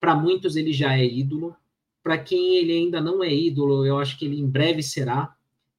para 0.00 0.14
muitos 0.14 0.54
ele 0.54 0.72
já 0.72 0.96
é 0.96 1.04
ídolo. 1.04 1.56
Para 2.00 2.16
quem 2.16 2.58
ele 2.58 2.72
ainda 2.72 3.00
não 3.00 3.24
é 3.24 3.34
ídolo, 3.34 3.84
eu 3.84 3.98
acho 3.98 4.16
que 4.16 4.26
ele 4.26 4.38
em 4.38 4.48
breve 4.48 4.82
será. 4.82 5.34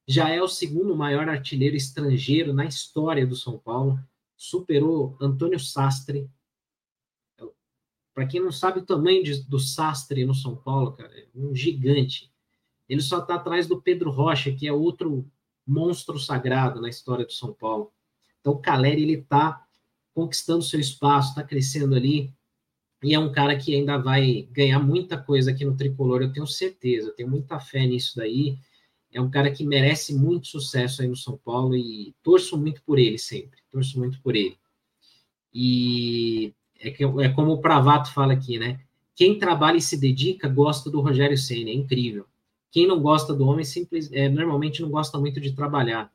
Já 0.06 0.28
é 0.28 0.42
o 0.42 0.48
segundo 0.48 0.94
maior 0.94 1.28
artilheiro 1.28 1.76
estrangeiro 1.76 2.52
na 2.52 2.66
história 2.66 3.26
do 3.26 3.34
São 3.34 3.58
Paulo. 3.58 3.98
Superou 4.36 5.16
Antônio 5.20 5.58
Sastre. 5.58 6.28
Para 8.16 8.26
quem 8.26 8.40
não 8.40 8.50
sabe 8.50 8.78
o 8.78 8.86
tamanho 8.86 9.22
de, 9.22 9.42
do 9.42 9.58
Sastre 9.58 10.24
no 10.24 10.34
São 10.34 10.56
Paulo, 10.56 10.92
cara, 10.92 11.12
é 11.14 11.26
um 11.34 11.54
gigante. 11.54 12.32
Ele 12.88 13.02
só 13.02 13.18
está 13.18 13.34
atrás 13.34 13.66
do 13.66 13.82
Pedro 13.82 14.10
Rocha, 14.10 14.50
que 14.50 14.66
é 14.66 14.72
outro 14.72 15.30
monstro 15.66 16.18
sagrado 16.18 16.80
na 16.80 16.88
história 16.88 17.26
do 17.26 17.32
São 17.34 17.52
Paulo. 17.52 17.92
Então 18.40 18.54
o 18.54 18.58
Caleri 18.58 19.02
ele 19.02 19.18
está 19.18 19.66
conquistando 20.14 20.62
seu 20.62 20.80
espaço, 20.80 21.28
está 21.28 21.42
crescendo 21.42 21.94
ali 21.94 22.32
e 23.02 23.12
é 23.12 23.18
um 23.18 23.30
cara 23.30 23.54
que 23.54 23.74
ainda 23.74 23.98
vai 23.98 24.48
ganhar 24.50 24.78
muita 24.78 25.18
coisa 25.20 25.50
aqui 25.50 25.66
no 25.66 25.76
tricolor, 25.76 26.22
eu 26.22 26.32
tenho 26.32 26.46
certeza, 26.46 27.08
eu 27.08 27.14
tenho 27.14 27.28
muita 27.28 27.60
fé 27.60 27.86
nisso 27.86 28.16
daí. 28.16 28.58
É 29.12 29.20
um 29.20 29.30
cara 29.30 29.50
que 29.50 29.62
merece 29.62 30.14
muito 30.14 30.46
sucesso 30.46 31.02
aí 31.02 31.08
no 31.08 31.16
São 31.16 31.36
Paulo 31.36 31.76
e 31.76 32.14
torço 32.22 32.56
muito 32.56 32.82
por 32.82 32.98
ele 32.98 33.18
sempre, 33.18 33.60
torço 33.70 33.98
muito 33.98 34.22
por 34.22 34.34
ele. 34.34 34.56
E 35.52 36.54
é, 36.80 36.90
que, 36.90 37.04
é 37.04 37.28
como 37.30 37.52
o 37.52 37.60
Pravato 37.60 38.12
fala 38.12 38.32
aqui, 38.32 38.58
né? 38.58 38.80
Quem 39.14 39.38
trabalha 39.38 39.78
e 39.78 39.80
se 39.80 39.96
dedica 39.96 40.48
gosta 40.48 40.90
do 40.90 41.00
Rogério 41.00 41.38
Senna, 41.38 41.70
é 41.70 41.74
incrível. 41.74 42.26
Quem 42.70 42.86
não 42.86 43.00
gosta 43.00 43.32
do 43.32 43.46
homem 43.46 43.64
simples, 43.64 44.12
é, 44.12 44.28
normalmente 44.28 44.82
não 44.82 44.90
gosta 44.90 45.18
muito 45.18 45.40
de 45.40 45.52
trabalhar. 45.52 46.12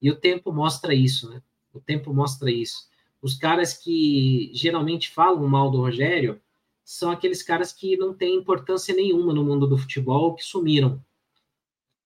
E 0.00 0.10
o 0.10 0.14
tempo 0.14 0.52
mostra 0.52 0.94
isso, 0.94 1.28
né? 1.30 1.42
O 1.72 1.80
tempo 1.80 2.14
mostra 2.14 2.50
isso. 2.50 2.88
Os 3.20 3.34
caras 3.34 3.74
que 3.74 4.50
geralmente 4.54 5.10
falam 5.10 5.48
mal 5.48 5.70
do 5.70 5.78
Rogério 5.78 6.40
são 6.84 7.10
aqueles 7.10 7.42
caras 7.42 7.72
que 7.72 7.96
não 7.96 8.12
têm 8.12 8.36
importância 8.36 8.94
nenhuma 8.94 9.32
no 9.32 9.42
mundo 9.42 9.66
do 9.66 9.78
futebol, 9.78 10.34
que 10.34 10.44
sumiram. 10.44 11.02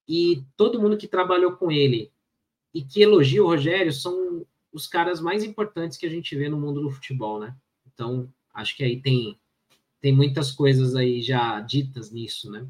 E 0.06 0.44
todo 0.56 0.80
mundo 0.80 0.96
que 0.96 1.08
trabalhou 1.08 1.52
com 1.52 1.70
ele 1.70 2.10
e 2.72 2.82
que 2.82 3.02
elogia 3.02 3.42
o 3.42 3.46
Rogério 3.46 3.92
são 3.92 4.46
os 4.72 4.86
caras 4.86 5.20
mais 5.20 5.42
importantes 5.42 5.98
que 5.98 6.06
a 6.06 6.10
gente 6.10 6.34
vê 6.36 6.48
no 6.48 6.58
mundo 6.58 6.80
do 6.80 6.90
futebol, 6.90 7.40
né? 7.40 7.54
Então, 7.98 8.32
Acho 8.58 8.76
que 8.76 8.82
aí 8.82 9.00
tem, 9.00 9.38
tem 10.00 10.12
muitas 10.12 10.50
coisas 10.50 10.96
aí 10.96 11.22
já 11.22 11.60
ditas 11.60 12.10
nisso, 12.10 12.50
né? 12.50 12.66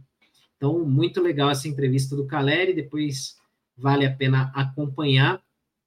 Então, 0.54 0.84
muito 0.84 1.22
legal 1.22 1.48
essa 1.48 1.66
entrevista 1.66 2.14
do 2.14 2.26
Caleri, 2.26 2.74
depois 2.74 3.38
vale 3.74 4.04
a 4.04 4.14
pena 4.14 4.52
acompanhar 4.54 5.42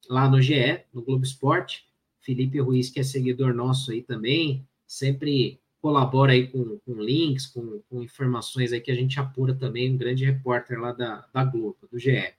lá 0.09 0.27
no 0.27 0.41
GE, 0.41 0.85
no 0.91 1.03
Globo 1.03 1.23
Esporte. 1.23 1.85
Felipe 2.19 2.59
Ruiz, 2.59 2.89
que 2.89 2.99
é 2.99 3.03
seguidor 3.03 3.53
nosso 3.53 3.91
aí 3.91 4.01
também, 4.01 4.67
sempre 4.87 5.59
colabora 5.79 6.31
aí 6.31 6.47
com, 6.47 6.79
com 6.79 7.01
links, 7.01 7.47
com, 7.47 7.81
com, 7.89 8.01
informações 8.01 8.71
aí 8.71 8.79
que 8.79 8.91
a 8.91 8.95
gente 8.95 9.19
apura 9.19 9.55
também, 9.55 9.91
um 9.91 9.97
grande 9.97 10.25
repórter 10.25 10.79
lá 10.79 10.91
da, 10.91 11.27
da 11.33 11.43
Globo, 11.43 11.77
do 11.91 11.99
GE. 11.99 12.33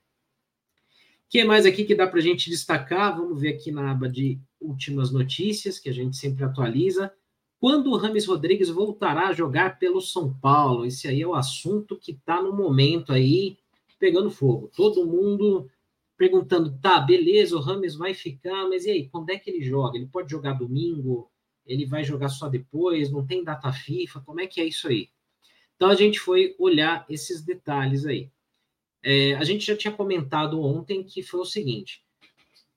Que 1.33 1.43
mais 1.43 1.65
aqui 1.65 1.83
que 1.83 1.95
dá 1.95 2.05
para 2.05 2.19
a 2.19 2.21
gente 2.21 2.47
destacar? 2.47 3.17
Vamos 3.17 3.41
ver 3.41 3.55
aqui 3.55 3.71
na 3.71 3.89
aba 3.89 4.07
de 4.07 4.39
últimas 4.61 5.11
notícias, 5.11 5.79
que 5.79 5.89
a 5.89 5.91
gente 5.91 6.15
sempre 6.15 6.43
atualiza. 6.43 7.11
Quando 7.59 7.89
o 7.89 7.97
Rames 7.97 8.27
Rodrigues 8.27 8.69
voltará 8.69 9.29
a 9.29 9.33
jogar 9.33 9.79
pelo 9.79 9.99
São 9.99 10.31
Paulo? 10.31 10.85
Esse 10.85 11.07
aí 11.07 11.23
é 11.23 11.27
o 11.27 11.33
assunto 11.33 11.97
que 11.97 12.11
está 12.11 12.39
no 12.39 12.55
momento 12.55 13.11
aí 13.11 13.57
pegando 13.97 14.29
fogo. 14.29 14.69
Todo 14.75 15.07
mundo 15.07 15.67
perguntando, 16.15 16.77
tá, 16.79 16.99
beleza, 16.99 17.57
o 17.57 17.61
Rames 17.61 17.95
vai 17.95 18.13
ficar, 18.13 18.69
mas 18.69 18.85
e 18.85 18.91
aí, 18.91 19.09
quando 19.09 19.31
é 19.31 19.39
que 19.39 19.49
ele 19.49 19.63
joga? 19.63 19.97
Ele 19.97 20.05
pode 20.05 20.29
jogar 20.29 20.53
domingo? 20.53 21.31
Ele 21.65 21.87
vai 21.87 22.03
jogar 22.03 22.29
só 22.29 22.47
depois? 22.47 23.09
Não 23.09 23.25
tem 23.25 23.43
data 23.43 23.73
FIFA? 23.73 24.21
Como 24.21 24.39
é 24.39 24.45
que 24.45 24.61
é 24.61 24.65
isso 24.65 24.87
aí? 24.87 25.09
Então 25.75 25.89
a 25.89 25.95
gente 25.95 26.19
foi 26.19 26.55
olhar 26.59 27.07
esses 27.09 27.41
detalhes 27.41 28.05
aí. 28.05 28.29
É, 29.03 29.35
a 29.35 29.43
gente 29.43 29.65
já 29.65 29.75
tinha 29.75 29.93
comentado 29.93 30.61
ontem 30.61 31.03
que 31.03 31.21
foi 31.21 31.41
o 31.41 31.45
seguinte: 31.45 32.03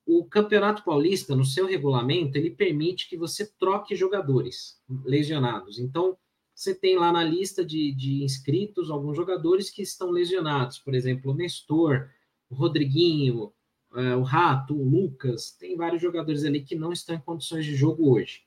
o 0.05 0.25
Campeonato 0.25 0.85
Paulista, 0.85 1.37
no 1.37 1.45
seu 1.45 1.67
regulamento, 1.67 2.37
ele 2.37 2.51
permite 2.51 3.09
que 3.09 3.17
você 3.17 3.47
troque 3.59 3.95
jogadores 3.95 4.81
lesionados. 5.05 5.79
Então, 5.79 6.19
você 6.55 6.75
tem 6.75 6.97
lá 6.97 7.13
na 7.13 7.23
lista 7.23 7.65
de, 7.65 7.93
de 7.93 8.25
inscritos 8.25 8.91
alguns 8.91 9.17
jogadores 9.17 9.69
que 9.69 9.83
estão 9.83 10.11
lesionados, 10.11 10.79
por 10.79 10.95
exemplo, 10.95 11.33
o 11.33 11.35
Nestor, 11.35 12.09
o 12.49 12.55
Rodriguinho, 12.55 13.53
uh, 13.93 14.17
o 14.19 14.23
Rato, 14.23 14.75
o 14.75 14.83
Lucas, 14.83 15.51
tem 15.53 15.77
vários 15.77 16.01
jogadores 16.01 16.45
ali 16.45 16.63
que 16.63 16.75
não 16.75 16.93
estão 16.93 17.15
em 17.15 17.21
condições 17.21 17.65
de 17.65 17.75
jogo 17.75 18.11
hoje. 18.11 18.43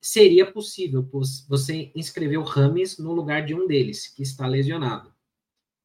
Seria 0.00 0.50
possível 0.50 1.06
você 1.48 1.90
inscrever 1.94 2.38
o 2.38 2.42
Rames 2.42 2.98
no 2.98 3.12
lugar 3.12 3.44
de 3.44 3.54
um 3.54 3.66
deles, 3.66 4.06
que 4.06 4.22
está 4.22 4.46
lesionado. 4.46 5.13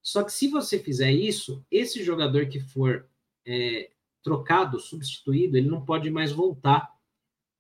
Só 0.01 0.23
que 0.23 0.31
se 0.31 0.47
você 0.47 0.79
fizer 0.79 1.12
isso, 1.12 1.63
esse 1.69 2.03
jogador 2.03 2.47
que 2.47 2.59
for 2.59 3.07
é, 3.45 3.91
trocado, 4.23 4.79
substituído, 4.79 5.57
ele 5.57 5.69
não 5.69 5.83
pode 5.83 6.09
mais 6.09 6.31
voltar 6.31 6.93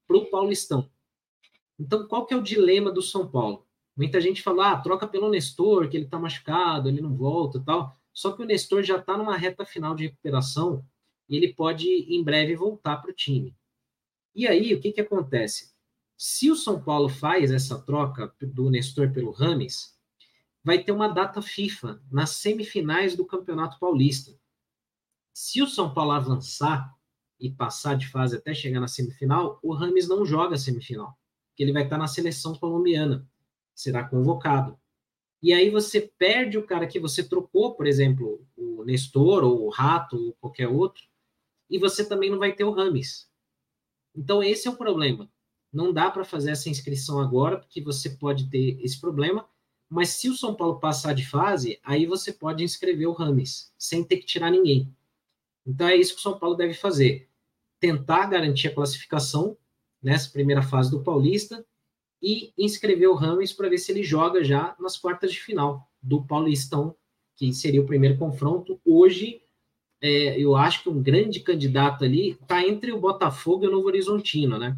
para 0.07 0.17
o 0.17 0.29
Paulistão. 0.29 0.89
Então, 1.77 2.07
qual 2.07 2.25
que 2.25 2.33
é 2.33 2.37
o 2.37 2.43
dilema 2.43 2.91
do 2.91 3.01
São 3.01 3.29
Paulo? 3.29 3.65
Muita 3.95 4.19
gente 4.19 4.41
fala, 4.41 4.71
ah, 4.71 4.77
troca 4.81 5.07
pelo 5.07 5.29
Nestor, 5.29 5.89
que 5.89 5.97
ele 5.97 6.05
está 6.05 6.17
machucado, 6.17 6.89
ele 6.89 7.01
não 7.01 7.15
volta 7.15 7.59
tal. 7.59 7.93
Só 8.13 8.31
que 8.31 8.41
o 8.41 8.45
Nestor 8.45 8.83
já 8.83 8.97
está 8.97 9.17
numa 9.17 9.37
reta 9.37 9.65
final 9.65 9.93
de 9.95 10.05
recuperação 10.07 10.85
e 11.27 11.35
ele 11.35 11.53
pode, 11.53 11.87
em 11.87 12.23
breve, 12.23 12.55
voltar 12.55 12.97
para 12.97 13.11
o 13.11 13.13
time. 13.13 13.55
E 14.35 14.47
aí, 14.47 14.73
o 14.73 14.79
que, 14.79 14.91
que 14.91 15.01
acontece? 15.01 15.73
Se 16.17 16.49
o 16.49 16.55
São 16.55 16.81
Paulo 16.81 17.07
faz 17.07 17.51
essa 17.51 17.79
troca 17.79 18.33
do 18.41 18.69
Nestor 18.69 19.11
pelo 19.11 19.31
Rames, 19.31 19.98
vai 20.69 20.83
ter 20.83 20.91
uma 20.91 21.07
data 21.07 21.41
FIFA 21.41 21.99
nas 22.11 22.29
semifinais 22.29 23.15
do 23.15 23.25
Campeonato 23.25 23.79
Paulista. 23.79 24.39
Se 25.33 25.63
o 25.63 25.67
São 25.67 25.91
Paulo 25.91 26.11
avançar 26.11 26.95
e 27.39 27.49
passar 27.49 27.97
de 27.97 28.07
fase 28.07 28.35
até 28.35 28.53
chegar 28.53 28.79
na 28.79 28.87
semifinal, 28.87 29.59
o 29.63 29.73
Rames 29.73 30.07
não 30.07 30.23
joga 30.23 30.53
a 30.53 30.57
semifinal, 30.59 31.17
porque 31.47 31.63
ele 31.63 31.73
vai 31.73 31.85
estar 31.85 31.97
na 31.97 32.05
seleção 32.05 32.53
colombiana, 32.53 33.27
será 33.73 34.07
convocado. 34.07 34.79
E 35.41 35.53
aí 35.53 35.71
você 35.71 36.01
perde 36.19 36.55
o 36.59 36.67
cara 36.67 36.85
que 36.85 36.99
você 36.99 37.27
trocou, 37.27 37.73
por 37.73 37.87
exemplo, 37.87 38.45
o 38.55 38.83
Nestor 38.83 39.43
ou 39.43 39.65
o 39.65 39.69
Rato 39.69 40.23
ou 40.23 40.33
qualquer 40.33 40.67
outro, 40.67 41.01
e 41.67 41.79
você 41.79 42.07
também 42.07 42.29
não 42.29 42.37
vai 42.37 42.53
ter 42.53 42.63
o 42.63 42.71
Rames. 42.71 43.27
Então 44.15 44.43
esse 44.43 44.67
é 44.67 44.71
o 44.71 44.77
problema. 44.77 45.31
Não 45.73 45.91
dá 45.91 46.11
para 46.11 46.23
fazer 46.23 46.51
essa 46.51 46.69
inscrição 46.69 47.19
agora, 47.19 47.57
porque 47.57 47.81
você 47.81 48.11
pode 48.11 48.51
ter 48.51 48.79
esse 48.83 49.01
problema, 49.01 49.49
mas 49.89 50.09
se 50.09 50.29
o 50.29 50.35
São 50.35 50.53
Paulo 50.53 50.79
passar 50.79 51.13
de 51.13 51.25
fase, 51.25 51.79
aí 51.83 52.05
você 52.05 52.31
pode 52.31 52.63
inscrever 52.63 53.07
o 53.07 53.13
Rames, 53.13 53.73
sem 53.77 54.03
ter 54.03 54.17
que 54.17 54.25
tirar 54.25 54.51
ninguém. 54.51 54.93
Então 55.65 55.87
é 55.87 55.95
isso 55.95 56.13
que 56.13 56.19
o 56.19 56.23
São 56.23 56.37
Paulo 56.37 56.55
deve 56.55 56.73
fazer. 56.73 57.27
Tentar 57.79 58.27
garantir 58.27 58.67
a 58.67 58.75
classificação 58.75 59.57
nessa 60.01 60.29
primeira 60.29 60.61
fase 60.61 60.91
do 60.91 61.01
Paulista 61.01 61.65
e 62.21 62.53
inscrever 62.57 63.09
o 63.09 63.15
Rames 63.15 63.51
para 63.51 63.69
ver 63.69 63.77
se 63.77 63.91
ele 63.91 64.03
joga 64.03 64.43
já 64.43 64.75
nas 64.79 64.97
quartas 64.97 65.31
de 65.31 65.39
final 65.39 65.89
do 66.01 66.23
Paulistão, 66.23 66.95
que 67.35 67.51
seria 67.53 67.81
o 67.81 67.85
primeiro 67.85 68.17
confronto. 68.17 68.79
Hoje, 68.85 69.41
é, 70.01 70.39
eu 70.39 70.55
acho 70.55 70.83
que 70.83 70.89
um 70.89 71.01
grande 71.01 71.39
candidato 71.39 72.03
ali 72.03 72.31
está 72.31 72.65
entre 72.65 72.91
o 72.91 72.99
Botafogo 72.99 73.63
e 73.63 73.67
o 73.67 73.71
Novo 73.71 73.87
Horizontino, 73.87 74.57
né? 74.59 74.77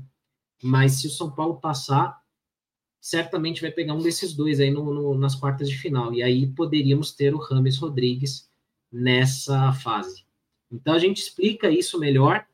Mas 0.63 0.93
se 0.93 1.07
o 1.07 1.11
São 1.11 1.31
Paulo 1.31 1.59
passar, 1.59 2.20
certamente 3.01 3.61
vai 3.61 3.71
pegar 3.71 3.95
um 3.95 4.01
desses 4.01 4.33
dois 4.33 4.59
aí 4.59 4.69
no, 4.69 4.93
no, 4.93 5.17
nas 5.17 5.33
quartas 5.33 5.67
de 5.67 5.75
final. 5.75 6.13
E 6.13 6.21
aí 6.21 6.45
poderíamos 6.45 7.11
ter 7.11 7.33
o 7.33 7.39
Rames 7.39 7.77
Rodrigues 7.77 8.47
nessa 8.91 9.73
fase. 9.73 10.23
Então 10.71 10.93
a 10.93 10.99
gente 10.99 11.17
explica 11.17 11.69
isso 11.69 11.99
melhor 11.99 12.45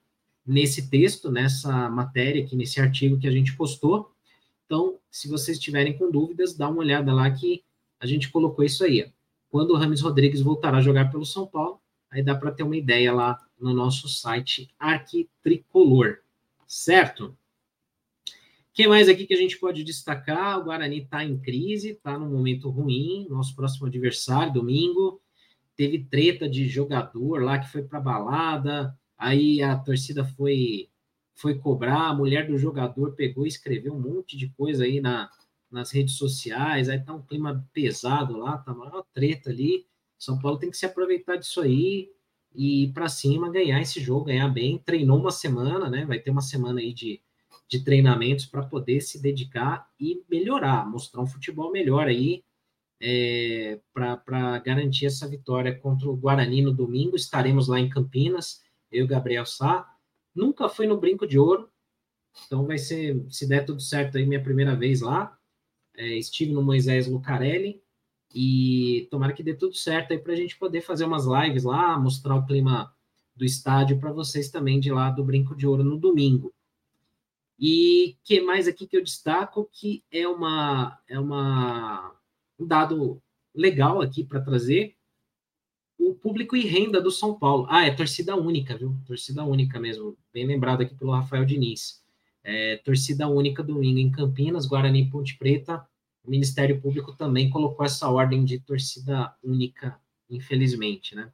nesse 0.46 0.90
texto, 0.90 1.30
nessa 1.30 1.90
matéria 1.90 2.42
aqui, 2.44 2.56
nesse 2.56 2.80
artigo 2.80 3.20
que 3.20 3.28
a 3.28 3.32
gente 3.32 3.56
postou. 3.58 4.14
Então, 4.66 4.98
se 5.12 5.28
vocês 5.28 5.58
estiverem 5.58 5.98
com 5.98 6.10
dúvidas, 6.10 6.56
dá 6.56 6.70
uma 6.70 6.80
olhada 6.80 7.14
lá 7.14 7.30
que 7.30 7.64
a 8.00 8.08
gente 8.08 8.30
colocou 8.30 8.64
isso 8.64 8.86
aí. 8.86 9.12
Quando 9.50 9.72
o 9.72 9.78
Rames 9.78 10.02
Rodrigues 10.02 10.42
voltará 10.42 10.78
a 10.78 10.82
jogar 10.82 11.12
pelo 11.12 11.26
São 11.26 11.46
Paulo, 11.46 11.82
aí 12.10 12.24
dá 12.24 12.36
para 12.36 12.52
ter 12.52 12.64
uma 12.64 12.78
ideia 12.78 13.14
lá 13.14 13.38
no 13.60 13.74
nosso 13.74 14.08
site 14.08 14.70
Arquitricolor, 14.80 16.20
certo? 16.66 17.37
Que 18.78 18.88
mais 18.88 19.10
aqui 19.10 19.26
que 19.26 19.34
a 19.34 19.38
gente 19.38 19.58
pode 19.58 19.84
destacar? 19.84 20.60
O 20.60 20.66
Guarani 20.66 21.00
está 21.00 21.26
em 21.26 21.36
crise, 21.36 21.94
está 21.94 22.16
num 22.16 22.30
momento 22.30 22.70
ruim. 22.70 23.26
Nosso 23.28 23.56
próximo 23.56 23.88
adversário, 23.88 24.54
domingo, 24.54 25.20
teve 25.76 26.04
treta 26.04 26.48
de 26.48 26.68
jogador 26.68 27.42
lá 27.42 27.58
que 27.58 27.72
foi 27.72 27.82
para 27.82 28.00
balada, 28.00 28.96
aí 29.18 29.64
a 29.64 29.76
torcida 29.76 30.24
foi 30.24 30.92
foi 31.34 31.58
cobrar, 31.58 32.10
a 32.10 32.14
mulher 32.14 32.46
do 32.46 32.56
jogador 32.56 33.16
pegou 33.16 33.46
e 33.46 33.48
escreveu 33.48 33.96
um 33.96 34.00
monte 34.00 34.38
de 34.38 34.50
coisa 34.50 34.84
aí 34.84 35.02
na, 35.02 35.28
nas 35.72 35.90
redes 35.90 36.14
sociais, 36.14 36.88
aí 36.88 37.00
tá 37.00 37.16
um 37.16 37.24
clima 37.24 37.68
pesado 37.74 38.38
lá, 38.38 38.60
tá 38.60 38.74
uma 38.74 39.04
treta 39.12 39.50
ali. 39.50 39.88
São 40.20 40.38
Paulo 40.38 40.60
tem 40.60 40.70
que 40.70 40.78
se 40.78 40.86
aproveitar 40.86 41.38
disso 41.38 41.62
aí 41.62 42.12
e 42.54 42.84
ir 42.84 42.94
para 42.94 43.10
cima, 43.10 43.52
ganhar 43.52 43.82
esse 43.82 44.00
jogo, 44.00 44.26
ganhar 44.26 44.50
bem. 44.50 44.78
Treinou 44.78 45.20
uma 45.20 45.32
semana, 45.32 45.90
né? 45.90 46.06
Vai 46.06 46.20
ter 46.20 46.30
uma 46.30 46.42
semana 46.42 46.80
aí 46.80 46.94
de, 46.94 47.20
de 47.68 47.84
treinamentos 47.84 48.46
para 48.46 48.64
poder 48.64 49.02
se 49.02 49.22
dedicar 49.22 49.90
e 50.00 50.24
melhorar, 50.30 50.90
mostrar 50.90 51.22
um 51.22 51.28
futebol 51.28 51.72
melhor 51.72 52.08
aí 52.08 52.44
é, 53.00 53.80
para 53.94 54.60
garantir 54.60 55.06
essa 55.06 55.28
vitória 55.28 55.78
contra 55.78 56.10
o 56.10 56.16
Guarani 56.16 56.62
no 56.62 56.74
domingo. 56.74 57.16
Estaremos 57.16 57.68
lá 57.68 57.80
em 57.80 57.90
Campinas, 57.90 58.62
eu 58.92 59.06
e 59.06 59.08
Gabriel 59.08 59.46
Sá 59.46 59.94
Nunca 60.38 60.70
fui 60.70 60.86
no 60.86 61.00
Brinco 61.00 61.26
de 61.26 61.40
Ouro, 61.40 61.68
então 62.46 62.68
vai 62.68 62.78
ser, 62.78 63.26
se 63.28 63.48
der 63.48 63.66
tudo 63.66 63.82
certo 63.82 64.20
aí, 64.20 64.26
minha 64.28 64.44
primeira 64.44 64.76
vez 64.76 65.02
lá. 65.02 65.36
É, 65.96 66.16
estive 66.16 66.52
no 66.52 66.62
Moisés 66.62 67.08
Lucarelli 67.08 67.82
e 68.36 69.08
tomara 69.10 69.34
que 69.34 69.42
dê 69.42 69.56
tudo 69.56 69.74
certo 69.74 70.12
aí 70.12 70.20
para 70.20 70.34
a 70.34 70.36
gente 70.36 70.56
poder 70.56 70.82
fazer 70.82 71.06
umas 71.06 71.26
lives 71.26 71.64
lá, 71.64 71.98
mostrar 71.98 72.36
o 72.36 72.46
clima 72.46 72.94
do 73.36 73.44
estádio 73.44 74.00
para 74.00 74.12
vocês 74.12 74.52
também 74.52 74.80
de 74.80 74.92
lá 74.92 75.10
do 75.10 75.24
Brinco 75.24 75.56
de 75.56 75.66
Ouro 75.66 75.84
no 75.84 75.98
domingo. 75.98 76.54
E 77.60 78.18
que 78.24 78.42
mais 78.42 78.68
aqui 78.68 78.86
que 78.88 78.98
eu 78.98 79.04
destaco 79.04 79.68
que 79.72 80.04
é 80.12 80.28
uma 80.28 81.00
é 81.08 81.20
uma 81.20 82.16
um 82.60 82.66
dado 82.66 83.22
legal 83.54 84.02
aqui 84.02 84.24
para 84.24 84.42
trazer 84.42 84.96
o 85.98 86.14
público 86.14 86.56
e 86.56 86.66
renda 86.66 87.02
do 87.02 87.12
São 87.12 87.38
Paulo. 87.38 87.66
Ah, 87.70 87.86
é 87.86 87.92
torcida 87.92 88.36
única, 88.36 88.78
viu? 88.78 88.96
Torcida 89.06 89.44
única 89.44 89.80
mesmo. 89.80 90.16
Bem 90.32 90.46
lembrado 90.46 90.82
aqui 90.82 90.96
pelo 90.96 91.12
Rafael 91.12 91.44
Diniz. 91.44 92.04
É, 92.44 92.78
torcida 92.78 93.28
única 93.28 93.64
domingo 93.64 94.00
em 94.00 94.12
Campinas, 94.12 94.66
Guarani 94.66 95.10
Ponte 95.10 95.38
Preta. 95.38 95.86
O 96.24 96.30
Ministério 96.30 96.80
Público 96.80 97.14
também 97.14 97.50
colocou 97.50 97.86
essa 97.86 98.10
ordem 98.10 98.46
de 98.46 98.60
torcida 98.60 99.36
única, 99.44 100.00
infelizmente, 100.30 101.16
né? 101.16 101.32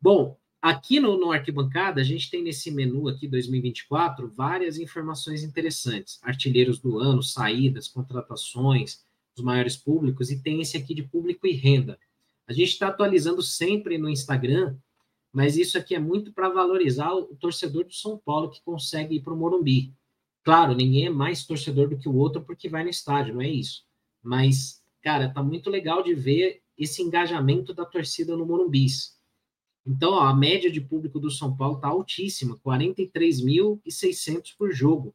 Bom, 0.00 0.36
aqui 0.68 0.98
no, 0.98 1.16
no 1.16 1.30
Arquibancada, 1.30 2.00
a 2.00 2.04
gente 2.04 2.28
tem 2.28 2.42
nesse 2.42 2.72
menu 2.72 3.08
aqui 3.08 3.28
2024 3.28 4.28
várias 4.28 4.78
informações 4.78 5.44
interessantes. 5.44 6.18
Artilheiros 6.22 6.80
do 6.80 6.98
ano, 6.98 7.22
saídas, 7.22 7.86
contratações, 7.86 9.04
os 9.36 9.44
maiores 9.44 9.76
públicos, 9.76 10.28
e 10.30 10.42
tem 10.42 10.60
esse 10.60 10.76
aqui 10.76 10.92
de 10.92 11.04
público 11.04 11.46
e 11.46 11.52
renda. 11.52 11.96
A 12.48 12.52
gente 12.52 12.70
está 12.70 12.88
atualizando 12.88 13.42
sempre 13.42 13.96
no 13.96 14.08
Instagram, 14.08 14.76
mas 15.32 15.56
isso 15.56 15.78
aqui 15.78 15.94
é 15.94 16.00
muito 16.00 16.32
para 16.32 16.48
valorizar 16.48 17.12
o 17.12 17.36
torcedor 17.36 17.84
do 17.84 17.94
São 17.94 18.18
Paulo 18.18 18.50
que 18.50 18.60
consegue 18.62 19.16
ir 19.16 19.20
para 19.20 19.34
o 19.34 19.36
Morumbi. 19.36 19.92
Claro, 20.42 20.74
ninguém 20.74 21.06
é 21.06 21.10
mais 21.10 21.46
torcedor 21.46 21.88
do 21.88 21.96
que 21.98 22.08
o 22.08 22.16
outro 22.16 22.42
porque 22.42 22.68
vai 22.68 22.82
no 22.82 22.90
estádio, 22.90 23.34
não 23.34 23.42
é 23.42 23.48
isso. 23.48 23.84
Mas, 24.22 24.82
cara, 25.00 25.28
tá 25.28 25.42
muito 25.42 25.70
legal 25.70 26.02
de 26.02 26.12
ver 26.12 26.60
esse 26.76 27.02
engajamento 27.02 27.72
da 27.72 27.84
torcida 27.84 28.36
no 28.36 28.44
Morumbi. 28.44 28.86
Então, 29.86 30.14
ó, 30.14 30.20
a 30.22 30.34
média 30.34 30.70
de 30.70 30.80
público 30.80 31.20
do 31.20 31.30
São 31.30 31.56
Paulo 31.56 31.78
tá 31.78 31.86
altíssima, 31.88 32.58
43.600 32.58 34.56
por 34.58 34.72
jogo. 34.72 35.14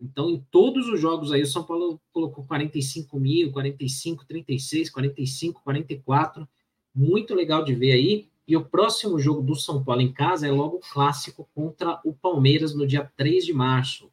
Então, 0.00 0.30
em 0.30 0.40
todos 0.50 0.88
os 0.88 0.98
jogos 0.98 1.30
aí, 1.30 1.42
o 1.42 1.46
São 1.46 1.62
Paulo 1.62 2.00
colocou 2.10 2.42
45 2.44 3.20
mil, 3.20 3.52
45, 3.52 4.24
36, 4.24 4.88
45, 4.88 5.62
44. 5.62 6.48
Muito 6.94 7.34
legal 7.34 7.62
de 7.62 7.74
ver 7.74 7.92
aí. 7.92 8.30
E 8.48 8.56
o 8.56 8.64
próximo 8.64 9.18
jogo 9.18 9.42
do 9.42 9.54
São 9.54 9.84
Paulo 9.84 10.00
em 10.00 10.10
casa 10.10 10.46
é 10.46 10.50
logo 10.50 10.78
o 10.78 10.80
clássico 10.80 11.46
contra 11.54 12.00
o 12.02 12.14
Palmeiras 12.14 12.74
no 12.74 12.86
dia 12.86 13.12
3 13.14 13.44
de 13.44 13.52
março. 13.52 14.10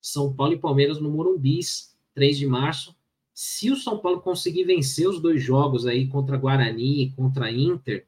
São 0.00 0.32
Paulo 0.32 0.54
e 0.54 0.58
Palmeiras 0.58 0.98
no 0.98 1.10
Morumbi, 1.10 1.60
3 2.14 2.38
de 2.38 2.46
março. 2.46 2.96
Se 3.34 3.70
o 3.70 3.76
São 3.76 3.98
Paulo 3.98 4.22
conseguir 4.22 4.64
vencer 4.64 5.06
os 5.06 5.20
dois 5.20 5.42
jogos 5.42 5.86
aí 5.86 6.08
contra 6.08 6.38
Guarani 6.38 7.02
e 7.02 7.10
contra 7.10 7.52
Inter, 7.52 8.06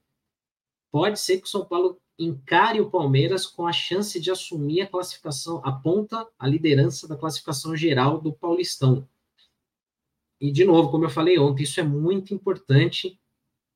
pode 0.90 1.18
ser 1.20 1.38
que 1.38 1.46
o 1.46 1.50
São 1.50 1.64
Paulo 1.64 2.00
encare 2.18 2.80
o 2.80 2.90
Palmeiras 2.90 3.46
com 3.46 3.66
a 3.66 3.72
chance 3.72 4.18
de 4.18 4.30
assumir 4.30 4.82
a 4.82 4.86
classificação, 4.86 5.60
a 5.64 5.70
ponta, 5.70 6.26
a 6.38 6.46
liderança 6.46 7.06
da 7.06 7.16
classificação 7.16 7.76
geral 7.76 8.20
do 8.20 8.32
Paulistão. 8.32 9.08
E, 10.40 10.50
de 10.50 10.64
novo, 10.64 10.90
como 10.90 11.04
eu 11.04 11.10
falei 11.10 11.38
ontem, 11.38 11.62
isso 11.62 11.80
é 11.80 11.82
muito 11.82 12.34
importante 12.34 13.18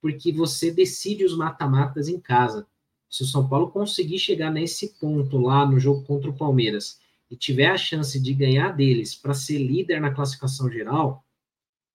porque 0.00 0.32
você 0.32 0.70
decide 0.70 1.24
os 1.24 1.36
mata-matas 1.36 2.08
em 2.08 2.18
casa. 2.18 2.66
Se 3.08 3.22
o 3.22 3.26
São 3.26 3.48
Paulo 3.48 3.70
conseguir 3.70 4.18
chegar 4.18 4.50
nesse 4.50 4.98
ponto 4.98 5.38
lá 5.38 5.64
no 5.64 5.78
jogo 5.78 6.04
contra 6.04 6.28
o 6.28 6.36
Palmeiras 6.36 7.00
e 7.30 7.36
tiver 7.36 7.68
a 7.68 7.78
chance 7.78 8.20
de 8.20 8.34
ganhar 8.34 8.70
deles 8.70 9.14
para 9.14 9.34
ser 9.34 9.58
líder 9.58 10.00
na 10.00 10.12
classificação 10.12 10.68
geral, 10.70 11.24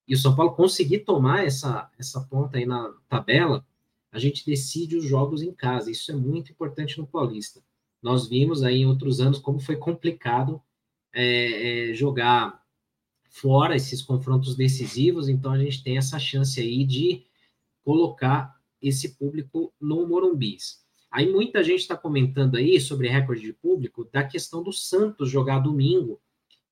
e 0.08 0.16
o 0.16 0.18
São 0.18 0.34
Paulo 0.34 0.56
conseguir 0.56 1.00
tomar 1.00 1.46
essa, 1.46 1.92
essa 2.00 2.22
ponta 2.22 2.58
aí 2.58 2.66
na 2.66 2.94
tabela, 3.10 3.66
a 4.18 4.20
gente 4.20 4.44
decide 4.44 4.98
os 4.98 5.06
jogos 5.06 5.44
em 5.44 5.54
casa. 5.54 5.92
Isso 5.92 6.12
é 6.12 6.16
muito 6.16 6.52
importante 6.52 6.98
no 6.98 7.06
Paulista. 7.06 7.62
Nós 8.02 8.28
vimos 8.28 8.64
aí 8.64 8.78
em 8.78 8.88
outros 8.88 9.22
anos 9.22 9.38
como 9.38 9.60
foi 9.60 9.76
complicado 9.76 10.60
é, 11.14 11.92
é, 11.92 11.94
jogar 11.94 12.60
fora 13.30 13.76
esses 13.76 14.02
confrontos 14.02 14.56
decisivos, 14.56 15.30
então 15.30 15.52
a 15.52 15.60
gente 15.60 15.84
tem 15.84 16.00
essa 16.00 16.18
chance 16.18 16.60
aí 16.60 16.84
de 16.84 17.28
colocar 17.84 18.60
esse 18.82 19.16
público 19.18 19.72
no 19.80 20.08
Morumbi. 20.08 20.58
Aí 21.12 21.32
muita 21.32 21.64
gente 21.64 21.82
está 21.82 21.96
comentando 21.96 22.56
aí 22.56 22.82
sobre 22.82 23.10
recorde 23.10 23.42
de 23.42 23.54
público 23.54 24.10
da 24.12 24.24
questão 24.24 24.64
do 24.64 24.74
Santos 24.74 25.30
jogar 25.30 25.60
domingo 25.60 26.20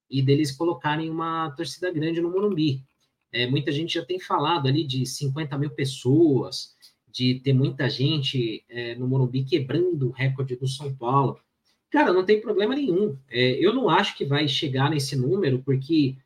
e 0.09 0.19
deles 0.19 0.51
colocarem 0.51 1.11
uma 1.11 1.51
torcida 1.51 1.91
grande 1.91 2.21
no 2.21 2.31
Morumbi. 2.31 2.83
É, 3.31 3.47
muita 3.47 3.71
gente 3.71 3.93
já 3.93 4.03
tem 4.03 4.19
falado 4.19 4.67
ali 4.67 4.83
de 4.83 5.05
50 5.05 5.57
mil 5.59 5.69
pessoas, 5.69 6.74
de 7.15 7.39
ter 7.39 7.53
muita 7.53 7.89
gente 7.89 8.65
é, 8.67 8.93
no 8.95 9.07
Morumbi 9.07 9.45
quebrando 9.45 10.09
o 10.09 10.11
recorde 10.11 10.57
do 10.57 10.67
São 10.67 10.93
Paulo. 10.93 11.39
Cara, 11.89 12.11
não 12.11 12.25
tem 12.25 12.41
problema 12.41 12.75
nenhum. 12.75 13.17
É, 13.29 13.51
eu 13.51 13.73
não 13.73 13.89
acho 13.89 14.17
que 14.17 14.25
vai 14.25 14.45
chegar 14.49 14.89
nesse 14.89 15.15
número, 15.15 15.63
porque 15.63 16.17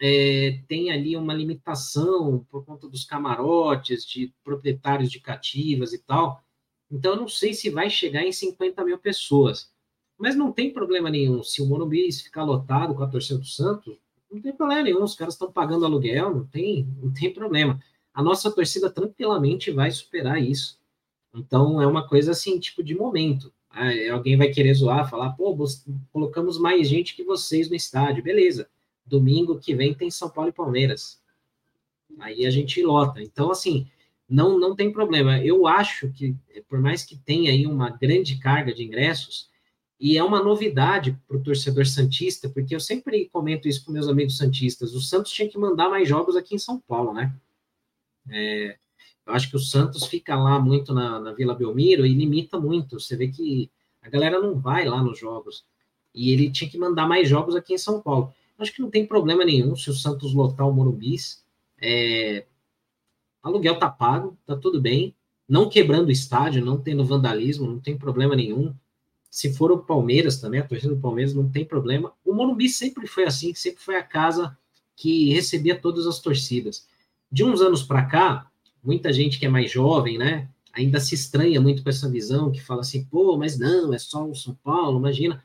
é, 0.00 0.60
tem 0.68 0.92
ali 0.92 1.16
uma 1.16 1.34
limitação 1.34 2.46
por 2.48 2.64
conta 2.64 2.88
dos 2.88 3.04
camarotes, 3.04 4.06
de 4.06 4.32
proprietários 4.44 5.10
de 5.10 5.18
cativas 5.18 5.92
e 5.92 5.98
tal. 5.98 6.40
Então, 6.88 7.14
eu 7.14 7.20
não 7.20 7.28
sei 7.28 7.52
se 7.52 7.68
vai 7.68 7.90
chegar 7.90 8.22
em 8.22 8.30
50 8.30 8.84
mil 8.84 8.98
pessoas. 8.98 9.72
Mas 10.16 10.36
não 10.36 10.52
tem 10.52 10.72
problema 10.72 11.10
nenhum. 11.10 11.42
Se 11.42 11.60
o 11.60 11.66
Morumbi 11.66 12.12
ficar 12.12 12.44
lotado 12.44 12.94
com 12.94 13.02
a 13.02 13.08
torcida 13.08 13.40
do 13.40 13.46
Santos, 13.46 13.98
não 14.30 14.40
tem 14.40 14.52
problema 14.52 14.82
nenhum. 14.84 15.02
Os 15.02 15.16
caras 15.16 15.34
estão 15.34 15.50
pagando 15.50 15.84
aluguel, 15.84 16.32
não 16.32 16.46
tem, 16.46 16.86
não 17.02 17.12
tem 17.12 17.32
problema 17.32 17.80
a 18.20 18.22
nossa 18.22 18.50
torcida 18.50 18.90
tranquilamente 18.90 19.70
vai 19.70 19.90
superar 19.90 20.40
isso. 20.42 20.78
Então 21.34 21.80
é 21.80 21.86
uma 21.86 22.06
coisa 22.06 22.32
assim, 22.32 22.58
tipo 22.58 22.82
de 22.82 22.94
momento. 22.94 23.50
Alguém 24.12 24.36
vai 24.36 24.48
querer 24.48 24.74
zoar, 24.74 25.08
falar, 25.08 25.30
pô, 25.30 25.56
colocamos 26.12 26.58
mais 26.58 26.86
gente 26.86 27.16
que 27.16 27.24
vocês 27.24 27.70
no 27.70 27.74
estádio, 27.74 28.22
beleza. 28.22 28.68
Domingo 29.06 29.58
que 29.58 29.74
vem 29.74 29.94
tem 29.94 30.10
São 30.10 30.28
Paulo 30.28 30.50
e 30.50 30.52
Palmeiras. 30.52 31.18
Aí 32.18 32.44
a 32.44 32.50
gente 32.50 32.82
lota. 32.82 33.22
Então, 33.22 33.50
assim, 33.50 33.86
não, 34.28 34.58
não 34.58 34.76
tem 34.76 34.92
problema. 34.92 35.42
Eu 35.42 35.66
acho 35.66 36.12
que, 36.12 36.36
por 36.68 36.78
mais 36.78 37.04
que 37.04 37.16
tenha 37.16 37.50
aí 37.50 37.66
uma 37.66 37.88
grande 37.88 38.38
carga 38.38 38.74
de 38.74 38.84
ingressos, 38.84 39.48
e 39.98 40.18
é 40.18 40.22
uma 40.22 40.42
novidade 40.42 41.18
para 41.26 41.38
o 41.38 41.42
torcedor 41.42 41.86
Santista, 41.86 42.50
porque 42.50 42.74
eu 42.74 42.80
sempre 42.80 43.30
comento 43.32 43.66
isso 43.66 43.82
com 43.84 43.92
meus 43.92 44.08
amigos 44.08 44.36
Santistas, 44.36 44.94
o 44.94 45.00
Santos 45.00 45.32
tinha 45.32 45.48
que 45.48 45.58
mandar 45.58 45.88
mais 45.88 46.06
jogos 46.06 46.36
aqui 46.36 46.54
em 46.54 46.58
São 46.58 46.78
Paulo, 46.80 47.14
né? 47.14 47.34
É, 48.30 48.76
eu 49.26 49.34
acho 49.34 49.50
que 49.50 49.56
o 49.56 49.60
Santos 49.60 50.04
fica 50.04 50.36
lá 50.36 50.58
muito 50.58 50.92
na, 50.94 51.20
na, 51.20 51.32
Vila 51.32 51.54
Belmiro 51.54 52.06
e 52.06 52.14
limita 52.14 52.58
muito. 52.58 52.98
Você 52.98 53.16
vê 53.16 53.28
que 53.28 53.70
a 54.02 54.08
galera 54.08 54.40
não 54.40 54.58
vai 54.58 54.84
lá 54.84 55.02
nos 55.02 55.18
jogos. 55.18 55.64
E 56.14 56.32
ele 56.32 56.50
tinha 56.50 56.68
que 56.68 56.78
mandar 56.78 57.06
mais 57.06 57.28
jogos 57.28 57.54
aqui 57.54 57.74
em 57.74 57.78
São 57.78 58.00
Paulo. 58.00 58.32
Acho 58.58 58.74
que 58.74 58.82
não 58.82 58.90
tem 58.90 59.06
problema 59.06 59.44
nenhum 59.44 59.74
se 59.74 59.88
o 59.88 59.94
Santos 59.94 60.34
lotar 60.34 60.68
o 60.68 60.72
Morumbis. 60.72 61.44
É, 61.80 62.44
aluguel 63.42 63.78
tá 63.78 63.88
pago, 63.88 64.36
tá 64.46 64.56
tudo 64.56 64.80
bem. 64.80 65.14
Não 65.48 65.68
quebrando 65.68 66.08
o 66.08 66.12
estádio, 66.12 66.64
não 66.64 66.80
tendo 66.80 67.04
vandalismo, 67.04 67.66
não 67.66 67.80
tem 67.80 67.96
problema 67.96 68.36
nenhum. 68.36 68.74
Se 69.30 69.52
for 69.52 69.70
o 69.70 69.78
Palmeiras 69.78 70.40
também, 70.40 70.60
a 70.60 70.66
torcida 70.66 70.94
do 70.94 71.00
Palmeiras 71.00 71.34
não 71.34 71.48
tem 71.48 71.64
problema. 71.64 72.12
O 72.24 72.34
Morumbi 72.34 72.68
sempre 72.68 73.06
foi 73.06 73.24
assim, 73.24 73.54
sempre 73.54 73.82
foi 73.82 73.96
a 73.96 74.02
casa 74.02 74.56
que 74.96 75.32
recebia 75.32 75.80
todas 75.80 76.06
as 76.06 76.18
torcidas. 76.18 76.86
De 77.30 77.44
uns 77.44 77.60
anos 77.60 77.82
para 77.82 78.04
cá, 78.04 78.50
muita 78.82 79.12
gente 79.12 79.38
que 79.38 79.46
é 79.46 79.48
mais 79.48 79.70
jovem, 79.70 80.18
né, 80.18 80.48
ainda 80.72 81.00
se 81.00 81.14
estranha 81.14 81.60
muito 81.60 81.82
com 81.82 81.88
essa 81.88 82.08
visão, 82.08 82.50
que 82.50 82.60
fala 82.60 82.80
assim, 82.80 83.04
pô, 83.04 83.36
mas 83.36 83.58
não, 83.58 83.92
é 83.92 83.98
só 83.98 84.26
o 84.26 84.34
São 84.34 84.54
Paulo, 84.62 84.98
imagina. 84.98 85.42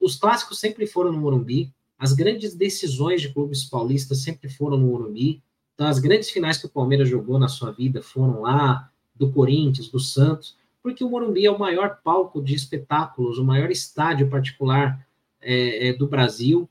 Os 0.00 0.16
clássicos 0.16 0.58
sempre 0.58 0.86
foram 0.86 1.12
no 1.12 1.18
Morumbi, 1.18 1.72
as 1.98 2.12
grandes 2.12 2.54
decisões 2.54 3.20
de 3.20 3.32
clubes 3.32 3.64
paulistas 3.64 4.18
sempre 4.22 4.48
foram 4.48 4.76
no 4.76 4.86
Morumbi, 4.86 5.42
então 5.74 5.86
as 5.86 5.98
grandes 5.98 6.30
finais 6.30 6.58
que 6.58 6.66
o 6.66 6.70
Palmeiras 6.70 7.08
jogou 7.08 7.38
na 7.38 7.48
sua 7.48 7.72
vida 7.72 8.02
foram 8.02 8.42
lá, 8.42 8.90
do 9.14 9.30
Corinthians, 9.30 9.88
do 9.88 10.00
Santos, 10.00 10.56
porque 10.82 11.04
o 11.04 11.08
Morumbi 11.08 11.46
é 11.46 11.50
o 11.50 11.58
maior 11.58 12.00
palco 12.02 12.42
de 12.42 12.54
espetáculos, 12.54 13.38
o 13.38 13.44
maior 13.44 13.70
estádio 13.70 14.28
particular 14.28 15.06
é, 15.40 15.88
é, 15.88 15.92
do 15.92 16.06
Brasil, 16.06 16.68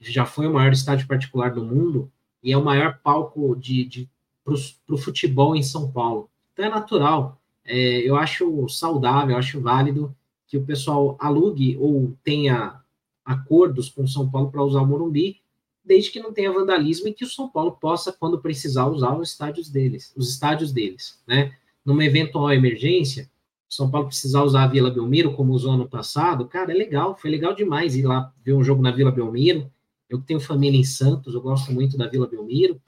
já 0.00 0.26
foi 0.26 0.46
o 0.46 0.52
maior 0.52 0.72
estádio 0.72 1.06
particular 1.06 1.54
do 1.54 1.64
mundo, 1.64 2.10
e 2.42 2.52
é 2.52 2.56
o 2.56 2.64
maior 2.64 2.98
palco 3.02 3.54
de, 3.56 3.84
de 3.84 4.10
para 4.44 4.94
o 4.94 4.98
futebol 4.98 5.54
em 5.54 5.62
São 5.62 5.90
Paulo. 5.90 6.28
Então 6.52 6.64
é 6.64 6.68
natural. 6.68 7.40
É, 7.64 7.98
eu 7.98 8.16
acho 8.16 8.68
saudável, 8.68 9.32
eu 9.32 9.38
acho 9.38 9.60
válido 9.60 10.14
que 10.48 10.56
o 10.56 10.64
pessoal 10.64 11.16
alugue 11.18 11.76
ou 11.80 12.14
tenha 12.24 12.80
acordos 13.24 13.88
com 13.88 14.06
São 14.06 14.28
Paulo 14.28 14.50
para 14.50 14.62
usar 14.62 14.80
o 14.80 14.86
Morumbi, 14.86 15.40
desde 15.84 16.10
que 16.10 16.20
não 16.20 16.32
tenha 16.32 16.52
vandalismo 16.52 17.08
e 17.08 17.14
que 17.14 17.24
o 17.24 17.28
São 17.28 17.48
Paulo 17.48 17.72
possa, 17.72 18.12
quando 18.12 18.40
precisar, 18.40 18.86
usar 18.86 19.16
os 19.16 19.30
estádios 19.30 19.70
deles, 19.70 20.12
os 20.16 20.28
estádios 20.28 20.72
deles, 20.72 21.20
né? 21.26 21.52
Numa 21.84 22.04
eventual 22.04 22.52
emergência, 22.52 23.30
São 23.68 23.90
Paulo 23.90 24.08
precisar 24.08 24.42
usar 24.42 24.64
a 24.64 24.68
Vila 24.68 24.90
Belmiro, 24.90 25.34
como 25.34 25.52
usou 25.52 25.72
ano 25.72 25.88
passado, 25.88 26.46
cara, 26.46 26.72
é 26.72 26.74
legal, 26.74 27.16
foi 27.16 27.30
legal 27.30 27.54
demais 27.54 27.96
ir 27.96 28.02
lá 28.02 28.32
ver 28.44 28.54
um 28.54 28.62
jogo 28.62 28.82
na 28.82 28.90
Vila 28.90 29.10
Belmiro, 29.10 29.70
eu 30.12 30.20
tenho 30.20 30.38
família 30.38 30.78
em 30.78 30.84
Santos, 30.84 31.34
eu 31.34 31.40
gosto 31.40 31.72
muito 31.72 31.96
da 31.96 32.06
Vila 32.06 32.28
Belmiro, 32.28 32.78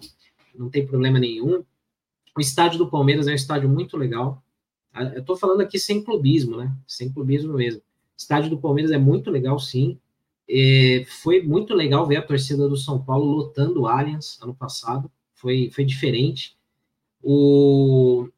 não 0.55 0.69
tem 0.69 0.87
problema 0.87 1.19
nenhum. 1.19 1.65
O 2.37 2.41
estádio 2.41 2.79
do 2.79 2.91
Palmeiras 2.91 3.27
é 3.27 3.33
um 3.33 3.35
estádio 3.35 3.69
muito 3.69 3.97
legal. 3.97 4.45
Eu 4.95 5.21
estou 5.21 5.35
falando 5.35 5.63
aqui 5.63 5.79
sem 5.79 6.05
clubismo, 6.05 6.57
né? 6.57 6.71
Sem 6.87 7.11
clubismo 7.11 7.55
mesmo. 7.55 7.81
O 7.81 7.85
estádio 8.17 8.51
do 8.51 8.59
Palmeiras 8.59 8.93
é 8.93 8.99
muito 8.99 9.31
legal, 9.31 9.59
sim. 9.59 9.99
É, 10.49 11.05
foi 11.23 11.43
muito 11.43 11.75
legal 11.75 12.07
ver 12.07 12.17
a 12.17 12.23
torcida 12.23 12.69
do 12.69 12.77
São 12.77 13.03
Paulo 13.03 13.25
lotando 13.25 13.81
o 13.81 13.87
Allianz 13.87 14.39
ano 14.43 14.55
passado. 14.55 15.11
Foi, 15.33 15.71
foi 15.71 15.85
diferente. 15.85 16.57
O, 17.23 18.29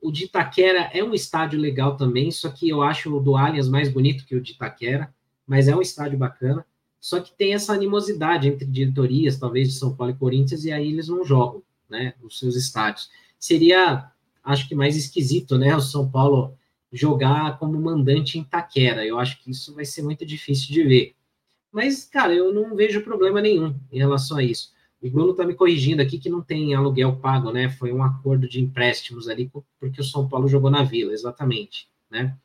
o, 0.00 0.12
de 0.12 0.26
Itaquera 0.26 0.88
é 0.94 1.02
um 1.02 1.14
estádio 1.14 1.58
legal 1.58 1.96
também, 1.96 2.30
só 2.30 2.48
que 2.48 2.68
eu 2.68 2.80
acho 2.80 3.14
o 3.14 3.20
do 3.20 3.36
Allianz 3.36 3.68
mais 3.68 3.92
bonito 3.92 4.24
que 4.24 4.36
o 4.36 4.40
de 4.40 4.52
Itaquera, 4.52 5.12
mas 5.44 5.66
é 5.66 5.74
um 5.74 5.82
estádio 5.82 6.16
bacana. 6.16 6.64
Só 7.00 7.20
que 7.20 7.32
tem 7.32 7.54
essa 7.54 7.72
animosidade 7.72 8.48
entre 8.48 8.66
diretorias, 8.66 9.38
talvez 9.38 9.68
de 9.68 9.78
São 9.78 9.94
Paulo 9.94 10.12
e 10.12 10.16
Corinthians, 10.16 10.64
e 10.64 10.72
aí 10.72 10.88
eles 10.88 11.08
não 11.08 11.24
jogam, 11.24 11.62
né, 11.88 12.14
os 12.22 12.38
seus 12.38 12.56
estádios. 12.56 13.10
Seria, 13.38 14.10
acho 14.42 14.68
que 14.68 14.74
mais 14.74 14.96
esquisito, 14.96 15.56
né, 15.56 15.76
o 15.76 15.80
São 15.80 16.10
Paulo 16.10 16.56
jogar 16.92 17.58
como 17.58 17.80
mandante 17.80 18.38
em 18.38 18.44
Taquera. 18.44 19.04
Eu 19.04 19.18
acho 19.18 19.42
que 19.42 19.50
isso 19.50 19.74
vai 19.74 19.84
ser 19.84 20.02
muito 20.02 20.24
difícil 20.24 20.72
de 20.72 20.82
ver. 20.82 21.14
Mas, 21.70 22.04
cara, 22.04 22.34
eu 22.34 22.52
não 22.52 22.74
vejo 22.74 23.02
problema 23.02 23.40
nenhum 23.40 23.78
em 23.92 23.98
relação 23.98 24.38
a 24.38 24.42
isso. 24.42 24.72
O 25.00 25.08
Bruno 25.08 25.30
está 25.30 25.44
me 25.44 25.54
corrigindo 25.54 26.02
aqui 26.02 26.18
que 26.18 26.28
não 26.28 26.42
tem 26.42 26.74
aluguel 26.74 27.16
pago, 27.16 27.52
né? 27.52 27.68
Foi 27.68 27.92
um 27.92 28.02
acordo 28.02 28.48
de 28.48 28.60
empréstimos 28.60 29.28
ali, 29.28 29.50
porque 29.78 30.00
o 30.00 30.04
São 30.04 30.28
Paulo 30.28 30.48
jogou 30.48 30.70
na 30.70 30.82
Vila, 30.82 31.12
exatamente, 31.12 31.88
né? 32.10 32.36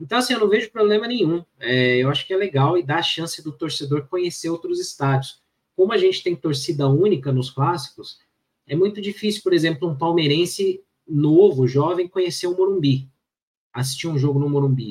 Então, 0.00 0.18
assim, 0.18 0.32
eu 0.32 0.40
não 0.40 0.48
vejo 0.48 0.70
problema 0.70 1.06
nenhum. 1.06 1.44
É, 1.58 1.98
eu 1.98 2.08
acho 2.08 2.26
que 2.26 2.32
é 2.32 2.36
legal 2.36 2.78
e 2.78 2.82
dá 2.82 2.96
a 2.96 3.02
chance 3.02 3.42
do 3.44 3.52
torcedor 3.52 4.08
conhecer 4.08 4.48
outros 4.48 4.80
estádios. 4.80 5.42
Como 5.76 5.92
a 5.92 5.98
gente 5.98 6.22
tem 6.22 6.34
torcida 6.34 6.88
única 6.88 7.30
nos 7.30 7.50
clássicos, 7.50 8.18
é 8.66 8.74
muito 8.74 9.00
difícil, 9.00 9.42
por 9.42 9.52
exemplo, 9.52 9.88
um 9.88 9.96
palmeirense 9.96 10.82
novo, 11.06 11.66
jovem, 11.66 12.08
conhecer 12.08 12.46
o 12.46 12.56
Morumbi, 12.56 13.10
assistir 13.72 14.08
um 14.08 14.18
jogo 14.18 14.38
no 14.38 14.48
Morumbi, 14.48 14.90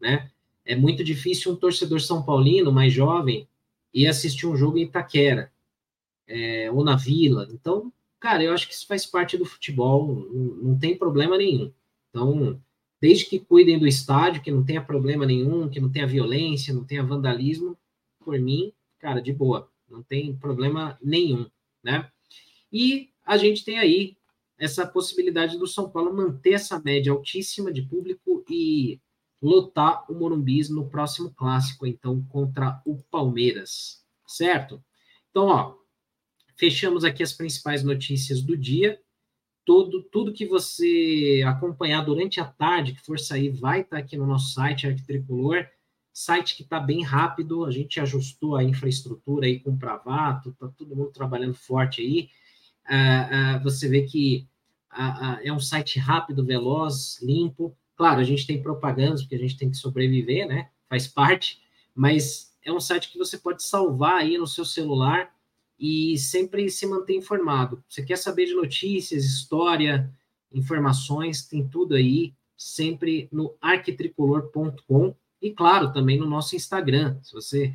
né? 0.00 0.30
É 0.64 0.76
muito 0.76 1.02
difícil 1.02 1.52
um 1.52 1.56
torcedor 1.56 2.00
são 2.00 2.22
paulino 2.22 2.72
mais 2.72 2.92
jovem 2.92 3.48
ir 3.94 4.06
assistir 4.06 4.46
um 4.46 4.56
jogo 4.56 4.76
em 4.76 4.82
Itaquera 4.82 5.50
é, 6.26 6.70
ou 6.70 6.84
na 6.84 6.96
Vila. 6.96 7.48
Então, 7.52 7.92
cara, 8.20 8.42
eu 8.42 8.52
acho 8.52 8.68
que 8.68 8.74
isso 8.74 8.86
faz 8.86 9.06
parte 9.06 9.38
do 9.38 9.44
futebol, 9.44 10.28
não, 10.32 10.70
não 10.70 10.78
tem 10.78 10.98
problema 10.98 11.38
nenhum. 11.38 11.72
Então, 12.10 12.60
desde 13.00 13.26
que 13.26 13.38
cuidem 13.38 13.78
do 13.78 13.86
estádio, 13.86 14.42
que 14.42 14.50
não 14.50 14.64
tenha 14.64 14.82
problema 14.82 15.26
nenhum, 15.26 15.68
que 15.68 15.80
não 15.80 15.90
tenha 15.90 16.06
violência, 16.06 16.74
não 16.74 16.84
tenha 16.84 17.02
vandalismo, 17.02 17.76
por 18.18 18.38
mim, 18.38 18.72
cara, 18.98 19.20
de 19.20 19.32
boa, 19.32 19.70
não 19.88 20.02
tem 20.02 20.34
problema 20.36 20.98
nenhum, 21.02 21.46
né? 21.82 22.10
E 22.72 23.10
a 23.24 23.36
gente 23.36 23.64
tem 23.64 23.78
aí 23.78 24.16
essa 24.58 24.86
possibilidade 24.86 25.58
do 25.58 25.66
São 25.66 25.88
Paulo 25.90 26.14
manter 26.14 26.54
essa 26.54 26.80
média 26.80 27.12
altíssima 27.12 27.72
de 27.72 27.82
público 27.82 28.44
e 28.48 29.00
lotar 29.40 30.10
o 30.10 30.14
Morumbi 30.14 30.66
no 30.70 30.88
próximo 30.88 31.30
clássico, 31.30 31.86
então, 31.86 32.22
contra 32.24 32.80
o 32.86 32.96
Palmeiras, 33.10 34.02
certo? 34.26 34.82
Então, 35.30 35.46
ó, 35.48 35.74
fechamos 36.56 37.04
aqui 37.04 37.22
as 37.22 37.32
principais 37.32 37.84
notícias 37.84 38.42
do 38.42 38.56
dia. 38.56 39.00
Todo, 39.66 40.02
tudo 40.04 40.32
que 40.32 40.46
você 40.46 41.42
acompanhar 41.46 42.02
durante 42.02 42.40
a 42.40 42.46
tarde, 42.46 42.94
que 42.94 43.04
for 43.04 43.18
sair, 43.18 43.50
vai 43.50 43.82
estar 43.82 43.98
aqui 43.98 44.16
no 44.16 44.26
nosso 44.26 44.54
site, 44.54 44.86
Arquitricolor. 44.86 45.66
Site 46.12 46.56
que 46.56 46.62
está 46.62 46.80
bem 46.80 47.02
rápido, 47.02 47.66
a 47.66 47.70
gente 47.70 48.00
ajustou 48.00 48.56
a 48.56 48.64
infraestrutura 48.64 49.46
aí 49.46 49.60
com 49.60 49.72
o 49.72 49.78
Pravato, 49.78 50.48
está 50.50 50.68
todo 50.68 50.96
mundo 50.96 51.10
trabalhando 51.10 51.54
forte 51.54 52.00
aí. 52.00 52.30
Uh, 52.88 53.58
uh, 53.58 53.62
você 53.62 53.88
vê 53.88 54.02
que 54.02 54.48
uh, 54.92 55.40
é 55.42 55.52
um 55.52 55.60
site 55.60 55.98
rápido, 55.98 56.44
veloz, 56.44 57.20
limpo 57.20 57.76
Claro, 57.96 58.20
a 58.20 58.24
gente 58.24 58.46
tem 58.46 58.62
propagandas, 58.62 59.22
porque 59.22 59.36
a 59.36 59.38
gente 59.38 59.56
tem 59.56 59.70
que 59.70 59.76
sobreviver, 59.76 60.46
né? 60.46 60.68
Faz 60.88 61.08
parte, 61.08 61.62
mas 61.94 62.54
é 62.62 62.70
um 62.70 62.78
site 62.78 63.10
que 63.10 63.18
você 63.18 63.38
pode 63.38 63.62
salvar 63.62 64.18
aí 64.18 64.36
no 64.36 64.46
seu 64.46 64.66
celular 64.66 65.32
e 65.78 66.16
sempre 66.18 66.68
se 66.70 66.86
manter 66.86 67.14
informado. 67.14 67.82
Você 67.88 68.02
quer 68.02 68.16
saber 68.16 68.46
de 68.46 68.54
notícias, 68.54 69.24
história, 69.24 70.10
informações, 70.52 71.46
tem 71.46 71.66
tudo 71.68 71.94
aí, 71.94 72.34
sempre 72.56 73.28
no 73.30 73.54
arquitricolor.com 73.60 75.14
e, 75.40 75.50
claro, 75.50 75.92
também 75.92 76.18
no 76.18 76.26
nosso 76.26 76.56
Instagram. 76.56 77.18
Se 77.22 77.32
você 77.32 77.74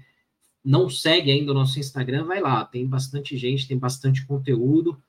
não 0.64 0.90
segue 0.90 1.32
ainda 1.32 1.52
o 1.52 1.56
nosso 1.56 1.80
Instagram, 1.80 2.26
vai 2.26 2.40
lá, 2.40 2.66
tem 2.66 2.88
bastante 2.88 3.38
gente, 3.38 3.68
tem 3.68 3.78
bastante 3.78 4.26
conteúdo 4.26 5.02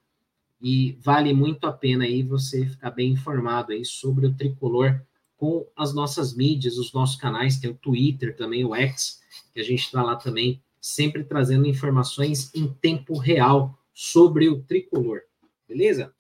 e 0.61 0.97
vale 1.01 1.33
muito 1.33 1.67
a 1.67 1.73
pena 1.73 2.05
aí 2.05 2.23
você 2.23 2.67
ficar 2.67 2.91
bem 2.91 3.13
informado 3.13 3.73
aí 3.73 3.85
sobre 3.85 4.27
o 4.27 4.35
tricolor 4.35 5.03
com 5.37 5.67
as 5.77 5.93
nossas 5.93 6.37
mídias, 6.37 6.79
os 6.79 6.93
nossos 6.93 7.17
canais, 7.17 7.59
tem 7.59 7.71
o 7.71 7.75
Twitter 7.75 8.37
também, 8.37 8.65
o 8.65 8.75
X, 8.75 9.21
que 9.53 9.59
a 9.59 9.65
gente 9.65 9.81
está 9.81 10.01
lá 10.01 10.15
também, 10.15 10.63
sempre 10.83 11.23
trazendo 11.23 11.69
informações 11.69 12.53
em 12.53 12.67
tempo 12.67 13.17
real 13.17 13.79
sobre 13.95 14.49
o 14.49 14.61
tricolor, 14.65 15.21
beleza? 15.69 16.13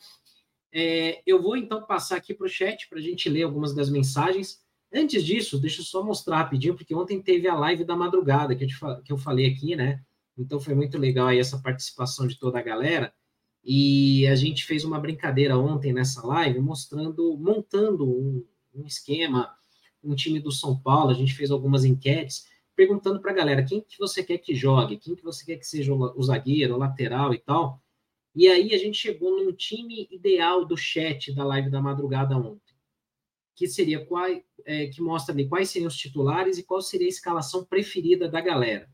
É, 0.73 1.21
eu 1.27 1.43
vou 1.43 1.57
então 1.57 1.83
passar 1.83 2.17
aqui 2.17 2.33
para 2.33 2.47
o 2.47 2.49
chat 2.49 2.89
para 2.89 2.99
a 2.99 3.03
gente 3.03 3.29
ler 3.29 3.43
algumas 3.43 3.75
das 3.75 3.91
mensagens. 3.91 4.63
Antes 4.95 5.25
disso, 5.25 5.59
deixa 5.59 5.81
eu 5.81 5.85
só 5.85 6.05
mostrar 6.05 6.39
rapidinho, 6.39 6.77
porque 6.77 6.95
ontem 6.95 7.21
teve 7.21 7.49
a 7.49 7.57
live 7.57 7.85
da 7.85 7.97
madrugada 7.97 8.55
que 8.55 8.65
eu, 8.65 8.69
te, 8.69 8.77
que 9.05 9.13
eu 9.13 9.19
falei 9.19 9.47
aqui, 9.47 9.75
né? 9.75 10.01
Então 10.39 10.61
foi 10.61 10.75
muito 10.75 10.97
legal 10.97 11.27
aí 11.27 11.41
essa 11.41 11.59
participação 11.59 12.27
de 12.29 12.39
toda 12.39 12.59
a 12.59 12.63
galera. 12.63 13.13
E 13.65 14.27
a 14.29 14.37
gente 14.37 14.65
fez 14.65 14.85
uma 14.85 15.01
brincadeira 15.01 15.59
ontem 15.59 15.93
nessa 15.93 16.25
live, 16.25 16.61
mostrando, 16.61 17.37
montando 17.37 18.09
um, 18.09 18.45
um 18.75 18.87
esquema, 18.87 19.53
um 20.03 20.15
time 20.15 20.39
do 20.39 20.53
São 20.53 20.79
Paulo. 20.79 21.11
A 21.11 21.15
gente 21.15 21.35
fez 21.35 21.51
algumas 21.51 21.85
enquetes 21.85 22.47
perguntando 22.75 23.21
para 23.21 23.31
a 23.31 23.35
galera 23.35 23.65
quem 23.65 23.81
que 23.81 23.99
você 23.99 24.23
quer 24.23 24.39
que 24.39 24.55
jogue, 24.55 24.99
quem 24.99 25.15
que 25.15 25.23
você 25.23 25.45
quer 25.45 25.57
que 25.57 25.67
seja 25.67 25.93
o 25.93 26.23
zagueiro, 26.23 26.75
o 26.75 26.79
lateral 26.79 27.33
e 27.35 27.39
tal. 27.39 27.83
E 28.35 28.49
aí 28.49 28.75
a 28.75 28.79
gente 28.79 28.97
chegou 28.97 29.43
num 29.43 29.53
time 29.53 30.09
ideal 30.11 30.65
do 30.65 30.77
chat 30.77 31.35
da 31.35 31.45
live 31.45 31.71
da 31.71 31.83
madrugada 31.83 32.37
ontem, 32.37 32.75
que 33.55 33.69
seria 33.69 34.05
qual, 34.05 34.27
é, 34.65 34.87
que 34.87 35.03
mostra 35.03 35.35
ali 35.35 35.47
quais 35.47 35.69
seriam 35.69 35.89
os 35.89 35.97
titulares 35.97 36.57
e 36.59 36.63
qual 36.63 36.81
seria 36.81 37.07
a 37.07 37.11
escalação 37.11 37.65
preferida 37.65 38.29
da 38.29 38.41
galera. 38.41 38.89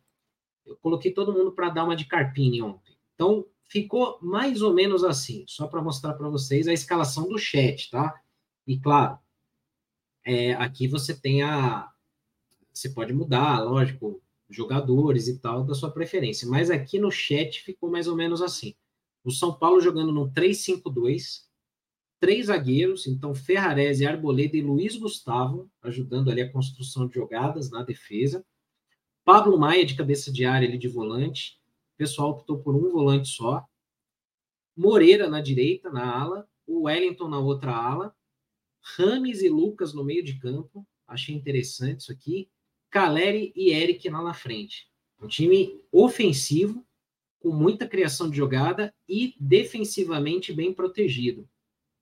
Eu 0.66 0.76
coloquei 0.76 1.12
todo 1.12 1.32
mundo 1.32 1.52
para 1.52 1.70
dar 1.70 1.84
uma 1.84 1.96
de 1.96 2.04
carpini 2.04 2.60
ontem. 2.60 2.96
Então, 3.14 3.46
ficou 3.68 4.18
mais 4.20 4.60
ou 4.60 4.74
menos 4.74 5.04
assim, 5.04 5.44
só 5.46 5.66
para 5.68 5.82
mostrar 5.82 6.14
para 6.14 6.28
vocês 6.28 6.66
a 6.66 6.72
escalação 6.72 7.28
do 7.28 7.38
chat, 7.38 7.90
tá? 7.90 8.20
E 8.66 8.78
claro, 8.78 9.18
é, 10.24 10.52
aqui 10.54 10.86
você 10.88 11.18
tem 11.18 11.42
a. 11.42 11.90
Você 12.78 12.90
pode 12.90 13.12
mudar, 13.12 13.60
lógico, 13.60 14.22
jogadores 14.48 15.26
e 15.26 15.38
tal, 15.38 15.64
da 15.64 15.74
sua 15.74 15.90
preferência. 15.90 16.46
Mas 16.46 16.70
aqui 16.70 16.98
no 16.98 17.10
chat 17.10 17.62
ficou 17.62 17.90
mais 17.90 18.06
ou 18.06 18.14
menos 18.14 18.40
assim. 18.40 18.74
O 19.24 19.32
São 19.32 19.52
Paulo 19.52 19.80
jogando 19.80 20.12
no 20.12 20.30
3-5-2, 20.30 21.42
três 22.20 22.46
zagueiros, 22.46 23.06
então 23.06 23.34
Ferrarese, 23.34 24.06
Arboleda 24.06 24.56
e 24.56 24.62
Luiz 24.62 24.96
Gustavo, 24.96 25.68
ajudando 25.82 26.30
ali 26.30 26.40
a 26.40 26.52
construção 26.52 27.08
de 27.08 27.14
jogadas 27.14 27.70
na 27.70 27.82
defesa. 27.82 28.44
Pablo 29.24 29.58
Maia 29.58 29.84
de 29.84 29.96
cabeça 29.96 30.32
de 30.32 30.44
área, 30.44 30.66
ele 30.66 30.78
de 30.78 30.88
volante 30.88 31.58
pessoal 31.98 32.30
optou 32.30 32.60
por 32.60 32.76
um 32.76 32.88
volante 32.88 33.28
só. 33.28 33.66
Moreira 34.76 35.28
na 35.28 35.40
direita, 35.40 35.90
na 35.90 36.08
ala. 36.08 36.48
O 36.64 36.82
Wellington 36.82 37.28
na 37.28 37.40
outra 37.40 37.74
ala. 37.74 38.14
Rames 38.80 39.42
e 39.42 39.48
Lucas 39.48 39.92
no 39.92 40.04
meio 40.04 40.22
de 40.22 40.38
campo. 40.38 40.86
Achei 41.06 41.34
interessante 41.34 42.02
isso 42.02 42.12
aqui. 42.12 42.48
Caleri 42.90 43.52
e 43.54 43.70
Eric 43.70 44.08
lá 44.08 44.22
na 44.22 44.34
frente. 44.34 44.88
Um 45.20 45.26
time 45.26 45.80
ofensivo, 45.92 46.86
com 47.40 47.50
muita 47.50 47.86
criação 47.86 48.30
de 48.30 48.36
jogada 48.36 48.94
e 49.08 49.34
defensivamente 49.38 50.52
bem 50.52 50.72
protegido. 50.72 51.48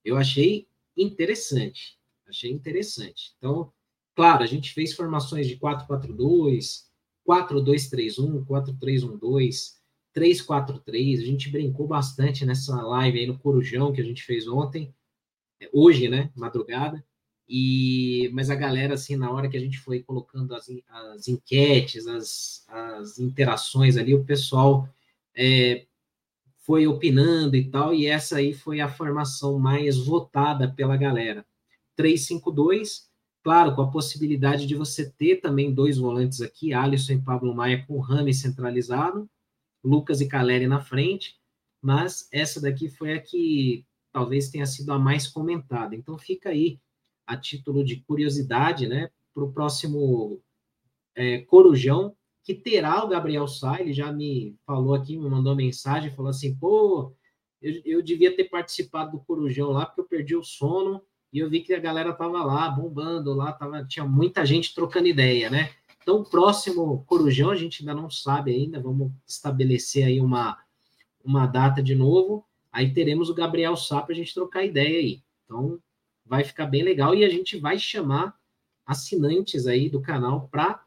Eu 0.05 0.17
achei 0.17 0.69
interessante. 0.97 1.99
Achei 2.29 2.51
interessante. 2.51 3.35
Então, 3.39 3.73
claro, 4.15 4.43
a 4.43 4.47
gente 4.47 4.73
fez 4.73 4.95
formações 4.95 5.47
de 5.47 5.57
4-4-2, 5.57 6.87
4-2-3-1, 7.27 8.45
4-3-1-2, 8.47 9.77
343. 10.13 11.21
A 11.21 11.25
gente 11.25 11.51
brincou 11.51 11.87
bastante 11.87 12.47
nessa 12.47 12.81
live 12.81 13.19
aí 13.21 13.27
no 13.27 13.39
Corujão 13.39 13.93
que 13.93 14.01
a 14.01 14.05
gente 14.05 14.23
fez 14.23 14.49
ontem, 14.49 14.95
hoje, 15.73 16.09
né, 16.09 16.31
madrugada. 16.35 17.05
E 17.49 18.29
mas 18.33 18.51
a 18.51 18.55
galera 18.55 18.95
assim, 18.95 19.17
na 19.17 19.31
hora 19.31 19.49
que 19.49 19.57
a 19.57 19.61
gente 19.61 19.79
foi 19.79 20.03
colocando 20.03 20.55
as, 20.55 20.69
as 20.89 21.29
enquetes, 21.29 22.07
as, 22.07 22.67
as 22.69 23.19
interações 23.19 23.97
ali, 23.97 24.15
o 24.15 24.25
pessoal 24.25 24.89
é, 25.35 25.87
foi 26.59 26.87
opinando 26.87 27.57
e 27.57 27.71
tal, 27.71 27.95
e 27.95 28.07
essa 28.07 28.39
aí 28.39 28.53
foi 28.53 28.81
a 28.81 28.89
formação 28.89 29.59
mais 29.59 29.97
votada 29.97 30.69
pela 30.69 30.97
galera. 30.97 31.47
352, 31.95 33.09
claro, 33.43 33.75
com 33.77 33.83
a 33.83 33.91
possibilidade 33.91 34.67
de 34.67 34.75
você 34.75 35.09
ter 35.09 35.37
também 35.37 35.73
dois 35.73 35.99
volantes 35.99 36.41
aqui, 36.41 36.75
Alisson 36.75 37.13
e 37.15 37.23
Pablo 37.23 37.55
Maia 37.55 37.85
com 37.87 38.01
Rame 38.01 38.35
centralizado, 38.35 39.31
Lucas 39.85 40.21
e 40.21 40.27
Caleri 40.27 40.67
na 40.67 40.81
frente, 40.81 41.37
mas 41.81 42.29
essa 42.33 42.61
daqui 42.61 42.89
foi 42.89 43.13
a 43.15 43.21
que 43.21 43.87
talvez 44.13 44.51
tenha 44.51 44.67
sido 44.67 44.93
a 44.93 44.99
mais 44.99 45.29
comentada. 45.29 45.95
Então 45.95 46.19
fica 46.19 46.49
aí 46.49 46.81
a 47.27 47.37
título 47.37 47.85
de 47.85 47.97
curiosidade, 47.97 48.87
né, 48.87 49.11
para 49.35 49.45
o 49.45 49.53
próximo 49.53 50.41
é, 51.15 51.39
Corujão, 51.39 52.15
que 52.43 52.55
terá 52.55 53.05
o 53.05 53.09
Gabriel 53.09 53.49
Sá, 53.49 53.81
ele 53.81 53.93
já 53.93 54.13
me 54.13 54.57
falou 54.65 54.95
aqui, 54.95 55.17
me 55.17 55.29
mandou 55.29 55.57
mensagem, 55.57 56.15
falou 56.15 56.31
assim, 56.31 56.55
pô, 56.55 57.13
eu, 57.61 57.83
eu 57.85 58.03
devia 58.03 58.35
ter 58.37 58.45
participado 58.45 59.13
do 59.13 59.25
Corujão 59.25 59.71
lá, 59.71 59.87
porque 59.87 60.01
eu 60.01 60.05
perdi 60.07 60.37
o 60.37 60.43
sono, 60.43 61.03
e 61.33 61.39
eu 61.39 61.51
vi 61.51 61.61
que 61.61 61.75
a 61.75 61.81
galera 61.81 62.13
tava 62.13 62.45
lá, 62.45 62.71
bombando 62.71 63.35
lá, 63.35 63.53
tava, 63.53 63.85
tinha 63.85 64.07
muita 64.07 64.47
gente 64.47 64.75
trocando 64.75 65.09
ideia, 65.09 65.51
né? 65.51 65.71
Então, 66.01 66.21
o 66.21 66.25
próximo 66.25 67.05
Corujão, 67.05 67.51
a 67.51 67.57
gente 67.57 67.81
ainda 67.81 67.93
não 67.93 68.09
sabe 68.09 68.53
ainda, 68.53 68.81
vamos 68.81 69.11
estabelecer 69.27 70.05
aí 70.05 70.21
uma, 70.21 70.57
uma 71.25 71.47
data 71.47 71.83
de 71.83 71.97
novo. 71.97 72.47
Aí 72.71 72.95
teremos 72.95 73.29
o 73.29 73.35
Gabriel 73.35 73.77
Sá 73.77 74.01
para 74.01 74.15
a 74.15 74.17
gente 74.17 74.33
trocar 74.33 74.65
ideia 74.65 75.01
aí. 75.01 75.21
Então, 75.45 75.81
vai 76.27 76.45
ficar 76.45 76.67
bem 76.67 76.83
legal 76.83 77.15
e 77.15 77.25
a 77.25 77.29
gente 77.29 77.59
vai 77.59 77.79
chamar 77.79 78.37
assinantes 78.85 79.67
aí 79.67 79.89
do 79.89 80.01
canal 80.01 80.49
para 80.49 80.83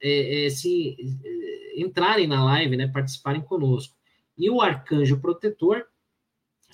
é, 0.00 0.46
é, 0.46 0.50
se 0.50 0.96
é, 1.24 1.80
entrarem 1.80 2.26
na 2.26 2.44
live, 2.44 2.76
né, 2.76 2.88
participarem 2.88 3.42
conosco. 3.42 3.96
E 4.36 4.50
o 4.50 4.60
Arcanjo 4.60 5.20
Protetor, 5.20 5.86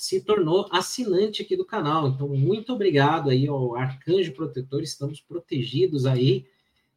se 0.01 0.23
tornou 0.23 0.67
assinante 0.71 1.43
aqui 1.43 1.57
do 1.57 1.65
canal. 1.65 2.09
Então, 2.09 2.27
muito 2.29 2.73
obrigado 2.73 3.29
aí 3.29 3.47
ao 3.47 3.77
Arcanjo 3.77 4.33
Protetor, 4.33 4.83
estamos 4.83 5.21
protegidos 5.21 6.07
aí. 6.07 6.47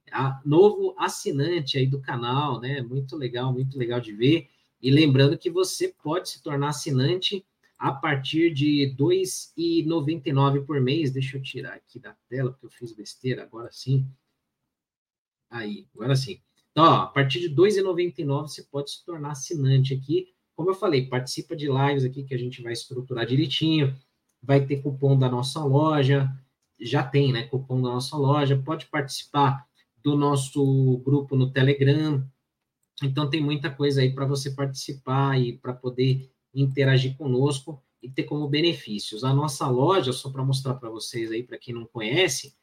A, 0.10 0.40
novo 0.46 0.96
assinante 0.98 1.78
aí 1.78 1.86
do 1.86 2.00
canal, 2.00 2.62
né? 2.62 2.82
Muito 2.82 3.18
legal, 3.18 3.52
muito 3.52 3.78
legal 3.78 4.00
de 4.00 4.14
ver. 4.14 4.48
E 4.82 4.90
lembrando 4.90 5.38
que 5.38 5.50
você 5.50 5.94
pode 6.02 6.30
se 6.30 6.42
tornar 6.42 6.70
assinante 6.70 7.46
a 7.84 7.92
partir 7.92 8.54
de 8.54 8.86
R$ 8.86 8.96
2,99 8.96 10.66
por 10.66 10.80
mês. 10.80 11.12
Deixa 11.12 11.36
eu 11.36 11.42
tirar 11.42 11.74
aqui 11.74 12.00
da 12.00 12.16
tela, 12.30 12.52
porque 12.52 12.66
eu 12.66 12.70
fiz 12.70 12.94
besteira, 12.94 13.44
agora 13.44 13.70
sim. 13.74 14.08
Aí, 15.50 15.86
agora 15.94 16.16
sim. 16.16 16.40
Então, 16.72 16.86
ó, 16.86 17.02
a 17.02 17.08
partir 17.08 17.42
de 17.42 17.48
R$ 17.50 17.56
2,99 17.56 18.44
você 18.44 18.64
pode 18.64 18.90
se 18.90 19.04
tornar 19.04 19.32
assinante 19.32 19.94
aqui. 19.94 20.30
Como 20.56 20.70
eu 20.70 20.74
falei, 20.74 21.10
participa 21.10 21.58
de 21.58 21.68
lives 21.68 22.06
aqui 22.06 22.24
que 22.24 22.34
a 22.34 22.38
gente 22.38 22.62
vai 22.62 22.72
estruturar 22.72 23.26
direitinho. 23.26 23.94
Vai 24.42 24.66
ter 24.66 24.82
cupom 24.82 25.20
da 25.20 25.28
nossa 25.30 25.62
loja. 25.62 26.32
Já 26.80 27.04
tem, 27.04 27.34
né? 27.34 27.44
Cupom 27.48 27.82
da 27.82 27.90
nossa 27.90 28.16
loja. 28.16 28.58
Pode 28.64 28.86
participar 28.86 29.68
do 30.02 30.16
nosso 30.16 31.00
grupo 31.00 31.36
no 31.36 31.52
Telegram. 31.52 32.26
Então, 33.04 33.30
tem 33.30 33.44
muita 33.44 33.70
coisa 33.70 34.00
aí 34.00 34.16
para 34.16 34.26
você 34.26 34.52
participar 34.52 35.38
e 35.38 35.58
para 35.58 35.74
poder 35.74 36.33
interagir 36.54 37.18
conosco 37.18 37.82
e 38.02 38.10
ter 38.10 38.24
como 38.24 38.48
benefícios. 38.48 39.24
A 39.24 39.34
nossa 39.34 39.68
loja, 39.68 40.12
só 40.12 40.30
para 40.30 40.44
mostrar 40.44 40.76
para 40.76 40.90
vocês 40.90 41.32
aí, 41.32 41.44
para 41.44 41.58
quem 41.58 41.74
não 41.74 41.86
conhece, 41.86 42.56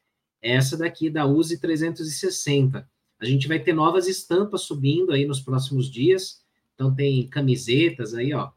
é 0.43 0.53
essa 0.53 0.76
daqui 0.76 1.11
da 1.11 1.26
Use 1.26 1.59
360. 1.59 2.88
A 3.18 3.24
gente 3.24 3.49
vai 3.49 3.59
ter 3.59 3.72
novas 3.72 4.07
estampas 4.07 4.62
subindo 4.62 5.12
aí 5.12 5.26
nos 5.26 5.41
próximos 5.41 5.91
dias. 5.91 6.45
Então 6.74 6.95
tem 6.95 7.26
camisetas 7.28 8.14
aí, 8.14 8.32
ó. 8.32 8.51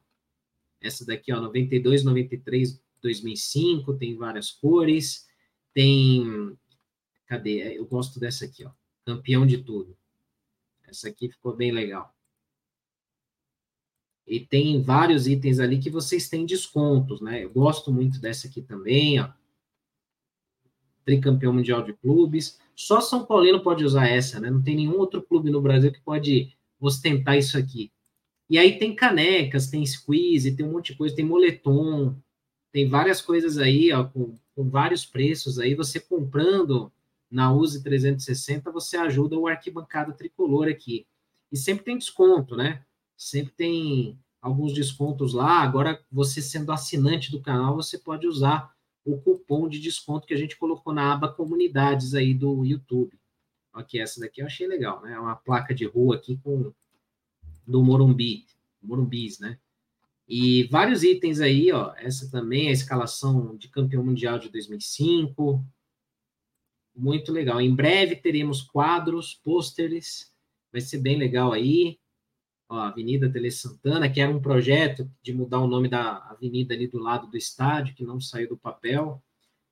Essa 0.82 1.06
daqui, 1.06 1.32
ó, 1.32 1.40
92, 1.40 2.04
93, 2.04 2.82
2005, 3.02 3.94
tem 3.96 4.16
várias 4.16 4.52
cores. 4.52 5.28
Tem 5.74 6.56
Cadê? 7.34 7.78
Eu 7.78 7.86
gosto 7.86 8.20
dessa 8.20 8.46
aqui, 8.46 8.64
ó. 8.64 8.72
Campeão 9.04 9.44
de 9.46 9.58
tudo. 9.58 9.98
Essa 10.84 11.10
aqui 11.10 11.30
ficou 11.30 11.56
bem 11.56 11.72
legal. 11.72 12.14
E 14.26 14.39
tem 14.39 14.82
vários 14.82 15.28
itens 15.28 15.59
ali 15.59 15.80
que 15.80 15.89
vocês 15.89 16.30
têm 16.30 16.45
descontos, 16.45 17.19
né? 17.21 17.43
Eu 17.43 17.49
gosto 17.51 17.91
muito 17.91 18.19
dessa 18.19 18.47
aqui 18.47 18.61
também, 18.61 19.19
ó. 19.19 19.30
Tricampeão 21.05 21.53
mundial 21.53 21.84
de 21.84 21.93
clubes. 21.93 22.59
Só 22.76 23.01
São 23.01 23.26
Paulino 23.26 23.61
pode 23.61 23.84
usar 23.84 24.07
essa, 24.07 24.39
né? 24.39 24.49
Não 24.49 24.61
tem 24.61 24.76
nenhum 24.76 24.97
outro 24.97 25.21
clube 25.21 25.51
no 25.51 25.61
Brasil 25.61 25.91
que 25.91 26.01
pode 26.01 26.55
ostentar 26.80 27.38
isso 27.38 27.57
aqui. 27.57 27.91
E 28.49 28.57
aí 28.57 28.78
tem 28.78 28.95
canecas, 28.95 29.67
tem 29.67 29.86
squeeze, 29.86 30.55
tem 30.55 30.65
um 30.65 30.74
monte 30.74 30.91
de 30.91 30.97
coisa, 30.97 31.15
tem 31.15 31.26
moletom, 31.26 32.15
tem 32.71 32.88
várias 32.88 33.21
coisas 33.21 33.57
aí, 33.57 33.91
ó, 33.91 34.03
com, 34.05 34.38
com 34.55 34.69
vários 34.69 35.05
preços 35.05 35.59
aí. 35.59 35.76
Você 35.76 35.99
comprando 35.99 36.91
na 37.30 37.51
Use 37.51 37.84
360, 37.84 38.71
você 38.71 38.95
ajuda 38.95 39.38
o 39.38 39.47
arquibancada 39.47 40.13
tricolor 40.13 40.67
aqui. 40.67 41.05
E 41.51 41.57
sempre 41.57 41.84
tem 41.84 41.97
desconto, 41.97 42.55
né? 42.55 42.84
Sempre 43.24 43.53
tem 43.53 44.19
alguns 44.41 44.74
descontos 44.74 45.34
lá. 45.34 45.61
Agora, 45.61 46.03
você 46.11 46.41
sendo 46.41 46.71
assinante 46.71 47.32
do 47.32 47.41
canal, 47.41 47.76
você 47.76 47.97
pode 47.97 48.28
usar 48.28 48.74
o 49.05 49.17
cupom 49.17 49.67
de 49.67 49.80
desconto 49.80 50.28
que 50.28 50.34
a 50.34 50.38
gente 50.38 50.57
colocou 50.57 50.93
na 50.93 51.13
aba 51.13 51.32
comunidades 51.32 52.13
aí 52.13 52.34
do 52.34 52.65
YouTube. 52.65 53.17
Aqui, 53.74 53.99
essa 53.99 54.19
daqui 54.19 54.41
eu 54.41 54.45
achei 54.45 54.67
legal, 54.67 55.01
né? 55.01 55.13
É 55.13 55.19
uma 55.19 55.36
placa 55.36 55.74
de 55.74 55.86
rua 55.86 56.15
aqui 56.15 56.38
com 56.43 56.71
do 57.65 57.82
Morumbi, 57.82 58.45
Morumbis, 58.82 59.39
né? 59.39 59.57
E 60.28 60.65
vários 60.65 61.03
itens 61.03 61.39
aí, 61.39 61.71
ó. 61.71 61.93
Essa 61.97 62.30
também, 62.30 62.67
a 62.67 62.74
escalação 62.74 63.55
de 63.55 63.69
campeão 63.69 64.03
mundial 64.03 64.38
de 64.38 64.49
2005. 64.49 65.63
Muito 66.95 67.32
legal. 67.32 67.59
Em 67.59 67.74
breve 67.74 68.15
teremos 68.17 68.61
quadros, 68.61 69.34
pôsteres. 69.34 70.32
Vai 70.71 70.82
ser 70.82 70.99
bem 70.99 71.17
legal 71.17 71.51
aí 71.51 71.97
ó, 72.74 72.80
Avenida 72.80 73.30
Tele 73.30 73.51
Santana, 73.51 74.09
que 74.09 74.19
era 74.19 74.32
um 74.32 74.41
projeto 74.41 75.09
de 75.21 75.34
mudar 75.34 75.59
o 75.59 75.67
nome 75.67 75.88
da 75.88 76.17
avenida 76.30 76.74
ali 76.74 76.88
do 76.88 76.99
lado 76.99 77.28
do 77.28 77.38
estádio, 77.38 77.95
que 77.95 78.03
não 78.03 78.19
saiu 78.19 78.49
do 78.49 78.57
papel, 78.57 79.21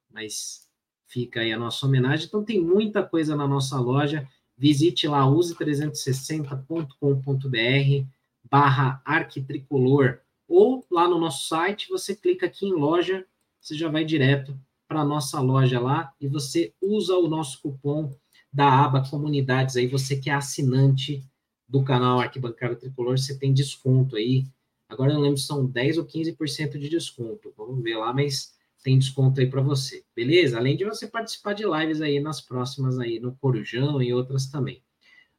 mas 0.10 0.70
fica 1.08 1.42
aí 1.42 1.52
a 1.52 1.60
nossa 1.60 1.86
homenagem. 1.86 2.28
Então 2.28 2.44
tem 2.44 2.62
muita 2.62 3.04
coisa 3.04 3.36
na 3.36 3.48
nossa 3.48 3.80
loja. 3.80 4.28
Visite 4.58 5.08
lá 5.08 5.26
use360.com.br 5.26 8.08
barra 8.44 9.02
arquitricolor 9.06 10.20
ou 10.48 10.86
lá 10.92 11.08
no 11.08 11.18
nosso 11.18 11.48
site, 11.48 11.90
você 11.90 12.14
clica 12.14 12.46
aqui 12.46 12.66
em 12.66 12.74
loja, 12.74 13.26
você 13.60 13.74
já 13.74 13.88
vai 13.88 14.04
direto 14.04 14.60
para 14.86 15.00
a 15.00 15.06
nossa 15.06 15.40
loja 15.40 15.80
lá 15.80 16.12
e 16.20 16.28
você 16.28 16.74
usa 16.82 17.16
o 17.16 17.30
nosso 17.30 17.62
cupom 17.62 18.14
da 18.52 18.84
aba 18.84 19.10
comunidades 19.10 19.78
aí, 19.78 19.88
você 19.88 20.18
que 20.18 20.30
é 20.30 20.34
assinante 20.34 21.24
do 21.72 21.82
canal 21.86 22.20
Arquibancada 22.20 22.76
Tricolor, 22.76 23.18
você 23.18 23.40
tem 23.40 23.54
desconto 23.54 24.18
aí. 24.18 24.46
Agora 24.90 25.12
eu 25.12 25.16
não 25.16 25.22
lembro 25.22 25.38
se 25.38 25.46
são 25.46 25.66
10 25.66 26.00
ou 26.00 26.06
15% 26.06 26.78
de 26.78 26.90
desconto. 26.90 27.54
Vamos 27.56 27.82
ver 27.82 27.96
lá, 27.96 28.14
mas 28.14 28.54
tem 28.84 29.00
desconto 29.00 29.40
aí 29.40 29.48
para 29.48 29.62
você. 29.62 30.04
Beleza? 30.14 30.58
Além 30.58 30.76
de 30.76 30.84
você 30.84 31.08
participar 31.08 31.54
de 31.54 31.64
lives 31.64 32.02
aí 32.02 32.20
nas 32.20 32.42
próximas 32.42 33.00
aí 33.00 33.22
no 33.22 33.34
Corujão 33.38 34.02
e 34.02 34.14
outras 34.14 34.48
também. 34.48 34.84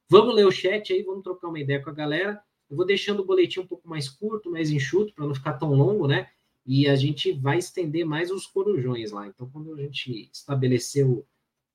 Vamos 0.09 0.33
ler 0.33 0.47
o 0.47 0.51
chat 0.51 0.91
aí, 0.91 1.03
vamos 1.03 1.23
trocar 1.23 1.49
uma 1.49 1.59
ideia 1.59 1.79
com 1.79 1.91
a 1.91 1.93
galera. 1.93 2.41
Eu 2.67 2.77
vou 2.77 2.85
deixando 2.85 3.19
o 3.19 3.25
boletim 3.25 3.59
um 3.59 3.67
pouco 3.67 3.87
mais 3.87 4.09
curto, 4.09 4.49
mais 4.49 4.71
enxuto, 4.71 5.13
para 5.13 5.27
não 5.27 5.35
ficar 5.35 5.53
tão 5.53 5.71
longo, 5.71 6.07
né? 6.07 6.29
E 6.65 6.87
a 6.87 6.95
gente 6.95 7.31
vai 7.31 7.59
estender 7.59 8.07
mais 8.07 8.31
os 8.31 8.47
corujões 8.47 9.11
lá. 9.11 9.27
Então, 9.27 9.47
quando 9.51 9.71
a 9.75 9.81
gente 9.83 10.31
estabeleceu 10.33 11.27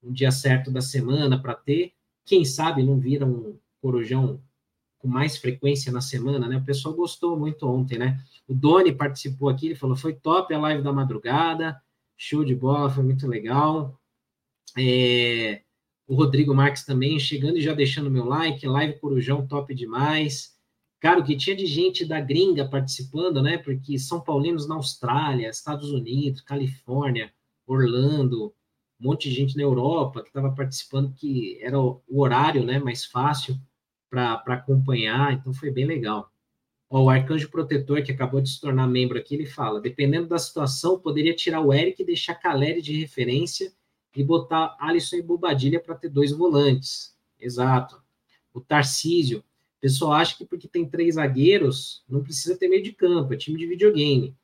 um 0.02 0.12
dia 0.12 0.32
certo 0.32 0.68
da 0.68 0.80
semana 0.80 1.40
para 1.40 1.54
ter, 1.54 1.92
quem 2.24 2.44
sabe 2.44 2.82
não 2.82 2.98
vira 2.98 3.24
um 3.24 3.56
corujão 3.80 4.42
com 4.98 5.08
mais 5.08 5.36
frequência 5.36 5.92
na 5.92 6.00
semana, 6.00 6.48
né? 6.48 6.56
O 6.58 6.64
pessoal 6.64 6.94
gostou 6.94 7.38
muito 7.38 7.66
ontem, 7.66 7.98
né? 7.98 8.22
O 8.46 8.54
Doni 8.54 8.92
participou 8.92 9.48
aqui, 9.48 9.66
ele 9.66 9.74
falou: 9.74 9.96
foi 9.96 10.14
top 10.14 10.52
a 10.52 10.58
live 10.58 10.82
da 10.82 10.92
madrugada, 10.92 11.80
show 12.16 12.44
de 12.44 12.54
bola, 12.54 12.90
foi 12.90 13.04
muito 13.04 13.26
legal. 13.26 13.98
É, 14.76 15.62
o 16.06 16.14
Rodrigo 16.14 16.54
Marques 16.54 16.84
também 16.84 17.18
chegando 17.18 17.58
e 17.58 17.62
já 17.62 17.74
deixando 17.74 18.10
meu 18.10 18.24
like, 18.24 18.66
live 18.66 18.98
Corujão 18.98 19.46
top 19.46 19.74
demais. 19.74 20.56
Cara, 21.00 21.20
o 21.20 21.24
que 21.24 21.36
tinha 21.36 21.54
de 21.54 21.66
gente 21.66 22.04
da 22.04 22.20
gringa 22.20 22.68
participando, 22.68 23.40
né? 23.40 23.56
Porque 23.58 23.98
São 23.98 24.20
Paulinos 24.20 24.66
na 24.66 24.74
Austrália, 24.74 25.48
Estados 25.48 25.90
Unidos, 25.92 26.40
Califórnia, 26.40 27.32
Orlando, 27.66 28.52
um 29.00 29.08
monte 29.08 29.28
de 29.28 29.36
gente 29.36 29.56
na 29.56 29.62
Europa 29.62 30.22
que 30.22 30.28
estava 30.28 30.50
participando, 30.50 31.14
que 31.14 31.56
era 31.62 31.78
o 31.78 32.02
horário 32.08 32.64
né, 32.64 32.80
mais 32.80 33.04
fácil 33.04 33.56
para 34.10 34.42
acompanhar, 34.46 35.32
então 35.32 35.52
foi 35.52 35.70
bem 35.70 35.84
legal. 35.84 36.32
Ó, 36.90 37.04
o 37.04 37.10
Arcanjo 37.10 37.50
Protetor, 37.50 38.02
que 38.02 38.12
acabou 38.12 38.40
de 38.40 38.48
se 38.50 38.60
tornar 38.60 38.86
membro 38.86 39.18
aqui, 39.18 39.34
ele 39.34 39.46
fala: 39.46 39.80
dependendo 39.80 40.26
da 40.26 40.38
situação, 40.38 40.98
poderia 40.98 41.34
tirar 41.34 41.60
o 41.60 41.72
Eric 41.72 42.00
e 42.00 42.06
deixar 42.06 42.34
Caleri 42.34 42.80
de 42.80 42.98
referência 42.98 43.72
e 44.16 44.24
botar 44.24 44.76
Alisson 44.80 45.16
e 45.16 45.22
Bobadilha 45.22 45.80
para 45.80 45.94
ter 45.94 46.08
dois 46.08 46.32
volantes. 46.32 47.16
Exato. 47.38 48.02
O 48.52 48.60
Tarcísio. 48.60 49.38
O 49.38 49.80
pessoal 49.80 50.14
acha 50.14 50.36
que 50.36 50.44
porque 50.44 50.66
tem 50.66 50.88
três 50.88 51.14
zagueiros, 51.14 52.02
não 52.08 52.20
precisa 52.20 52.56
ter 52.56 52.66
meio 52.66 52.82
de 52.82 52.92
campo, 52.92 53.32
é 53.32 53.36
time 53.36 53.56
de 53.56 53.64
videogame. 53.64 54.34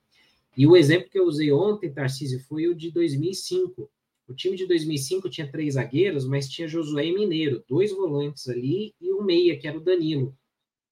E 0.56 0.64
o 0.64 0.76
exemplo 0.76 1.10
que 1.10 1.18
eu 1.18 1.26
usei 1.26 1.50
ontem, 1.50 1.90
Tarcísio, 1.90 2.38
foi 2.38 2.68
o 2.68 2.74
de 2.74 2.92
2005. 2.92 3.90
O 4.26 4.34
time 4.34 4.56
de 4.56 4.66
2005 4.66 5.28
tinha 5.28 5.50
três 5.50 5.74
zagueiros, 5.74 6.26
mas 6.26 6.48
tinha 6.48 6.66
Josué 6.66 7.06
e 7.06 7.14
Mineiro, 7.14 7.62
dois 7.68 7.92
volantes 7.92 8.48
ali 8.48 8.94
e 9.00 9.12
um 9.12 9.22
meia, 9.22 9.58
que 9.58 9.68
era 9.68 9.76
o 9.76 9.82
Danilo. 9.82 10.36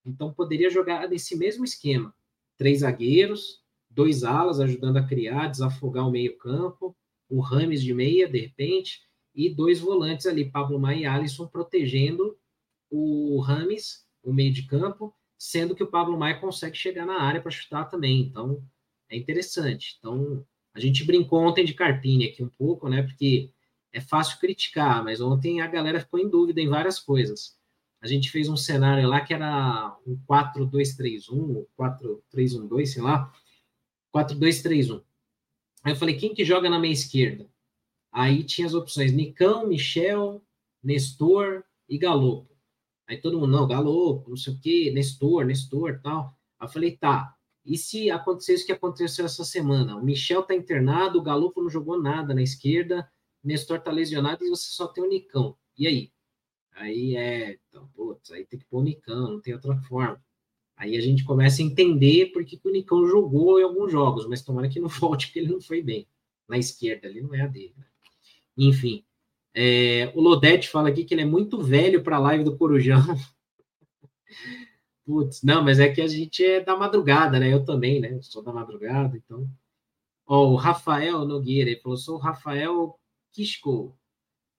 Então 0.04 0.32
poderia 0.32 0.70
jogar 0.70 1.08
nesse 1.08 1.36
mesmo 1.36 1.64
esquema: 1.64 2.14
três 2.58 2.80
zagueiros, 2.80 3.62
dois 3.88 4.24
alas 4.24 4.60
ajudando 4.60 4.98
a 4.98 5.06
criar, 5.06 5.48
desafogar 5.48 6.06
o 6.06 6.10
meio-campo, 6.10 6.96
o 7.28 7.40
Rames 7.40 7.82
de 7.82 7.94
meia, 7.94 8.28
de 8.28 8.38
repente, 8.38 9.00
e 9.34 9.48
dois 9.48 9.80
volantes 9.80 10.26
ali, 10.26 10.50
Pablo 10.50 10.78
Maia 10.78 11.00
e 11.00 11.06
Alisson, 11.06 11.46
protegendo 11.46 12.36
o 12.90 13.40
Rames, 13.40 14.06
o 14.22 14.32
meio 14.32 14.52
de 14.52 14.66
campo, 14.66 15.14
sendo 15.38 15.74
que 15.74 15.82
o 15.82 15.90
Pablo 15.90 16.18
Maia 16.18 16.38
consegue 16.38 16.76
chegar 16.76 17.06
na 17.06 17.20
área 17.20 17.40
para 17.40 17.50
chutar 17.50 17.86
também. 17.86 18.20
Então 18.20 18.62
é 19.08 19.16
interessante. 19.16 19.96
Então 19.98 20.46
a 20.74 20.80
gente 20.80 21.04
brincou 21.04 21.40
ontem 21.40 21.64
de 21.64 21.74
Carpini 21.74 22.26
aqui 22.26 22.42
um 22.42 22.48
pouco, 22.48 22.88
né? 22.88 23.02
Porque 23.02 23.50
é 23.92 24.00
fácil 24.00 24.38
criticar, 24.38 25.04
mas 25.04 25.20
ontem 25.20 25.60
a 25.60 25.66
galera 25.66 26.00
ficou 26.00 26.18
em 26.18 26.28
dúvida 26.28 26.60
em 26.60 26.68
várias 26.68 26.98
coisas. 26.98 27.56
A 28.00 28.06
gente 28.06 28.30
fez 28.30 28.48
um 28.48 28.56
cenário 28.56 29.08
lá 29.08 29.20
que 29.20 29.34
era 29.34 29.96
um 30.06 30.18
4-2-3-1, 30.28 31.66
4-3-1-2, 31.78 32.86
sei 32.86 33.02
lá, 33.02 33.32
4-2-3-1. 34.14 35.02
Aí 35.84 35.92
eu 35.92 35.96
falei, 35.96 36.16
quem 36.16 36.34
que 36.34 36.44
joga 36.44 36.70
na 36.70 36.78
meia 36.78 36.92
esquerda? 36.92 37.48
Aí 38.10 38.42
tinha 38.44 38.66
as 38.66 38.74
opções 38.74 39.12
Nicão, 39.12 39.66
Michel, 39.66 40.42
Nestor 40.82 41.64
e 41.88 41.98
Galopo. 41.98 42.52
Aí 43.06 43.20
todo 43.20 43.38
mundo, 43.38 43.52
não, 43.52 43.68
Galopo, 43.68 44.30
não 44.30 44.36
sei 44.36 44.54
o 44.54 44.58
quê, 44.58 44.90
Nestor, 44.92 45.44
Nestor 45.44 46.00
tal. 46.02 46.36
Aí 46.58 46.66
eu 46.66 46.72
falei, 46.72 46.96
tá, 46.96 47.36
E 47.64 47.78
se 47.78 48.10
acontecer 48.10 48.54
isso 48.54 48.66
que 48.66 48.72
aconteceu 48.72 49.24
essa 49.24 49.44
semana? 49.44 49.96
O 49.96 50.04
Michel 50.04 50.42
tá 50.42 50.54
internado, 50.54 51.18
o 51.18 51.22
Galo 51.22 51.52
não 51.56 51.70
jogou 51.70 52.00
nada 52.00 52.34
na 52.34 52.42
esquerda, 52.42 53.08
Nestor 53.42 53.80
tá 53.80 53.90
lesionado 53.90 54.44
e 54.44 54.48
você 54.48 54.68
só 54.70 54.86
tem 54.86 55.02
o 55.02 55.08
Nicão. 55.08 55.56
E 55.78 55.86
aí? 55.86 56.12
Aí 56.74 57.16
é, 57.16 57.58
então, 57.68 57.88
putz, 57.94 58.30
aí 58.30 58.44
tem 58.44 58.58
que 58.58 58.66
pôr 58.66 58.80
o 58.80 58.84
Nicão, 58.84 59.32
não 59.32 59.40
tem 59.40 59.54
outra 59.54 59.76
forma. 59.82 60.20
Aí 60.76 60.96
a 60.96 61.00
gente 61.00 61.24
começa 61.24 61.62
a 61.62 61.64
entender 61.64 62.32
por 62.32 62.44
que, 62.44 62.60
o 62.64 62.70
Nicão 62.70 63.06
jogou 63.06 63.60
em 63.60 63.62
alguns 63.62 63.92
jogos, 63.92 64.26
mas 64.26 64.42
tomara 64.42 64.68
que 64.68 64.80
não 64.80 64.88
volte, 64.90 65.26
porque 65.26 65.38
ele 65.38 65.52
não 65.52 65.60
foi 65.60 65.82
bem. 65.82 66.08
Na 66.48 66.58
esquerda, 66.58 67.06
ali 67.08 67.20
não 67.20 67.34
é 67.34 67.42
a 67.42 67.46
dele. 67.46 67.74
Né? 67.76 67.84
Enfim, 68.56 69.04
é, 69.54 70.12
o 70.14 70.20
Lodete 70.20 70.68
fala 70.68 70.88
aqui 70.88 71.04
que 71.04 71.14
ele 71.14 71.22
é 71.22 71.26
muito 71.26 71.62
velho 71.62 72.02
para 72.02 72.16
a 72.16 72.20
live 72.20 72.44
do 72.44 72.56
Corujão. 72.56 73.02
Putz, 75.04 75.42
não, 75.42 75.64
mas 75.64 75.80
é 75.80 75.88
que 75.92 76.00
a 76.00 76.06
gente 76.06 76.44
é 76.44 76.60
da 76.60 76.76
madrugada, 76.76 77.38
né? 77.40 77.52
Eu 77.52 77.64
também, 77.64 78.00
né? 78.00 78.12
Eu 78.12 78.22
sou 78.22 78.42
da 78.42 78.52
madrugada, 78.52 79.16
então. 79.16 79.48
Ó, 80.26 80.50
o 80.52 80.56
Rafael 80.56 81.24
Nogueira, 81.24 81.70
ele 81.70 81.80
falou: 81.80 81.98
sou 81.98 82.16
o 82.16 82.20
Rafael 82.20 82.98
Kisco, 83.32 83.98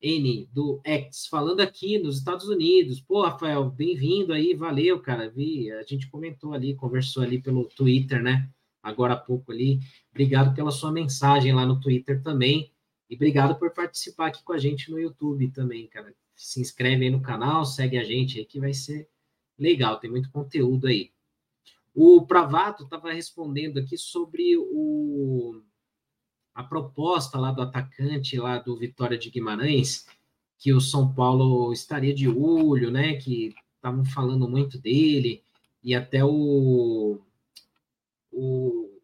N, 0.02 0.50
do 0.52 0.82
X, 0.84 1.28
falando 1.28 1.62
aqui 1.62 1.98
nos 1.98 2.18
Estados 2.18 2.48
Unidos. 2.50 3.00
Pô, 3.00 3.22
Rafael, 3.22 3.70
bem-vindo 3.70 4.34
aí, 4.34 4.54
valeu, 4.54 5.00
cara. 5.00 5.30
Vi, 5.30 5.72
a 5.72 5.84
gente 5.84 6.10
comentou 6.10 6.54
ali, 6.54 6.76
conversou 6.76 7.24
ali 7.24 7.42
pelo 7.42 7.66
Twitter, 7.70 8.22
né? 8.22 8.50
Agora 8.82 9.14
há 9.14 9.18
pouco 9.18 9.52
ali. 9.52 9.80
Obrigado 10.12 10.54
pela 10.54 10.72
sua 10.72 10.92
mensagem 10.92 11.54
lá 11.54 11.66
no 11.66 11.80
Twitter 11.80 12.22
também. 12.22 12.74
E 13.10 13.16
obrigado 13.16 13.58
por 13.58 13.72
participar 13.72 14.28
aqui 14.28 14.44
com 14.44 14.52
a 14.52 14.58
gente 14.58 14.92
no 14.92 15.00
YouTube 15.00 15.50
também, 15.52 15.88
cara. 15.88 16.14
Se 16.36 16.60
inscreve 16.60 17.06
aí 17.06 17.10
no 17.10 17.22
canal, 17.22 17.64
segue 17.64 17.98
a 17.98 18.04
gente 18.04 18.40
aí 18.40 18.46
que 18.46 18.60
vai 18.60 18.74
ser 18.74 19.08
legal, 19.58 20.00
tem 20.00 20.10
muito 20.10 20.32
conteúdo 20.32 20.88
aí. 20.88 21.12
O 21.94 22.26
Pravato 22.26 22.84
estava 22.84 23.14
respondendo 23.14 23.80
aqui 23.80 23.98
sobre 23.98 24.58
o 24.58 25.62
a 26.56 26.64
proposta 26.64 27.40
lá 27.40 27.52
do 27.52 27.62
atacante 27.62 28.38
lá 28.38 28.60
do 28.60 28.78
Vitória 28.78 29.18
de 29.18 29.30
Guimarães, 29.30 30.06
que 30.60 30.72
o 30.72 30.80
São 30.80 31.14
Paulo 31.14 31.74
estaria 31.74 32.14
de 32.14 32.30
olho, 32.30 32.92
né? 32.92 33.16
Que 33.16 33.54
estavam 33.76 34.06
falando 34.06 34.48
muito 34.48 34.80
dele, 34.80 35.44
e 35.84 35.94
até 35.94 36.24
o, 36.24 37.20
o, 38.32 39.02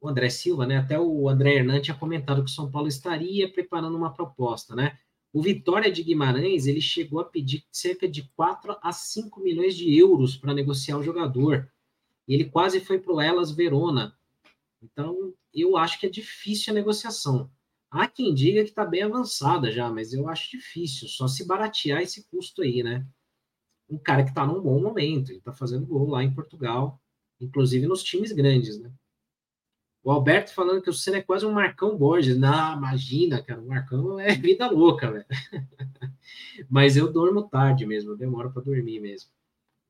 o, 0.00 0.08
André 0.08 0.28
Silva, 0.28 0.66
né? 0.66 0.76
Até 0.76 0.98
o 0.98 1.28
André 1.28 1.54
Hernan 1.54 1.80
tinha 1.80 1.96
comentado 1.96 2.44
que 2.44 2.50
o 2.50 2.54
São 2.54 2.70
Paulo 2.70 2.88
estaria 2.88 3.50
preparando 3.50 3.96
uma 3.96 4.12
proposta, 4.12 4.74
né? 4.74 4.98
O 5.32 5.42
Vitória 5.42 5.92
de 5.92 6.02
Guimarães 6.02 6.66
ele 6.66 6.80
chegou 6.80 7.20
a 7.20 7.24
pedir 7.24 7.64
cerca 7.70 8.08
de 8.08 8.28
4 8.30 8.76
a 8.82 8.92
5 8.92 9.40
milhões 9.40 9.76
de 9.76 9.94
euros 9.94 10.36
para 10.36 10.54
negociar 10.54 10.96
o 10.96 11.02
jogador. 11.02 11.70
Ele 12.26 12.46
quase 12.46 12.80
foi 12.80 12.98
para 12.98 13.12
o 13.12 13.20
Elas 13.20 13.50
Verona. 13.50 14.18
Então, 14.82 15.34
eu 15.52 15.76
acho 15.76 16.00
que 16.00 16.06
é 16.06 16.10
difícil 16.10 16.72
a 16.72 16.74
negociação. 16.74 17.50
Há 17.90 18.06
quem 18.06 18.34
diga 18.34 18.62
que 18.62 18.70
está 18.70 18.84
bem 18.84 19.02
avançada 19.02 19.70
já, 19.72 19.90
mas 19.90 20.12
eu 20.12 20.28
acho 20.28 20.50
difícil, 20.50 21.08
só 21.08 21.26
se 21.26 21.46
baratear 21.46 22.02
esse 22.02 22.28
custo 22.28 22.62
aí, 22.62 22.82
né? 22.82 23.06
Um 23.88 23.98
cara 23.98 24.22
que 24.22 24.30
está 24.30 24.46
num 24.46 24.60
bom 24.60 24.80
momento, 24.80 25.30
ele 25.30 25.38
está 25.38 25.52
fazendo 25.52 25.86
gol 25.86 26.08
lá 26.08 26.22
em 26.22 26.34
Portugal, 26.34 27.02
inclusive 27.40 27.86
nos 27.86 28.02
times 28.02 28.32
grandes, 28.32 28.78
né? 28.78 28.92
O 30.02 30.10
Alberto 30.10 30.54
falando 30.54 30.80
que 30.80 30.90
o 30.90 30.92
Senna 30.92 31.18
é 31.18 31.22
quase 31.22 31.44
um 31.44 31.52
Marcão 31.52 31.96
Borges. 31.96 32.38
Não, 32.38 32.76
imagina, 32.76 33.42
cara, 33.42 33.60
o 33.60 33.66
Marcão 33.66 34.18
é 34.18 34.34
vida 34.34 34.70
louca, 34.70 35.10
velho. 35.10 35.26
Mas 36.68 36.96
eu 36.96 37.12
durmo 37.12 37.48
tarde 37.48 37.84
mesmo, 37.84 38.12
eu 38.12 38.16
demoro 38.16 38.50
para 38.50 38.62
dormir 38.62 39.00
mesmo. 39.00 39.30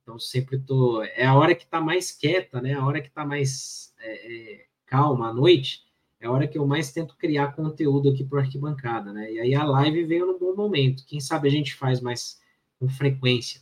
Então 0.02 0.18
sempre 0.18 0.58
tô. 0.58 1.02
É 1.02 1.26
a 1.26 1.34
hora 1.34 1.54
que 1.54 1.66
tá 1.66 1.80
mais 1.80 2.10
quieta, 2.10 2.60
né? 2.60 2.74
A 2.74 2.84
hora 2.84 3.00
que 3.00 3.10
tá 3.10 3.26
mais 3.26 3.94
é, 4.00 4.54
é, 4.54 4.66
calma 4.86 5.28
à 5.28 5.34
noite, 5.34 5.84
é 6.20 6.26
a 6.26 6.32
hora 6.32 6.48
que 6.48 6.58
eu 6.58 6.66
mais 6.66 6.90
tento 6.90 7.16
criar 7.16 7.54
conteúdo 7.54 8.08
aqui 8.10 8.24
por 8.24 8.40
arquibancada, 8.40 9.12
né? 9.12 9.30
E 9.32 9.38
aí 9.38 9.54
a 9.54 9.64
live 9.64 10.04
veio 10.04 10.26
num 10.26 10.38
bom 10.38 10.56
momento. 10.56 11.04
Quem 11.06 11.20
sabe 11.20 11.48
a 11.48 11.50
gente 11.50 11.74
faz 11.74 12.00
mais 12.00 12.40
com 12.80 12.88
frequência. 12.88 13.60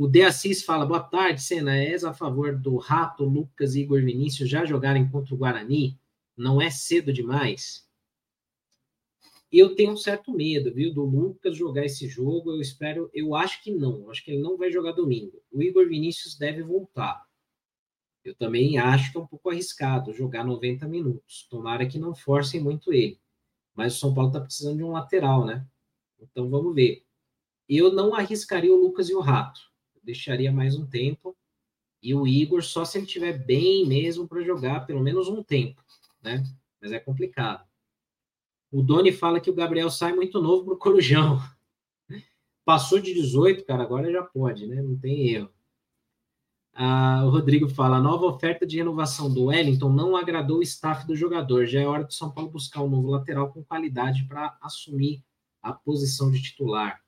O 0.00 0.08
De 0.08 0.22
Assis 0.22 0.64
fala: 0.64 0.86
boa 0.86 1.02
tarde, 1.02 1.42
Senna. 1.42 1.76
És 1.76 2.04
a 2.04 2.14
favor 2.14 2.56
do 2.56 2.78
Rato, 2.78 3.22
Lucas 3.22 3.74
e 3.74 3.82
Igor 3.82 4.02
Vinícius 4.02 4.48
já 4.48 4.64
jogarem 4.64 5.06
contra 5.06 5.34
o 5.34 5.36
Guarani? 5.36 6.00
Não 6.34 6.58
é 6.58 6.70
cedo 6.70 7.12
demais? 7.12 7.86
Eu 9.52 9.74
tenho 9.76 9.92
um 9.92 9.98
certo 9.98 10.32
medo, 10.32 10.72
viu, 10.72 10.94
do 10.94 11.04
Lucas 11.04 11.54
jogar 11.54 11.84
esse 11.84 12.08
jogo. 12.08 12.50
Eu 12.50 12.62
espero, 12.62 13.10
eu 13.12 13.34
acho 13.34 13.62
que 13.62 13.74
não. 13.74 13.98
Eu 13.98 14.10
acho 14.10 14.24
que 14.24 14.30
ele 14.30 14.40
não 14.40 14.56
vai 14.56 14.70
jogar 14.70 14.92
domingo. 14.92 15.42
O 15.52 15.62
Igor 15.62 15.86
Vinícius 15.86 16.34
deve 16.34 16.62
voltar. 16.62 17.22
Eu 18.24 18.34
também 18.34 18.78
acho 18.78 19.12
que 19.12 19.18
é 19.18 19.20
um 19.20 19.26
pouco 19.26 19.50
arriscado 19.50 20.14
jogar 20.14 20.46
90 20.46 20.88
minutos. 20.88 21.46
Tomara 21.50 21.86
que 21.86 21.98
não 21.98 22.14
forcem 22.14 22.58
muito 22.58 22.90
ele. 22.90 23.20
Mas 23.74 23.96
o 23.96 23.98
São 23.98 24.14
Paulo 24.14 24.30
está 24.30 24.40
precisando 24.40 24.78
de 24.78 24.82
um 24.82 24.92
lateral, 24.92 25.44
né? 25.44 25.66
Então 26.18 26.48
vamos 26.48 26.74
ver. 26.74 27.04
Eu 27.68 27.92
não 27.92 28.14
arriscaria 28.14 28.72
o 28.72 28.80
Lucas 28.80 29.10
e 29.10 29.14
o 29.14 29.20
Rato. 29.20 29.69
Deixaria 30.02 30.50
mais 30.50 30.76
um 30.76 30.86
tempo. 30.86 31.36
E 32.02 32.14
o 32.14 32.26
Igor 32.26 32.62
só 32.62 32.84
se 32.84 32.98
ele 32.98 33.06
estiver 33.06 33.44
bem 33.44 33.86
mesmo 33.86 34.26
para 34.26 34.42
jogar 34.42 34.86
pelo 34.86 35.02
menos 35.02 35.28
um 35.28 35.42
tempo, 35.42 35.82
né? 36.22 36.42
Mas 36.80 36.92
é 36.92 36.98
complicado. 36.98 37.68
O 38.72 38.82
Doni 38.82 39.12
fala 39.12 39.40
que 39.40 39.50
o 39.50 39.54
Gabriel 39.54 39.90
sai 39.90 40.14
muito 40.14 40.40
novo 40.40 40.64
para 40.64 40.74
o 40.74 40.78
Corujão. 40.78 41.38
Passou 42.64 43.00
de 43.00 43.12
18, 43.12 43.64
cara, 43.64 43.82
agora 43.82 44.10
já 44.10 44.22
pode, 44.22 44.66
né? 44.66 44.80
Não 44.80 44.96
tem 44.96 45.28
erro. 45.28 45.50
Ah, 46.72 47.24
o 47.26 47.30
Rodrigo 47.30 47.68
fala: 47.68 47.96
a 47.96 48.00
nova 48.00 48.26
oferta 48.26 48.66
de 48.66 48.76
renovação 48.76 49.32
do 49.32 49.46
Wellington 49.46 49.90
não 49.90 50.16
agradou 50.16 50.58
o 50.58 50.62
staff 50.62 51.06
do 51.06 51.16
jogador. 51.16 51.66
Já 51.66 51.80
é 51.80 51.86
hora 51.86 52.04
do 52.04 52.14
São 52.14 52.30
Paulo 52.30 52.50
buscar 52.50 52.80
um 52.82 52.88
novo 52.88 53.10
lateral 53.10 53.52
com 53.52 53.62
qualidade 53.62 54.24
para 54.24 54.56
assumir 54.62 55.22
a 55.62 55.72
posição 55.72 56.30
de 56.30 56.40
titular. 56.40 57.02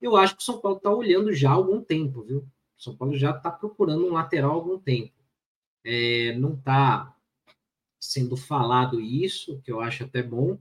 Eu 0.00 0.16
acho 0.16 0.36
que 0.36 0.42
o 0.42 0.44
São 0.44 0.60
Paulo 0.60 0.78
está 0.78 0.90
olhando 0.90 1.32
já 1.32 1.50
há 1.50 1.54
algum 1.54 1.82
tempo, 1.82 2.22
viu? 2.22 2.38
O 2.78 2.82
São 2.82 2.96
Paulo 2.96 3.16
já 3.16 3.30
está 3.30 3.50
procurando 3.50 4.06
um 4.06 4.12
lateral 4.12 4.50
há 4.50 4.54
algum 4.54 4.78
tempo. 4.78 5.12
É, 5.84 6.34
não 6.36 6.54
está 6.54 7.14
sendo 8.00 8.36
falado 8.36 9.00
isso, 9.00 9.60
que 9.62 9.72
eu 9.72 9.80
acho 9.80 10.04
até 10.04 10.22
bom, 10.22 10.58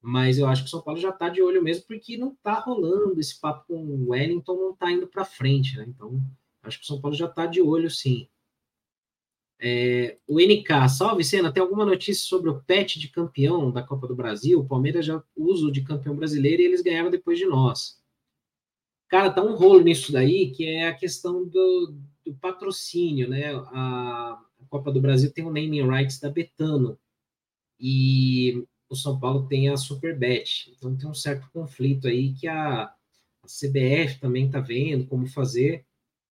mas 0.00 0.38
eu 0.38 0.46
acho 0.46 0.62
que 0.62 0.68
o 0.68 0.70
São 0.70 0.82
Paulo 0.82 1.00
já 1.00 1.10
está 1.10 1.28
de 1.28 1.42
olho 1.42 1.62
mesmo, 1.62 1.84
porque 1.86 2.16
não 2.16 2.32
está 2.32 2.54
rolando 2.54 3.20
esse 3.20 3.40
papo 3.40 3.66
com 3.66 3.84
o 3.84 4.10
Wellington, 4.10 4.54
não 4.56 4.72
está 4.72 4.90
indo 4.90 5.06
para 5.06 5.24
frente, 5.24 5.76
né? 5.76 5.84
Então 5.88 6.20
Acho 6.66 6.78
que 6.78 6.84
o 6.84 6.86
São 6.86 7.00
Paulo 7.00 7.16
já 7.16 7.26
está 7.26 7.46
de 7.46 7.62
olho, 7.62 7.90
sim. 7.90 8.28
É, 9.58 10.18
o 10.26 10.38
NK, 10.38 10.88
salve 10.88 11.24
Senna, 11.24 11.52
tem 11.52 11.62
alguma 11.62 11.84
notícia 11.84 12.26
sobre 12.26 12.50
o 12.50 12.60
pet 12.60 12.98
de 12.98 13.08
campeão 13.08 13.70
da 13.70 13.82
Copa 13.82 14.06
do 14.06 14.14
Brasil? 14.14 14.60
O 14.60 14.66
Palmeiras 14.66 15.06
já 15.06 15.22
usa 15.34 15.66
o 15.66 15.72
de 15.72 15.82
campeão 15.82 16.14
brasileiro 16.14 16.60
e 16.60 16.66
eles 16.66 16.82
ganharam 16.82 17.10
depois 17.10 17.38
de 17.38 17.46
nós. 17.46 18.02
Cara, 19.08 19.30
tá 19.30 19.42
um 19.42 19.54
rolo 19.54 19.82
nisso 19.82 20.12
daí, 20.12 20.50
que 20.50 20.64
é 20.66 20.88
a 20.88 20.94
questão 20.94 21.46
do, 21.46 21.94
do 22.24 22.34
patrocínio, 22.34 23.28
né? 23.28 23.54
A, 23.54 24.42
Copa 24.68 24.90
do 24.90 25.00
Brasil 25.00 25.32
tem 25.32 25.44
o 25.44 25.52
naming 25.52 25.88
rights 25.88 26.18
da 26.18 26.28
Betano 26.28 26.98
e 27.78 28.66
o 28.88 28.96
São 28.96 29.18
Paulo 29.18 29.46
tem 29.46 29.68
a 29.68 29.76
Superbet. 29.76 30.72
Então 30.76 30.96
tem 30.96 31.08
um 31.08 31.14
certo 31.14 31.48
conflito 31.52 32.08
aí 32.08 32.34
que 32.34 32.48
a, 32.48 32.82
a 32.82 33.46
CBF 33.46 34.18
também 34.20 34.50
tá 34.50 34.58
vendo 34.58 35.06
como 35.06 35.28
fazer 35.28 35.86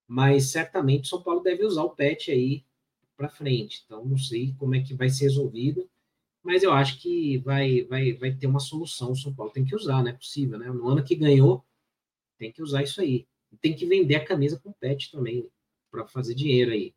mas 0.08 0.52
certamente 0.52 1.06
o 1.06 1.08
São 1.08 1.22
Paulo 1.22 1.42
deve 1.42 1.66
usar 1.66 1.84
o 1.84 1.90
PET 1.90 2.32
aí 2.32 2.64
para 3.18 3.30
frente. 3.30 3.84
Então, 3.86 4.06
não 4.06 4.18
sei 4.18 4.54
como 4.58 4.76
é 4.76 4.82
que 4.82 4.94
vai 4.94 5.10
ser 5.10 5.26
resolvido, 5.26 5.90
mas 6.44 6.64
eu 6.64 6.72
acho 6.72 7.00
que 7.00 7.38
vai, 7.40 7.84
vai, 7.84 8.14
vai 8.14 8.34
ter 8.34 8.48
uma 8.48 8.60
solução. 8.60 9.12
O 9.12 9.16
São 9.16 9.34
Paulo 9.34 9.52
tem 9.52 9.66
que 9.66 9.76
usar, 9.76 10.04
não 10.04 10.10
é 10.10 10.14
possível, 10.14 10.60
né? 10.60 10.68
No 10.70 10.88
ano 10.88 11.04
que 11.04 11.16
ganhou, 11.16 11.64
tem 12.38 12.52
que 12.52 12.62
usar 12.62 12.84
isso 12.84 13.02
aí. 13.02 13.28
Tem 13.62 13.74
que 13.74 13.86
vender 13.86 14.16
a 14.16 14.26
camisa 14.26 14.60
com 14.60 14.72
PET 14.74 15.12
também, 15.12 15.48
para 15.90 16.06
fazer 16.08 16.36
dinheiro 16.36 16.72
aí. 16.72 16.94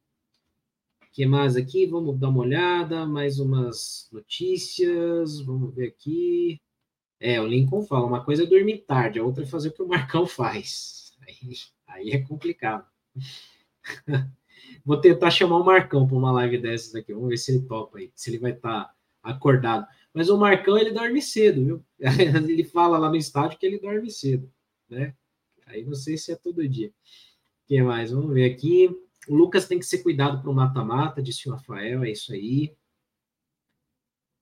O 1.03 1.11
que 1.13 1.25
mais 1.25 1.57
aqui? 1.57 1.87
Vamos 1.87 2.19
dar 2.19 2.29
uma 2.29 2.41
olhada, 2.41 3.07
mais 3.07 3.39
umas 3.39 4.09
notícias, 4.13 5.41
vamos 5.41 5.75
ver 5.75 5.89
aqui. 5.89 6.61
É, 7.21 7.41
o 7.41 7.47
Lincoln 7.47 7.83
fala, 7.83 8.07
uma 8.07 8.25
coisa 8.25 8.45
é 8.45 8.47
dormir 8.47 8.79
tarde, 8.79 9.19
a 9.19 9.25
outra 9.25 9.43
é 9.43 9.47
fazer 9.47 9.69
o 9.69 9.73
que 9.73 9.83
o 9.83 9.89
Marcão 9.89 10.27
faz. 10.27 11.17
Aí, 11.29 11.57
aí 11.87 12.11
é 12.13 12.23
complicado. 12.23 12.87
Vou 14.83 14.99
tentar 14.99 15.31
chamar 15.31 15.59
o 15.59 15.65
Marcão 15.65 16.07
para 16.07 16.17
uma 16.17 16.33
live 16.33 16.57
dessas 16.57 16.95
aqui. 16.95 17.13
Vamos 17.13 17.29
ver 17.29 17.37
se 17.37 17.53
ele 17.53 17.67
topa 17.67 17.99
aí, 17.99 18.11
se 18.15 18.31
ele 18.31 18.39
vai 18.39 18.53
estar 18.53 18.85
tá 18.85 18.95
acordado. 19.23 19.87
Mas 20.13 20.31
o 20.31 20.39
Marcão, 20.39 20.79
ele 20.79 20.91
dorme 20.91 21.21
cedo, 21.21 21.65
viu? 21.65 21.85
Ele 22.49 22.65
fala 22.65 22.97
lá 22.97 23.11
no 23.11 23.17
estádio 23.17 23.59
que 23.59 23.67
ele 23.67 23.79
dorme 23.79 24.11
cedo, 24.11 24.51
né? 24.89 25.15
Aí 25.69 25.85
não 25.85 25.95
sei 25.95 26.17
se 26.17 26.33
é 26.33 26.37
todo 26.37 26.69
dia. 26.69 26.89
O 26.89 27.69
que 27.69 27.83
mais? 27.83 28.11
Vamos 28.11 28.33
ver 28.33 28.51
aqui. 28.51 28.89
O 29.29 29.35
Lucas 29.35 29.67
tem 29.67 29.79
que 29.79 29.87
ser 29.87 29.99
cuidado 29.99 30.41
para 30.41 30.51
o 30.51 30.55
mata-mata, 30.55 31.23
disse 31.23 31.49
o 31.49 31.53
Rafael, 31.53 32.03
é 32.03 32.11
isso 32.11 32.33
aí. 32.33 32.75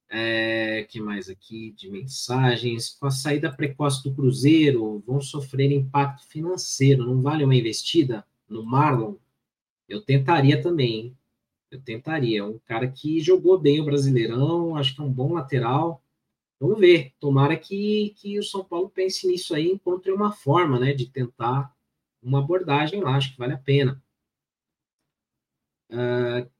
É, 0.08 0.86
que 0.88 1.00
mais 1.00 1.28
aqui 1.28 1.72
de 1.72 1.90
mensagens? 1.90 2.90
Com 2.90 3.06
a 3.06 3.10
saída 3.10 3.52
precoce 3.52 4.02
do 4.04 4.14
Cruzeiro, 4.14 5.02
vão 5.06 5.20
sofrer 5.20 5.72
impacto 5.72 6.26
financeiro. 6.28 7.04
Não 7.04 7.20
vale 7.20 7.44
uma 7.44 7.54
investida? 7.54 8.24
no 8.48 8.64
Marlon, 8.64 9.14
eu 9.88 10.02
tentaria 10.02 10.60
também, 10.60 10.94
hein? 10.94 11.16
Eu 11.70 11.80
tentaria. 11.80 12.44
Um 12.44 12.58
cara 12.60 12.88
que 12.88 13.20
jogou 13.20 13.58
bem 13.58 13.80
o 13.80 13.84
Brasileirão, 13.84 14.76
acho 14.76 14.94
que 14.94 15.00
é 15.00 15.04
um 15.04 15.12
bom 15.12 15.32
lateral. 15.32 16.02
Vamos 16.58 16.78
ver. 16.78 17.12
Tomara 17.20 17.56
que, 17.56 18.14
que 18.16 18.38
o 18.38 18.42
São 18.42 18.64
Paulo 18.64 18.88
pense 18.88 19.26
nisso 19.26 19.54
aí, 19.54 19.70
encontre 19.70 20.10
uma 20.10 20.32
forma, 20.32 20.78
né, 20.78 20.92
de 20.92 21.06
tentar 21.06 21.74
uma 22.22 22.38
abordagem 22.40 23.02
lá. 23.02 23.16
Acho 23.16 23.32
que 23.32 23.38
vale 23.38 23.52
a 23.52 23.58
pena. 23.58 24.02
Uh, 25.90 26.50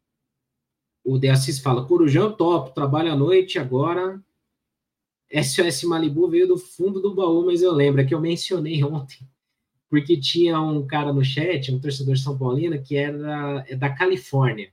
o 1.04 1.18
De 1.18 1.28
Assis 1.28 1.58
fala: 1.58 1.86
Corujão 1.86 2.32
top, 2.32 2.74
trabalha 2.74 3.12
à 3.12 3.16
noite 3.16 3.58
agora. 3.58 4.22
SOS 5.32 5.84
Malibu 5.84 6.28
veio 6.28 6.46
do 6.46 6.56
fundo 6.56 7.00
do 7.00 7.14
baú, 7.14 7.44
mas 7.44 7.62
eu 7.62 7.72
lembro 7.72 8.00
é 8.00 8.04
que 8.04 8.14
eu 8.14 8.20
mencionei 8.20 8.82
ontem, 8.84 9.28
porque 9.88 10.16
tinha 10.20 10.60
um 10.60 10.86
cara 10.86 11.12
no 11.12 11.24
chat, 11.24 11.72
um 11.72 11.80
torcedor 11.80 12.16
São 12.16 12.38
Paulino, 12.38 12.80
que 12.82 12.96
era 12.96 13.64
é 13.68 13.74
da 13.74 13.92
Califórnia. 13.92 14.72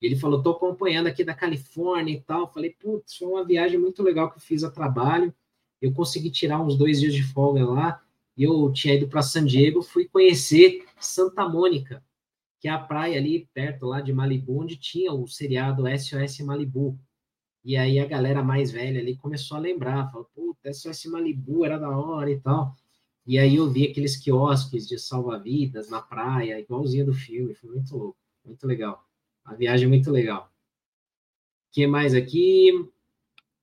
Ele 0.00 0.16
falou: 0.16 0.42
tô 0.42 0.50
acompanhando 0.50 1.06
aqui 1.08 1.24
da 1.24 1.34
Califórnia 1.34 2.14
e 2.14 2.20
tal. 2.20 2.52
falei: 2.52 2.70
putz, 2.70 3.16
foi 3.16 3.28
uma 3.28 3.44
viagem 3.44 3.78
muito 3.78 4.02
legal 4.02 4.30
que 4.30 4.36
eu 4.36 4.42
fiz 4.42 4.64
a 4.64 4.70
trabalho. 4.70 5.34
Eu 5.80 5.92
consegui 5.92 6.30
tirar 6.30 6.60
uns 6.60 6.76
dois 6.76 7.00
dias 7.00 7.14
de 7.14 7.22
folga 7.22 7.64
lá. 7.64 8.02
E 8.36 8.44
eu 8.44 8.72
tinha 8.72 8.94
ido 8.94 9.08
para 9.08 9.22
San 9.22 9.44
Diego, 9.44 9.82
fui 9.82 10.06
conhecer 10.06 10.84
Santa 11.00 11.48
Mônica 11.48 12.02
que 12.60 12.68
é 12.68 12.70
a 12.70 12.78
praia 12.78 13.18
ali 13.18 13.48
perto 13.54 13.86
lá 13.86 14.00
de 14.00 14.12
Malibu, 14.12 14.60
onde 14.60 14.76
tinha 14.76 15.12
o 15.12 15.26
seriado 15.26 15.84
SOS 15.86 16.40
Malibu. 16.40 16.98
E 17.64 17.76
aí 17.76 17.98
a 17.98 18.06
galera 18.06 18.42
mais 18.42 18.70
velha 18.70 19.00
ali 19.00 19.16
começou 19.16 19.56
a 19.56 19.60
lembrar, 19.60 20.10
falou, 20.10 20.28
puta, 20.34 20.72
SOS 20.72 21.06
Malibu 21.06 21.64
era 21.64 21.78
da 21.78 21.96
hora 21.96 22.30
e 22.30 22.40
tal. 22.40 22.74
E 23.26 23.38
aí 23.38 23.56
eu 23.56 23.70
vi 23.70 23.86
aqueles 23.86 24.16
quiosques 24.16 24.88
de 24.88 24.98
salva-vidas 24.98 25.88
na 25.90 26.00
praia, 26.00 26.58
igualzinho 26.58 27.06
do 27.06 27.14
filme, 27.14 27.54
foi 27.54 27.70
muito 27.70 27.96
louco, 27.96 28.18
muito 28.44 28.66
legal. 28.66 29.07
A 29.48 29.54
viagem 29.54 29.86
é 29.86 29.88
muito 29.88 30.10
legal. 30.10 30.52
O 31.68 31.72
que 31.72 31.86
mais 31.86 32.14
aqui? 32.14 32.70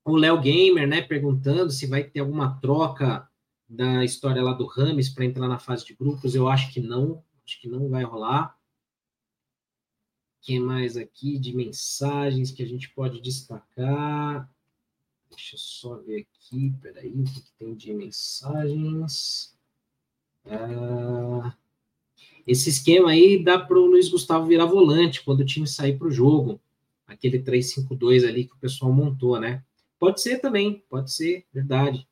O 0.04 0.16
Léo 0.16 0.40
Gamer, 0.40 0.88
né, 0.88 1.02
perguntando 1.02 1.72
se 1.72 1.88
vai 1.88 2.04
ter 2.04 2.20
alguma 2.20 2.60
troca 2.60 3.28
da 3.68 4.04
história 4.04 4.44
lá 4.44 4.54
do 4.54 4.66
Rames 4.66 5.10
para 5.10 5.26
entrar 5.26 5.48
na 5.48 5.58
fase 5.58 5.86
de 5.86 5.96
grupos. 5.96 6.36
Eu 6.36 6.48
acho 6.48 6.72
que 6.74 6.80
não, 6.80 7.24
acho 7.46 7.60
que 7.60 7.68
não 7.68 7.90
vai 7.90 8.04
rolar 8.04 8.56
que 10.46 10.60
mais 10.60 10.96
aqui 10.96 11.40
de 11.40 11.56
mensagens 11.56 12.52
que 12.52 12.62
a 12.62 12.68
gente 12.68 12.92
pode 12.92 13.20
destacar? 13.20 14.48
Deixa 15.32 15.56
eu 15.56 15.60
só 15.60 15.96
ver 15.98 16.22
aqui, 16.22 16.72
peraí, 16.80 17.10
o 17.10 17.24
que, 17.24 17.42
que 17.42 17.52
tem 17.58 17.74
de 17.74 17.92
mensagens? 17.92 19.58
Ah, 20.46 21.58
esse 22.46 22.70
esquema 22.70 23.12
aí 23.12 23.44
dá 23.44 23.58
para 23.58 23.78
o 23.78 23.86
Luiz 23.86 24.10
Gustavo 24.10 24.46
virar 24.46 24.66
volante 24.66 25.24
quando 25.24 25.40
o 25.40 25.46
time 25.46 25.68
sair 25.68 25.98
para 25.98 26.08
o 26.08 26.12
jogo. 26.12 26.62
Aquele 27.08 27.40
3-5-2 27.40 28.28
ali 28.28 28.46
que 28.46 28.54
o 28.54 28.60
pessoal 28.60 28.92
montou, 28.92 29.40
né? 29.40 29.64
Pode 30.00 30.22
ser 30.22 30.40
também, 30.40 30.84
pode 30.90 31.12
ser, 31.12 31.46
verdade. 31.54 32.08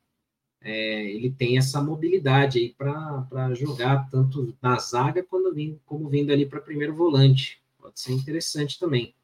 É, 0.60 1.10
ele 1.10 1.30
tem 1.30 1.58
essa 1.58 1.82
mobilidade 1.82 2.58
aí 2.58 2.70
para 2.72 3.52
jogar 3.54 4.08
tanto 4.10 4.56
na 4.62 4.78
zaga 4.78 5.22
quando 5.22 5.54
vindo, 5.54 5.78
como 5.84 6.08
vindo 6.08 6.32
ali 6.32 6.46
para 6.46 6.60
primeiro 6.60 6.94
volante. 6.94 7.62
Pode 7.78 8.00
ser 8.00 8.12
interessante 8.12 8.78
também. 8.78 9.14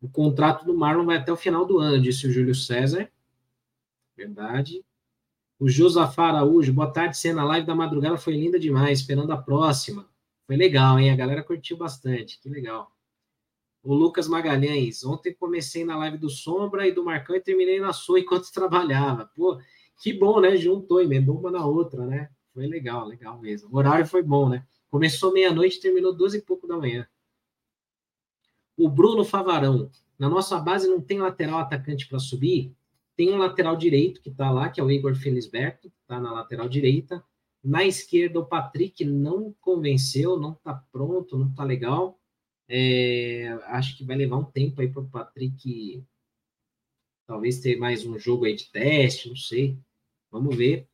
O 0.00 0.08
contrato 0.08 0.64
do 0.64 0.72
Marlon 0.72 1.04
vai 1.04 1.16
até 1.16 1.32
o 1.32 1.36
final 1.36 1.66
do 1.66 1.78
ano, 1.78 2.00
disse 2.00 2.26
o 2.26 2.32
Júlio 2.32 2.54
César. 2.54 3.10
Verdade. 4.16 4.82
O 5.60 5.68
Josafá 5.68 6.28
Araújo, 6.28 6.72
boa 6.72 6.90
tarde, 6.90 7.18
cena 7.18 7.44
live 7.44 7.66
da 7.66 7.74
madrugada 7.74 8.16
foi 8.16 8.32
linda 8.32 8.58
demais, 8.58 9.00
esperando 9.00 9.30
a 9.30 9.36
próxima. 9.36 10.08
Foi 10.46 10.56
legal, 10.56 10.98
hein? 10.98 11.10
A 11.10 11.16
galera 11.16 11.42
curtiu 11.42 11.76
bastante, 11.76 12.40
que 12.40 12.48
legal. 12.48 12.90
O 13.82 13.92
Lucas 13.92 14.26
Magalhães, 14.26 15.04
ontem 15.04 15.34
comecei 15.34 15.84
na 15.84 15.98
live 15.98 16.16
do 16.16 16.30
Sombra 16.30 16.88
e 16.88 16.92
do 16.92 17.04
Marcão 17.04 17.36
e 17.36 17.42
terminei 17.42 17.78
na 17.78 17.92
sua 17.92 18.20
enquanto 18.20 18.48
trabalhava. 18.50 19.30
Pô, 19.36 19.60
que 20.02 20.14
bom, 20.14 20.40
né? 20.40 20.56
Juntou, 20.56 21.02
emendou 21.02 21.38
uma 21.38 21.50
na 21.50 21.66
outra, 21.66 22.06
né? 22.06 22.30
Foi 22.54 22.66
legal, 22.66 23.06
legal 23.06 23.38
mesmo. 23.38 23.68
O 23.70 23.76
horário 23.76 24.06
foi 24.06 24.22
bom, 24.22 24.48
né? 24.48 24.66
Começou 24.90 25.30
meia-noite 25.30 25.76
e 25.76 25.82
terminou 25.82 26.14
duas 26.14 26.32
e 26.32 26.40
pouco 26.40 26.66
da 26.66 26.78
manhã. 26.78 27.06
O 28.78 28.88
Bruno 28.88 29.26
Favarão. 29.26 29.90
Na 30.18 30.30
nossa 30.30 30.58
base 30.58 30.88
não 30.88 31.02
tem 31.02 31.18
lateral 31.18 31.58
atacante 31.58 32.08
para 32.08 32.18
subir. 32.18 32.74
Tem 33.16 33.32
um 33.32 33.38
lateral 33.38 33.76
direito 33.76 34.20
que 34.22 34.30
está 34.30 34.50
lá, 34.50 34.68
que 34.68 34.80
é 34.80 34.84
o 34.84 34.90
Igor 34.90 35.14
Felisberto, 35.14 35.92
está 36.02 36.20
na 36.20 36.32
lateral 36.32 36.68
direita. 36.68 37.22
Na 37.62 37.84
esquerda, 37.84 38.40
o 38.40 38.46
Patrick 38.46 39.04
não 39.04 39.54
convenceu, 39.60 40.38
não 40.38 40.52
está 40.52 40.74
pronto, 40.90 41.38
não 41.38 41.48
está 41.48 41.64
legal. 41.64 42.18
É, 42.68 43.48
acho 43.66 43.98
que 43.98 44.04
vai 44.04 44.16
levar 44.16 44.36
um 44.36 44.44
tempo 44.44 44.80
aí 44.80 44.88
para 44.88 45.02
o 45.02 45.08
Patrick 45.08 46.02
talvez 47.30 47.60
ter 47.60 47.76
mais 47.76 48.04
um 48.04 48.18
jogo 48.18 48.44
aí 48.44 48.56
de 48.56 48.70
teste, 48.72 49.28
não 49.28 49.36
sei. 49.36 49.78
Vamos 50.32 50.56
ver. 50.56 50.88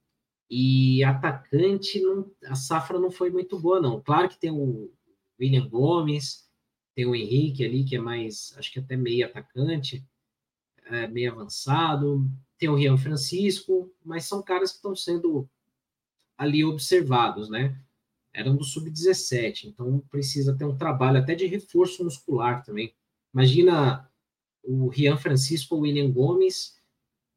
E 0.50 1.02
atacante, 1.02 1.98
não, 2.00 2.30
a 2.44 2.54
safra 2.54 2.98
não 2.98 3.10
foi 3.10 3.30
muito 3.30 3.58
boa, 3.58 3.80
não. 3.80 4.02
Claro 4.02 4.28
que 4.28 4.38
tem 4.38 4.50
o 4.50 4.92
William 5.40 5.66
Gomes, 5.66 6.46
tem 6.94 7.06
o 7.06 7.14
Henrique 7.14 7.64
ali, 7.64 7.84
que 7.84 7.96
é 7.96 7.98
mais, 7.98 8.54
acho 8.58 8.70
que 8.70 8.78
até 8.78 8.96
meio 8.96 9.24
atacante, 9.26 10.04
é, 10.86 11.06
meio 11.06 11.32
avançado. 11.32 12.28
Tem 12.58 12.68
o 12.68 12.74
Rian 12.74 12.96
Francisco, 12.96 13.92
mas 14.04 14.24
são 14.24 14.42
caras 14.42 14.70
que 14.70 14.76
estão 14.76 14.96
sendo 14.96 15.48
ali 16.38 16.64
observados, 16.64 17.48
né? 17.48 17.78
Eram 18.32 18.56
do 18.56 18.64
sub-17, 18.64 19.64
então 19.64 20.00
precisa 20.10 20.56
ter 20.56 20.64
um 20.64 20.76
trabalho 20.76 21.18
até 21.18 21.34
de 21.34 21.46
reforço 21.46 22.04
muscular 22.04 22.62
também. 22.62 22.94
Imagina 23.32 24.10
o 24.62 24.88
Rian 24.88 25.16
Francisco 25.16 25.76
o 25.76 25.80
William 25.80 26.10
Gomes 26.10 26.76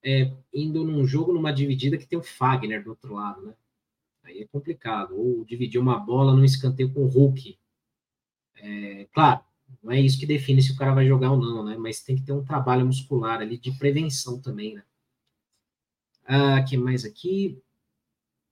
é, 0.04 0.34
indo 0.54 0.84
num 0.84 1.06
jogo 1.06 1.34
numa 1.34 1.54
dividida 1.54 1.98
que 1.98 2.08
tem 2.08 2.18
o 2.18 2.24
Fagner 2.24 2.84
do 2.84 2.92
outro 2.92 3.14
lado, 3.14 3.42
né? 3.42 3.54
Aí 4.24 4.42
é 4.42 4.48
complicado. 4.48 5.18
Ou 5.18 5.46
dividir 5.46 5.80
uma 5.80 6.00
bola 6.00 6.34
num 6.34 6.44
escanteio 6.44 6.94
com 6.94 7.02
o 7.02 7.08
Hulk. 7.08 7.58
É, 8.56 9.08
claro, 9.12 9.42
não 9.82 9.92
é 9.92 10.00
isso 10.00 10.20
que 10.20 10.26
define 10.26 10.62
se 10.62 10.72
o 10.72 10.76
cara 10.76 10.94
vai 10.94 11.06
jogar 11.08 11.32
ou 11.32 11.38
não, 11.38 11.64
né? 11.64 11.78
Mas 11.78 12.02
tem 12.02 12.16
que 12.16 12.24
ter 12.24 12.34
um 12.34 12.44
trabalho 12.44 12.86
muscular 12.86 13.40
ali 13.40 13.58
de 13.58 13.72
prevenção 13.72 14.42
também, 14.42 14.76
né? 14.76 14.84
Ah, 16.26 16.62
que 16.62 16.78
mais 16.78 17.06
aqui? 17.06 17.62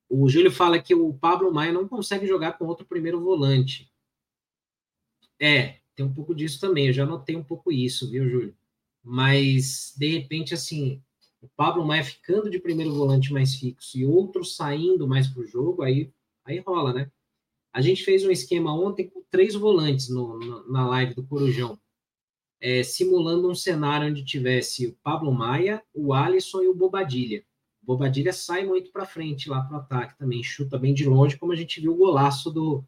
O 0.10 0.30
Júlio 0.30 0.52
fala 0.52 0.82
que 0.82 0.96
o 0.96 1.14
Pablo 1.14 1.54
Maia 1.54 1.74
não 1.74 1.88
consegue 1.88 2.26
jogar 2.26 2.54
com 2.54 2.66
outro 2.66 2.86
primeiro 2.86 3.22
volante. 3.22 3.92
É, 5.40 5.80
tem 5.96 6.06
um 6.06 6.14
pouco 6.14 6.34
disso 6.34 6.60
também. 6.60 6.88
Eu 6.88 6.94
já 6.94 7.06
notei 7.06 7.36
um 7.36 7.44
pouco 7.44 7.72
isso, 7.72 8.10
viu, 8.10 8.28
Júlio? 8.30 8.56
Mas, 9.04 9.94
de 9.98 10.08
repente, 10.18 10.54
assim, 10.54 11.02
o 11.42 11.48
Pablo 11.50 11.86
Maia 11.86 12.04
ficando 12.04 12.50
de 12.50 12.60
primeiro 12.60 12.94
volante 12.94 13.34
mais 13.34 13.56
fixo 13.56 13.98
e 13.98 14.06
outro 14.06 14.44
saindo 14.44 15.08
mais 15.08 15.28
para 15.28 15.42
o 15.42 15.46
jogo, 15.46 15.84
aí, 15.84 16.12
aí 16.46 16.60
rola, 16.60 16.94
né? 16.94 17.12
A 17.78 17.82
gente 17.82 18.04
fez 18.04 18.26
um 18.26 18.32
esquema 18.32 18.74
ontem 18.74 19.08
com 19.08 19.22
três 19.30 19.54
volantes 19.54 20.10
no, 20.10 20.40
no, 20.40 20.68
na 20.68 20.88
live 20.88 21.14
do 21.14 21.24
Corujão, 21.24 21.80
é, 22.60 22.82
simulando 22.82 23.48
um 23.48 23.54
cenário 23.54 24.10
onde 24.10 24.26
tivesse 24.26 24.88
o 24.88 24.98
Pablo 25.04 25.32
Maia, 25.32 25.84
o 25.94 26.12
Alisson 26.12 26.64
e 26.64 26.68
o 26.68 26.74
Bobadilha. 26.74 27.46
O 27.84 27.86
Bobadilha 27.86 28.34
sai 28.34 28.66
muito 28.66 28.92
para 28.92 29.06
frente 29.06 29.48
lá 29.48 29.62
para 29.62 29.78
o 29.78 29.80
ataque 29.80 30.18
também, 30.18 30.42
chuta 30.42 30.80
bem 30.80 30.92
de 30.92 31.08
longe, 31.08 31.38
como 31.38 31.52
a 31.52 31.56
gente 31.56 31.80
viu 31.80 31.94
o 31.94 31.98
golaço 31.98 32.50
do, 32.50 32.84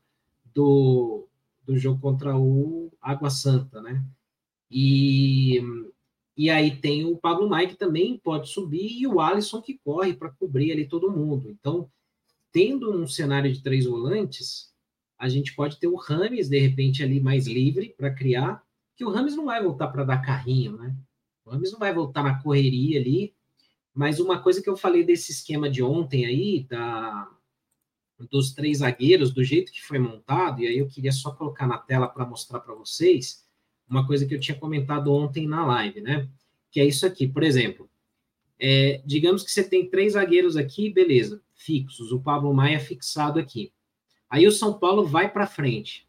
do, 0.56 1.28
do 1.64 1.78
jogo 1.78 2.02
contra 2.02 2.36
o 2.36 2.92
Água 3.00 3.30
Santa, 3.30 3.84
né? 3.84 4.04
E, 4.72 5.62
e 6.36 6.50
aí 6.50 6.76
tem 6.76 7.06
o 7.06 7.16
Pablo 7.16 7.48
Maia 7.48 7.68
que 7.68 7.76
também 7.76 8.18
pode 8.18 8.50
subir 8.50 9.00
e 9.00 9.06
o 9.06 9.20
Alisson 9.20 9.62
que 9.62 9.80
corre 9.86 10.16
para 10.16 10.32
cobrir 10.32 10.72
ali 10.72 10.88
todo 10.88 11.12
mundo. 11.12 11.48
Então, 11.48 11.88
tendo 12.52 12.92
um 12.92 13.06
cenário 13.06 13.54
de 13.54 13.62
três 13.62 13.86
volantes, 13.86 14.69
a 15.20 15.28
gente 15.28 15.54
pode 15.54 15.78
ter 15.78 15.88
o 15.88 15.98
Rames, 15.98 16.48
de 16.48 16.58
repente, 16.58 17.04
ali 17.04 17.20
mais 17.20 17.46
livre 17.46 17.94
para 17.98 18.10
criar, 18.10 18.64
que 18.96 19.04
o 19.04 19.12
Rames 19.12 19.36
não 19.36 19.46
vai 19.46 19.62
voltar 19.62 19.90
para 19.90 20.06
dar 20.06 20.20
carrinho, 20.20 20.78
né? 20.78 20.96
O 21.44 21.52
Rames 21.52 21.74
não 21.74 21.80
vai 21.80 21.94
voltar 21.94 22.24
na 22.24 22.42
correria 22.42 23.00
ali, 23.00 23.34
mas 23.94 24.20
uma 24.22 24.42
coisa 24.42 24.62
que 24.62 24.70
eu 24.70 24.78
falei 24.78 25.04
desse 25.04 25.34
esquema 25.34 25.70
de 25.70 25.84
ontem 25.84 26.26
aí, 26.26 26.66
da, 26.70 27.30
dos 28.32 28.54
três 28.54 28.78
zagueiros, 28.78 29.34
do 29.34 29.44
jeito 29.44 29.74
que 29.74 29.82
foi 29.82 30.00
montado, 30.00 30.62
e 30.62 30.68
aí 30.68 30.78
eu 30.78 30.88
queria 30.88 31.12
só 31.12 31.32
colocar 31.32 31.68
na 31.68 31.78
tela 31.78 32.08
para 32.08 32.26
mostrar 32.26 32.62
para 32.62 32.74
vocês, 32.74 33.46
uma 33.90 34.08
coisa 34.08 34.26
que 34.26 34.34
eu 34.34 34.40
tinha 34.40 34.58
comentado 34.58 35.12
ontem 35.14 35.48
na 35.48 35.66
live, 35.66 36.00
né? 36.00 36.30
Que 36.72 36.80
é 36.80 36.86
isso 36.86 37.06
aqui, 37.06 37.28
por 37.28 37.44
exemplo, 37.44 37.90
é, 38.58 39.02
digamos 39.06 39.44
que 39.44 39.52
você 39.52 39.68
tem 39.68 39.90
três 39.90 40.14
zagueiros 40.14 40.56
aqui, 40.56 40.90
beleza, 40.90 41.42
fixos, 41.56 42.12
o 42.14 42.22
Pablo 42.22 42.54
Maia 42.54 42.80
fixado 42.80 43.38
aqui. 43.38 43.74
Aí 44.30 44.46
o 44.46 44.52
São 44.52 44.78
Paulo 44.78 45.06
vai 45.06 45.30
para 45.32 45.48
frente. 45.48 46.08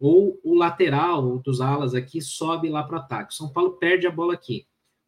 Ou 0.00 0.40
o 0.42 0.54
lateral 0.54 1.38
dos 1.38 1.60
alas 1.60 1.94
aqui 1.94 2.20
sobe 2.20 2.68
lá 2.68 2.82
para 2.82 2.96
o 2.96 3.00
ataque. 3.00 3.32
O 3.32 3.36
São 3.36 3.48
Paulo 3.48 3.72
perde 3.72 4.06
a 4.06 4.10
bola 4.10 4.34
aqui. 4.34 4.66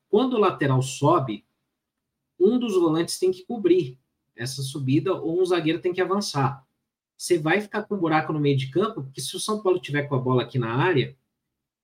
Quando 0.08 0.34
o 0.34 0.40
lateral 0.40 0.82
sobe, 0.82 1.44
um 2.38 2.58
dos 2.58 2.74
volantes 2.74 3.18
tem 3.18 3.30
que 3.30 3.44
cobrir 3.44 3.98
essa 4.36 4.62
subida 4.62 5.14
ou 5.14 5.40
um 5.40 5.44
zagueiro 5.44 5.80
tem 5.80 5.92
que 5.92 6.00
avançar. 6.00 6.66
Você 7.16 7.38
vai 7.38 7.60
ficar 7.60 7.82
com 7.82 7.94
um 7.94 7.98
buraco 7.98 8.32
no 8.32 8.40
meio 8.40 8.56
de 8.56 8.70
campo, 8.70 9.02
porque 9.02 9.20
se 9.20 9.36
o 9.36 9.40
São 9.40 9.62
Paulo 9.62 9.78
tiver 9.78 10.04
com 10.04 10.14
a 10.14 10.18
bola 10.18 10.42
aqui 10.42 10.58
na 10.58 10.74
área, 10.74 11.14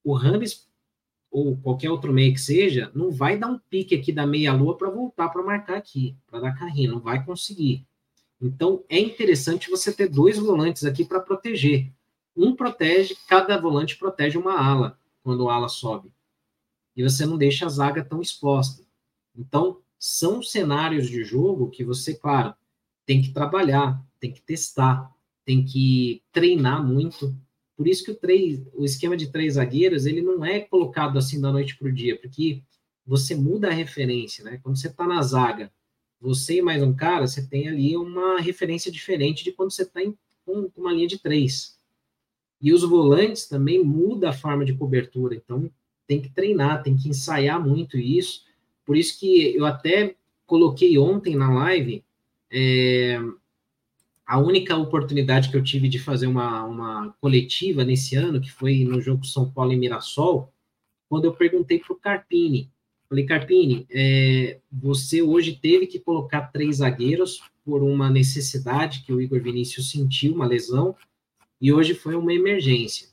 o 0.03 0.15
Rames 0.15 0.67
ou 1.31 1.57
qualquer 1.59 1.91
outro 1.91 2.13
meio 2.13 2.33
que 2.33 2.41
seja, 2.41 2.91
não 2.95 3.11
vai 3.11 3.37
dar 3.37 3.49
um 3.49 3.59
pique 3.59 3.95
aqui 3.95 4.11
da 4.11 4.27
meia-lua 4.27 4.77
para 4.79 4.89
voltar 4.89 5.29
para 5.29 5.43
marcar 5.43 5.77
aqui, 5.77 6.17
para 6.27 6.41
dar 6.41 6.55
carrinho, 6.55 6.93
não 6.93 7.01
vai 7.01 7.23
conseguir. 7.25 7.87
Então, 8.41 8.85
é 8.89 8.99
interessante 8.99 9.71
você 9.71 9.93
ter 9.93 10.09
dois 10.09 10.39
volantes 10.39 10.85
aqui 10.85 11.05
para 11.05 11.21
proteger. 11.21 11.91
Um 12.37 12.55
protege, 12.55 13.17
cada 13.27 13.59
volante 13.59 13.97
protege 13.97 14.37
uma 14.37 14.61
ala, 14.61 14.99
quando 15.23 15.49
a 15.49 15.55
ala 15.55 15.69
sobe. 15.69 16.13
E 16.95 17.03
você 17.03 17.25
não 17.25 17.39
deixa 17.39 17.67
a 17.67 17.69
zaga 17.69 18.05
tão 18.05 18.21
exposta. 18.21 18.85
Então, 19.35 19.81
são 19.99 20.43
cenários 20.43 21.09
de 21.09 21.25
jogo 21.25 21.71
que 21.71 21.83
você, 21.83 22.15
claro, 22.15 22.55
tem 23.07 23.23
que 23.23 23.33
trabalhar, 23.33 24.05
tem 24.21 24.33
que 24.33 24.43
testar, 24.43 25.11
tem 25.45 25.65
que 25.65 26.23
treinar 26.33 26.85
muito. 26.85 27.35
Por 27.77 27.87
isso 27.87 28.05
que 28.05 28.11
o, 28.11 28.17
três, 28.17 28.61
o 28.75 28.85
esquema 28.85 29.17
de 29.17 29.31
três 29.31 29.55
zagueiros, 29.55 30.05
ele 30.07 30.21
não 30.21 30.45
é 30.45 30.61
colocado 30.61 31.19
assim 31.19 31.41
da 31.41 31.53
noite 31.53 31.77
para 31.77 31.89
o 31.89 31.93
dia, 31.93 32.19
porque 32.21 32.63
você 33.07 33.35
muda 33.35 33.69
a 33.69 33.73
referência, 33.73 34.45
né? 34.45 34.59
Quando 34.63 34.77
você 34.77 34.89
está 34.89 35.07
na 35.07 35.23
zaga, 35.23 35.73
você 36.21 36.59
e 36.59 36.63
mais 36.63 36.83
um 36.83 36.95
cara, 36.95 37.27
você 37.27 37.47
tem 37.47 37.69
ali 37.69 37.97
uma 37.97 38.41
referência 38.41 38.91
diferente 38.91 39.45
de 39.45 39.53
quando 39.53 39.71
você 39.71 39.83
está 39.83 40.01
com 40.45 40.71
uma 40.77 40.93
linha 40.93 41.07
de 41.07 41.19
três. 41.19 41.79
E 42.61 42.73
os 42.73 42.83
volantes 42.83 43.47
também 43.47 43.83
muda 43.83 44.31
a 44.31 44.33
forma 44.33 44.65
de 44.65 44.75
cobertura, 44.75 45.35
então 45.35 45.71
tem 46.07 46.21
que 46.21 46.31
treinar, 46.31 46.83
tem 46.83 46.97
que 46.97 47.09
ensaiar 47.09 47.65
muito 47.65 47.99
isso. 47.99 48.45
Por 48.85 48.97
isso 48.97 49.19
que 49.19 49.55
eu 49.55 49.67
até 49.67 50.15
coloquei 50.47 50.97
ontem 50.97 51.35
na 51.35 51.53
live 51.53 52.05
é, 52.51 53.19
a 54.25 54.39
única 54.39 54.77
oportunidade 54.77 55.51
que 55.51 55.57
eu 55.57 55.63
tive 55.63 55.89
de 55.89 55.99
fazer 55.99 56.27
uma, 56.27 56.65
uma 56.65 57.17
coletiva 57.21 57.85
nesse 57.85 58.17
ano, 58.17 58.41
que 58.41 58.51
foi 58.51 58.85
no 58.85 59.01
jogo 59.01 59.25
São 59.25 59.51
Paulo 59.51 59.73
e 59.73 59.77
Mirassol, 59.77 60.53
quando 61.09 61.27
eu 61.27 61.33
perguntei 61.33 61.79
para 61.79 61.93
o 61.93 61.99
Carpini. 61.99 62.71
Falei, 63.09 63.25
Carpini, 63.25 63.87
é, 63.91 64.59
você 64.71 65.23
hoje 65.23 65.55
teve 65.55 65.87
que 65.87 66.01
colocar 66.01 66.43
três 66.53 66.77
zagueiros 66.77 67.41
por 67.65 67.83
uma 67.83 68.11
necessidade 68.11 69.03
que 69.05 69.13
o 69.13 69.21
Igor 69.21 69.41
Vinícius 69.41 69.91
sentiu, 69.91 70.35
uma 70.35 70.47
lesão, 70.47 70.95
e 71.61 71.73
hoje 71.73 71.95
foi 71.95 72.17
uma 72.17 72.33
emergência. 72.33 73.09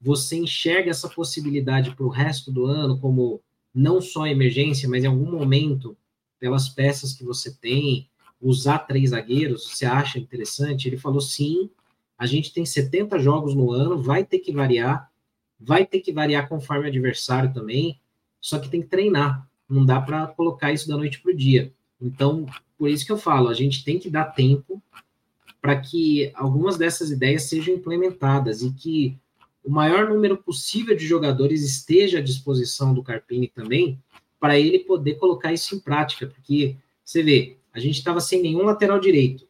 Você 0.00 0.36
enxerga 0.36 0.90
essa 0.90 1.08
possibilidade 1.08 1.94
para 1.94 2.04
o 2.04 2.10
resto 2.10 2.50
do 2.50 2.66
ano 2.66 2.98
como 2.98 3.40
não 3.74 4.00
só 4.00 4.26
emergência, 4.26 4.88
mas 4.88 5.04
em 5.04 5.06
algum 5.06 5.30
momento, 5.30 5.96
pelas 6.38 6.68
peças 6.68 7.14
que 7.14 7.24
você 7.24 7.54
tem, 7.54 8.10
usar 8.40 8.80
três 8.80 9.10
zagueiros, 9.10 9.70
você 9.70 9.86
acha 9.86 10.18
interessante? 10.18 10.88
Ele 10.88 10.96
falou 10.96 11.20
sim, 11.20 11.70
a 12.18 12.26
gente 12.26 12.52
tem 12.52 12.66
70 12.66 13.18
jogos 13.18 13.54
no 13.54 13.70
ano, 13.72 14.02
vai 14.02 14.24
ter 14.24 14.40
que 14.40 14.52
variar, 14.52 15.10
vai 15.58 15.86
ter 15.86 16.00
que 16.00 16.12
variar 16.12 16.48
conforme 16.48 16.84
o 16.84 16.88
adversário 16.88 17.52
também, 17.52 18.00
só 18.42 18.58
que 18.58 18.68
tem 18.68 18.82
que 18.82 18.88
treinar, 18.88 19.48
não 19.66 19.86
dá 19.86 20.00
para 20.00 20.26
colocar 20.26 20.72
isso 20.72 20.88
da 20.88 20.96
noite 20.96 21.20
para 21.20 21.32
o 21.32 21.36
dia. 21.36 21.72
Então, 22.00 22.44
por 22.76 22.90
isso 22.90 23.06
que 23.06 23.12
eu 23.12 23.16
falo, 23.16 23.48
a 23.48 23.54
gente 23.54 23.84
tem 23.84 23.98
que 23.98 24.10
dar 24.10 24.24
tempo 24.24 24.82
para 25.60 25.80
que 25.80 26.32
algumas 26.34 26.76
dessas 26.76 27.12
ideias 27.12 27.44
sejam 27.44 27.76
implementadas 27.76 28.62
e 28.62 28.72
que 28.72 29.16
o 29.64 29.70
maior 29.70 30.08
número 30.08 30.36
possível 30.36 30.96
de 30.96 31.06
jogadores 31.06 31.62
esteja 31.62 32.18
à 32.18 32.22
disposição 32.22 32.92
do 32.92 33.02
Carpini 33.02 33.46
também, 33.46 33.96
para 34.40 34.58
ele 34.58 34.80
poder 34.80 35.14
colocar 35.14 35.52
isso 35.52 35.76
em 35.76 35.78
prática, 35.78 36.26
porque 36.26 36.76
você 37.04 37.22
vê, 37.22 37.56
a 37.72 37.78
gente 37.78 37.96
estava 37.98 38.20
sem 38.20 38.42
nenhum 38.42 38.64
lateral 38.64 38.98
direito. 38.98 39.46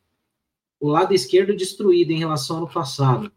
O 0.78 0.88
lado 0.88 1.14
esquerdo 1.14 1.56
destruído 1.56 2.10
em 2.10 2.18
relação 2.18 2.58
ao 2.58 2.68
passado. 2.68 3.32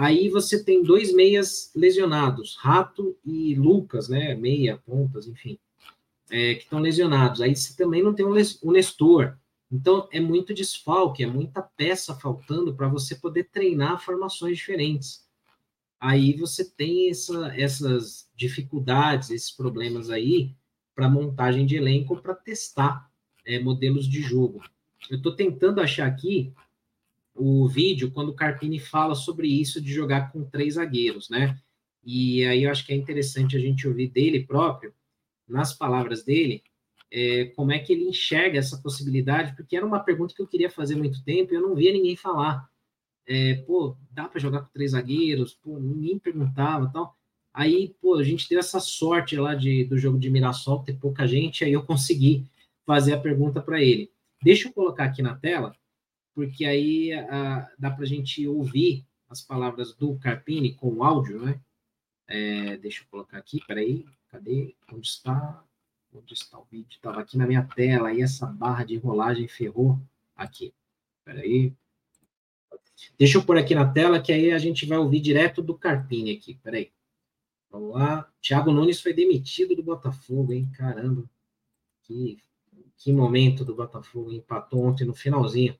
Aí 0.00 0.30
você 0.30 0.64
tem 0.64 0.82
dois 0.82 1.12
meias 1.12 1.70
lesionados, 1.76 2.56
Rato 2.58 3.18
e 3.22 3.54
Lucas, 3.54 4.08
né? 4.08 4.34
Meia, 4.34 4.78
pontas, 4.78 5.28
enfim, 5.28 5.58
é, 6.30 6.54
que 6.54 6.62
estão 6.62 6.78
lesionados. 6.78 7.42
Aí 7.42 7.54
você 7.54 7.76
também 7.76 8.02
não 8.02 8.14
tem 8.14 8.24
o 8.24 8.72
Nestor. 8.72 9.36
Então 9.70 10.08
é 10.10 10.18
muito 10.18 10.54
desfalque, 10.54 11.22
é 11.22 11.26
muita 11.26 11.60
peça 11.60 12.14
faltando 12.14 12.74
para 12.74 12.88
você 12.88 13.14
poder 13.14 13.50
treinar 13.52 14.02
formações 14.02 14.56
diferentes. 14.56 15.28
Aí 16.00 16.32
você 16.32 16.64
tem 16.64 17.10
essa, 17.10 17.54
essas 17.54 18.26
dificuldades, 18.34 19.28
esses 19.28 19.50
problemas 19.50 20.08
aí 20.08 20.54
para 20.94 21.10
montagem 21.10 21.66
de 21.66 21.76
elenco 21.76 22.16
para 22.16 22.34
testar 22.34 23.10
é, 23.44 23.58
modelos 23.58 24.08
de 24.08 24.22
jogo. 24.22 24.62
Eu 25.10 25.18
estou 25.18 25.36
tentando 25.36 25.78
achar 25.78 26.06
aqui 26.06 26.54
o 27.34 27.68
vídeo 27.68 28.10
quando 28.10 28.30
o 28.30 28.34
Carpini 28.34 28.78
fala 28.78 29.14
sobre 29.14 29.48
isso 29.48 29.80
de 29.80 29.92
jogar 29.92 30.32
com 30.32 30.44
três 30.44 30.74
zagueiros, 30.74 31.28
né? 31.30 31.58
E 32.04 32.44
aí 32.44 32.64
eu 32.64 32.70
acho 32.70 32.84
que 32.84 32.92
é 32.92 32.96
interessante 32.96 33.56
a 33.56 33.60
gente 33.60 33.86
ouvir 33.86 34.08
dele 34.08 34.44
próprio, 34.44 34.94
nas 35.46 35.72
palavras 35.72 36.22
dele, 36.24 36.62
é, 37.12 37.46
como 37.56 37.72
é 37.72 37.78
que 37.78 37.92
ele 37.92 38.04
enxerga 38.04 38.58
essa 38.58 38.78
possibilidade, 38.78 39.54
porque 39.56 39.76
era 39.76 39.84
uma 39.84 40.00
pergunta 40.00 40.34
que 40.34 40.40
eu 40.40 40.46
queria 40.46 40.70
fazer 40.70 40.94
há 40.94 40.98
muito 40.98 41.22
tempo 41.24 41.52
e 41.52 41.56
eu 41.56 41.62
não 41.62 41.74
via 41.74 41.92
ninguém 41.92 42.16
falar. 42.16 42.68
É, 43.26 43.54
pô, 43.66 43.96
dá 44.10 44.28
para 44.28 44.40
jogar 44.40 44.62
com 44.62 44.72
três 44.72 44.92
zagueiros? 44.92 45.54
Pô, 45.54 45.78
ninguém 45.78 46.18
perguntava 46.18 46.90
tal. 46.92 47.16
Aí, 47.52 47.94
pô, 48.00 48.14
a 48.14 48.22
gente 48.22 48.48
teve 48.48 48.60
essa 48.60 48.78
sorte 48.78 49.36
lá 49.36 49.54
de, 49.54 49.84
do 49.84 49.98
jogo 49.98 50.18
de 50.18 50.30
Mirassol, 50.30 50.84
ter 50.84 50.94
pouca 50.94 51.26
gente, 51.26 51.64
aí 51.64 51.72
eu 51.72 51.82
consegui 51.82 52.46
fazer 52.86 53.12
a 53.12 53.20
pergunta 53.20 53.60
para 53.60 53.82
ele. 53.82 54.10
Deixa 54.42 54.68
eu 54.68 54.72
colocar 54.72 55.04
aqui 55.04 55.20
na 55.20 55.34
tela, 55.34 55.74
porque 56.34 56.64
aí 56.64 57.12
a, 57.12 57.70
dá 57.78 57.90
para 57.90 58.04
a 58.04 58.08
gente 58.08 58.46
ouvir 58.46 59.04
as 59.28 59.40
palavras 59.40 59.94
do 59.94 60.18
Carpini 60.18 60.74
com 60.74 60.92
o 60.94 61.04
áudio, 61.04 61.44
né? 61.44 61.60
É, 62.26 62.76
deixa 62.76 63.02
eu 63.02 63.06
colocar 63.10 63.38
aqui, 63.38 63.60
peraí, 63.66 64.04
cadê? 64.28 64.74
Onde 64.92 65.06
está? 65.06 65.64
Onde 66.12 66.34
está 66.34 66.58
o 66.58 66.64
vídeo? 66.64 66.96
Estava 66.96 67.20
aqui 67.20 67.36
na 67.36 67.46
minha 67.46 67.62
tela, 67.62 68.12
e 68.12 68.22
essa 68.22 68.46
barra 68.46 68.84
de 68.84 68.96
rolagem 68.96 69.48
ferrou 69.48 69.98
aqui. 70.36 70.72
Peraí. 71.24 71.72
Deixa 73.18 73.38
eu 73.38 73.44
pôr 73.44 73.58
aqui 73.58 73.74
na 73.74 73.90
tela, 73.90 74.20
que 74.20 74.32
aí 74.32 74.50
a 74.50 74.58
gente 74.58 74.86
vai 74.86 74.98
ouvir 74.98 75.20
direto 75.20 75.62
do 75.62 75.76
Carpini 75.76 76.32
aqui, 76.32 76.54
peraí. 76.54 76.92
Vamos 77.70 77.94
lá. 77.94 78.30
Thiago 78.40 78.72
Nunes 78.72 79.00
foi 79.00 79.12
demitido 79.12 79.76
do 79.76 79.82
Botafogo, 79.82 80.52
hein? 80.52 80.68
Caramba. 80.76 81.24
Que 82.02 82.38
que 83.00 83.12
momento 83.12 83.64
do 83.64 83.74
Botafogo 83.74 84.30
empatou 84.30 84.84
ontem 84.84 85.06
no 85.06 85.14
finalzinho. 85.14 85.76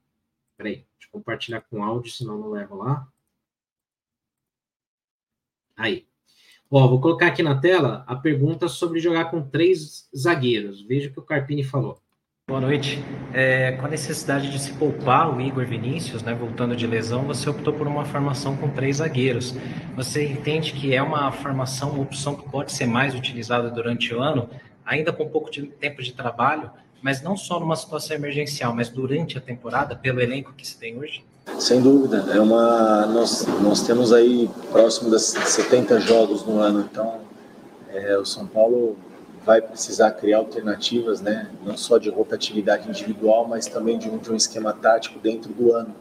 Peraí, 0.60 0.74
deixa 0.74 1.08
eu 1.08 1.12
compartilhar 1.12 1.62
com 1.62 1.82
áudio, 1.82 2.12
senão 2.12 2.36
não 2.36 2.50
vai 2.50 2.62
rolar. 2.64 3.08
Aí. 5.74 6.06
Ó, 6.70 6.86
vou 6.86 7.00
colocar 7.00 7.28
aqui 7.28 7.42
na 7.42 7.58
tela 7.58 8.04
a 8.06 8.14
pergunta 8.14 8.68
sobre 8.68 9.00
jogar 9.00 9.30
com 9.30 9.40
três 9.40 10.06
zagueiros. 10.14 10.82
Veja 10.82 11.08
o 11.08 11.12
que 11.14 11.18
o 11.18 11.22
Carpini 11.22 11.64
falou. 11.64 11.98
Boa 12.46 12.60
noite. 12.60 12.98
É, 13.32 13.72
com 13.72 13.86
a 13.86 13.88
necessidade 13.88 14.50
de 14.50 14.58
se 14.58 14.74
poupar 14.74 15.34
o 15.34 15.40
Igor 15.40 15.64
Vinícius, 15.64 16.22
né, 16.22 16.34
voltando 16.34 16.76
de 16.76 16.86
lesão, 16.86 17.24
você 17.24 17.48
optou 17.48 17.72
por 17.72 17.88
uma 17.88 18.04
formação 18.04 18.54
com 18.54 18.68
três 18.68 18.98
zagueiros. 18.98 19.54
Você 19.96 20.26
entende 20.26 20.74
que 20.74 20.94
é 20.94 21.02
uma 21.02 21.32
formação, 21.32 21.92
uma 21.92 22.02
opção 22.02 22.36
que 22.36 22.46
pode 22.50 22.72
ser 22.72 22.84
mais 22.84 23.14
utilizada 23.14 23.70
durante 23.70 24.14
o 24.14 24.20
ano, 24.20 24.50
ainda 24.84 25.10
com 25.10 25.26
pouco 25.26 25.50
de 25.50 25.62
tempo 25.62 26.02
de 26.02 26.12
trabalho, 26.12 26.70
mas 27.02 27.22
não 27.22 27.36
só 27.36 27.58
numa 27.58 27.76
situação 27.76 28.16
emergencial, 28.16 28.74
mas 28.74 28.88
durante 28.88 29.38
a 29.38 29.40
temporada, 29.40 29.96
pelo 29.96 30.20
elenco 30.20 30.52
que 30.52 30.66
se 30.66 30.76
tem 30.76 30.98
hoje? 30.98 31.24
Sem 31.58 31.80
dúvida, 31.80 32.26
é 32.32 32.40
uma 32.40 33.06
nós, 33.06 33.46
nós 33.60 33.82
temos 33.82 34.12
aí 34.12 34.48
próximo 34.70 35.10
das 35.10 35.22
70 35.24 36.00
jogos 36.00 36.44
no 36.44 36.58
ano, 36.60 36.86
então 36.90 37.20
é, 37.92 38.16
o 38.16 38.24
São 38.24 38.46
Paulo 38.46 38.96
vai 39.44 39.60
precisar 39.60 40.12
criar 40.12 40.38
alternativas, 40.38 41.20
né? 41.20 41.50
Não 41.64 41.76
só 41.76 41.98
de 41.98 42.10
rotatividade 42.10 42.88
individual, 42.88 43.48
mas 43.48 43.66
também 43.66 43.98
de 43.98 44.08
um, 44.08 44.18
de 44.18 44.30
um 44.30 44.36
esquema 44.36 44.72
tático 44.72 45.18
dentro 45.18 45.52
do 45.52 45.72
ano. 45.72 45.94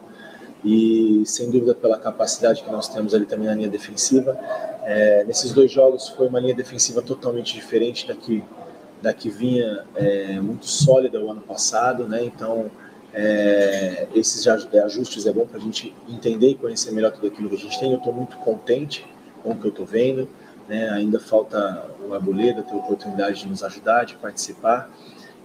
E 0.62 1.22
sem 1.24 1.50
dúvida 1.50 1.74
pela 1.74 1.98
capacidade 1.98 2.62
que 2.62 2.70
nós 2.70 2.86
temos 2.86 3.14
ali 3.14 3.24
também 3.24 3.46
na 3.46 3.54
linha 3.54 3.68
defensiva. 3.68 4.38
É, 4.84 5.24
nesses 5.24 5.52
dois 5.52 5.72
jogos 5.72 6.10
foi 6.10 6.28
uma 6.28 6.38
linha 6.38 6.54
defensiva 6.54 7.00
totalmente 7.00 7.54
diferente 7.54 8.06
da 8.06 8.14
que 8.14 8.44
da 9.02 9.12
que 9.12 9.30
vinha 9.30 9.84
é, 9.94 10.40
muito 10.40 10.66
sólida 10.66 11.20
o 11.20 11.30
ano 11.30 11.40
passado, 11.40 12.06
né? 12.06 12.24
Então, 12.24 12.70
é, 13.12 14.06
esses 14.14 14.46
ajustes 14.46 15.26
é 15.26 15.32
bom 15.32 15.46
para 15.46 15.58
a 15.58 15.60
gente 15.60 15.94
entender 16.08 16.50
e 16.50 16.54
conhecer 16.54 16.92
melhor 16.92 17.12
tudo 17.12 17.26
aquilo 17.26 17.48
que 17.48 17.56
a 17.56 17.58
gente 17.58 17.78
tem. 17.78 17.90
Eu 17.90 17.98
estou 17.98 18.12
muito 18.12 18.36
contente 18.38 19.04
com 19.42 19.50
o 19.50 19.56
que 19.56 19.66
eu 19.66 19.70
estou 19.70 19.86
vendo. 19.86 20.28
Né? 20.68 20.88
Ainda 20.90 21.18
falta 21.18 21.90
o 22.06 22.14
Arboleda 22.14 22.62
ter 22.62 22.74
oportunidade 22.74 23.40
de 23.40 23.48
nos 23.48 23.64
ajudar, 23.64 24.04
de 24.04 24.16
participar. 24.16 24.90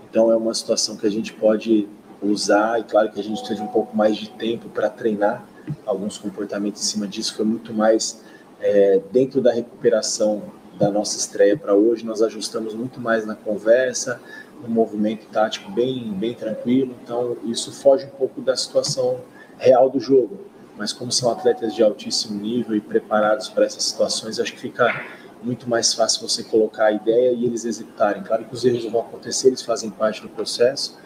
Então, 0.10 0.32
é 0.32 0.36
uma 0.36 0.54
situação 0.54 0.96
que 0.96 1.08
a 1.08 1.10
gente 1.10 1.34
pode 1.34 1.88
usar 2.22 2.80
e 2.80 2.84
claro 2.84 3.12
que 3.12 3.20
a 3.20 3.24
gente 3.24 3.46
teve 3.48 3.62
um 3.62 3.68
pouco 3.68 3.96
mais 3.96 4.16
de 4.16 4.30
tempo 4.30 4.70
para 4.70 4.90
treinar 4.90 5.46
alguns 5.86 6.18
comportamentos 6.18 6.82
em 6.82 6.86
cima 6.86 7.08
disso. 7.08 7.36
Foi 7.36 7.46
muito 7.46 7.74
mais 7.74 8.24
é, 8.60 9.02
dentro 9.12 9.42
da 9.42 9.52
recuperação 9.52 10.44
da 10.78 10.92
nossa 10.92 11.18
estreia 11.18 11.58
para 11.58 11.74
hoje, 11.74 12.06
nós 12.06 12.22
ajustamos 12.22 12.74
muito 12.74 13.00
mais 13.00 13.26
na 13.26 13.36
conversa, 13.36 14.22
no 14.62 14.70
movimento 14.70 15.28
tático 15.28 15.72
bem, 15.72 16.12
bem 16.14 16.34
tranquilo, 16.34 16.96
então 17.04 17.38
isso 17.46 17.72
foge 17.72 18.06
um 18.06 18.10
pouco 18.10 18.42
da 18.42 18.56
situação 18.56 19.22
real 19.58 19.90
do 19.90 20.00
jogo. 20.00 20.40
Mas 20.78 20.92
como 20.92 21.12
são 21.12 21.32
atletas 21.32 21.74
de 21.74 21.82
altíssimo 21.82 22.40
nível 22.40 22.76
e 22.76 22.82
preparados 22.82 23.48
para 23.48 23.66
essas 23.66 23.84
situações, 23.84 24.40
acho 24.40 24.54
que 24.54 24.60
fica 24.60 25.06
muito 25.42 25.70
mais 25.70 25.94
fácil 25.94 26.28
você 26.28 26.44
colocar 26.44 26.86
a 26.86 26.92
ideia 26.92 27.32
e 27.32 27.46
eles 27.46 27.64
executarem. 27.64 28.24
Claro 28.24 28.46
que 28.46 28.54
os 28.54 28.66
erros 28.66 28.84
vão 28.86 29.02
acontecer, 29.02 29.48
eles 29.48 29.62
fazem 29.62 29.90
parte 29.90 30.22
do 30.22 30.30
processo 30.30 30.98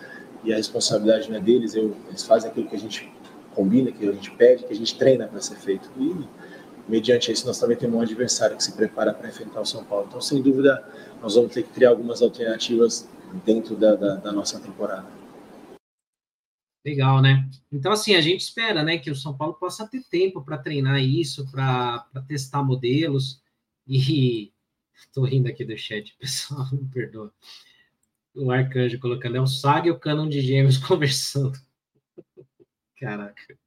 e 0.44 0.54
a 0.54 0.56
responsabilidade 0.56 1.30
não 1.30 1.38
é 1.38 1.42
deles, 1.42 1.76
eu, 1.76 1.96
eles 2.08 2.24
fazem 2.24 2.50
aquilo 2.50 2.68
que 2.68 2.76
a 2.76 2.80
gente 2.80 3.12
combina, 3.54 3.92
que 3.92 4.08
a 4.08 4.12
gente 4.12 4.32
pede, 4.32 4.64
que 4.64 4.74
a 4.74 4.76
gente 4.76 4.98
treina 4.98 5.28
para 5.28 5.42
ser 5.42 5.56
feito. 5.56 5.90
E, 5.98 6.28
mediante 6.90 7.32
isso, 7.32 7.46
nós 7.46 7.60
também 7.60 7.78
temos 7.78 7.96
um 7.96 8.02
adversário 8.02 8.58
que 8.58 8.64
se 8.64 8.74
prepara 8.74 9.14
para 9.14 9.30
enfrentar 9.30 9.62
o 9.62 9.66
São 9.66 9.84
Paulo. 9.86 10.08
Então, 10.08 10.20
sem 10.20 10.42
dúvida, 10.42 10.84
nós 11.22 11.36
vamos 11.36 11.54
ter 11.54 11.64
que 11.64 11.70
criar 11.70 11.90
algumas 11.90 12.22
alternativas 12.22 13.08
dentro 13.46 13.76
da, 13.76 13.96
da, 13.96 14.16
da 14.16 14.32
nossa 14.32 14.60
temporada. 14.60 15.08
Legal, 16.84 17.22
né? 17.22 17.48
Então, 17.72 17.92
assim, 17.92 18.16
a 18.16 18.22
gente 18.22 18.42
espera, 18.42 18.84
né, 18.84 18.98
que 18.98 19.12
o 19.12 19.16
São 19.16 19.38
Paulo 19.38 19.54
possa 19.54 19.88
ter 19.88 20.02
tempo 20.10 20.42
para 20.42 20.58
treinar 20.58 21.00
isso, 21.00 21.50
para 21.52 22.06
testar 22.28 22.64
modelos. 22.64 23.42
E 23.86 24.52
estou 24.96 25.26
rindo 25.26 25.48
aqui 25.48 25.64
do 25.64 25.78
chat, 25.78 26.16
pessoal, 26.18 26.68
me 26.72 26.88
perdoa. 26.90 27.32
O 28.34 28.52
Arcanjo 28.52 29.00
colocando, 29.00 29.38
é 29.38 29.42
o 29.42 29.48
Sag 29.48 29.88
e 29.88 29.92
o 29.92 30.00
Canon 30.00 30.28
de 30.28 30.42
Gêmeos 30.42 30.78
conversando. 30.82 31.60
Caraca. 32.98 33.58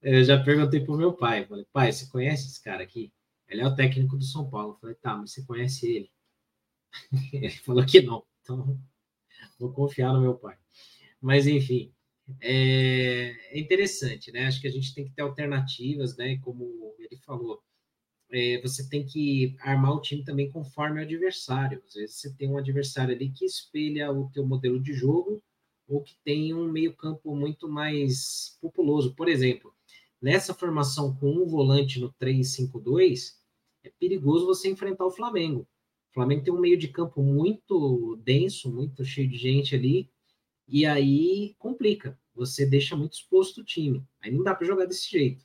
Eu 0.00 0.22
já 0.24 0.42
perguntei 0.42 0.80
pro 0.80 0.96
meu 0.96 1.12
pai, 1.12 1.44
falei, 1.46 1.66
pai, 1.72 1.92
você 1.92 2.06
conhece 2.06 2.46
esse 2.46 2.62
cara 2.62 2.82
aqui? 2.82 3.12
Ele 3.48 3.62
é 3.62 3.66
o 3.66 3.74
técnico 3.74 4.16
do 4.16 4.24
São 4.24 4.48
Paulo. 4.48 4.74
Eu 4.74 4.78
falei, 4.78 4.94
tá, 4.96 5.16
mas 5.16 5.32
você 5.32 5.44
conhece 5.44 5.86
ele? 5.90 6.10
Ele 7.32 7.50
falou 7.50 7.84
que 7.84 8.00
não. 8.00 8.24
Então, 8.40 8.78
vou 9.58 9.72
confiar 9.72 10.12
no 10.12 10.20
meu 10.20 10.34
pai. 10.34 10.56
Mas, 11.20 11.46
enfim, 11.46 11.92
é, 12.40 13.34
é 13.50 13.58
interessante, 13.58 14.30
né? 14.32 14.46
Acho 14.46 14.60
que 14.60 14.68
a 14.68 14.70
gente 14.70 14.94
tem 14.94 15.04
que 15.04 15.12
ter 15.12 15.22
alternativas, 15.22 16.16
né? 16.16 16.38
Como 16.38 16.94
ele 16.98 17.16
falou, 17.24 17.62
é, 18.30 18.60
você 18.60 18.88
tem 18.88 19.04
que 19.06 19.56
armar 19.60 19.92
o 19.92 20.00
time 20.00 20.24
também 20.24 20.50
conforme 20.50 21.00
o 21.00 21.02
adversário. 21.02 21.82
Às 21.86 21.94
vezes 21.94 22.16
você 22.16 22.34
tem 22.34 22.48
um 22.48 22.58
adversário 22.58 23.14
ali 23.14 23.30
que 23.30 23.44
espelha 23.44 24.12
o 24.12 24.30
teu 24.30 24.46
modelo 24.46 24.80
de 24.80 24.92
jogo 24.92 25.42
ou 25.88 26.02
que 26.02 26.16
tem 26.24 26.54
um 26.54 26.70
meio 26.70 26.94
campo 26.94 27.34
muito 27.34 27.68
mais 27.68 28.58
populoso. 28.60 29.14
Por 29.14 29.28
exemplo, 29.28 29.74
nessa 30.20 30.52
formação 30.54 31.14
com 31.14 31.30
um 31.30 31.46
volante 31.46 32.00
no 32.00 32.12
3-5-2, 32.14 33.34
é 33.84 33.90
perigoso 33.98 34.46
você 34.46 34.68
enfrentar 34.68 35.06
o 35.06 35.10
Flamengo. 35.10 35.66
O 36.10 36.14
Flamengo 36.14 36.42
tem 36.42 36.52
um 36.52 36.60
meio 36.60 36.76
de 36.76 36.88
campo 36.88 37.22
muito 37.22 38.16
denso, 38.24 38.72
muito 38.72 39.04
cheio 39.04 39.28
de 39.28 39.36
gente 39.36 39.74
ali, 39.74 40.10
e 40.66 40.84
aí 40.84 41.54
complica. 41.58 42.18
Você 42.34 42.66
deixa 42.66 42.96
muito 42.96 43.14
exposto 43.14 43.60
o 43.60 43.64
time. 43.64 44.04
Aí 44.22 44.30
não 44.30 44.42
dá 44.42 44.54
para 44.54 44.66
jogar 44.66 44.86
desse 44.86 45.10
jeito. 45.10 45.44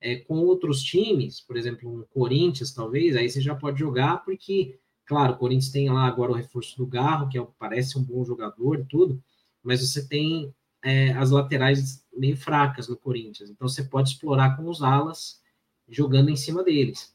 É, 0.00 0.16
com 0.16 0.38
outros 0.40 0.82
times, 0.82 1.40
por 1.40 1.56
exemplo, 1.56 1.90
um 1.90 2.04
Corinthians, 2.04 2.72
talvez, 2.72 3.16
aí 3.16 3.28
você 3.28 3.40
já 3.40 3.54
pode 3.54 3.78
jogar, 3.78 4.18
porque, 4.24 4.78
claro, 5.06 5.32
o 5.32 5.38
Corinthians 5.38 5.72
tem 5.72 5.88
lá 5.88 6.06
agora 6.06 6.32
o 6.32 6.34
reforço 6.34 6.76
do 6.76 6.86
Garro, 6.86 7.28
que 7.28 7.38
é, 7.38 7.46
parece 7.58 7.98
um 7.98 8.02
bom 8.02 8.22
jogador 8.24 8.80
e 8.80 8.84
tudo, 8.84 9.22
mas 9.62 9.80
você 9.80 10.06
tem 10.06 10.54
é, 10.86 11.10
as 11.14 11.32
laterais 11.32 12.06
meio 12.16 12.36
fracas 12.36 12.86
no 12.86 12.96
Corinthians. 12.96 13.50
Então 13.50 13.68
você 13.68 13.82
pode 13.82 14.10
explorar 14.10 14.56
com 14.56 14.70
os 14.70 14.84
alas 14.84 15.42
jogando 15.88 16.30
em 16.30 16.36
cima 16.36 16.62
deles. 16.62 17.12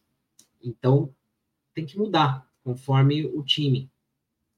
Então 0.62 1.16
tem 1.74 1.86
que 1.86 1.98
mudar 1.98 2.46
conforme 2.66 3.26
o 3.26 3.42
time. 3.44 3.90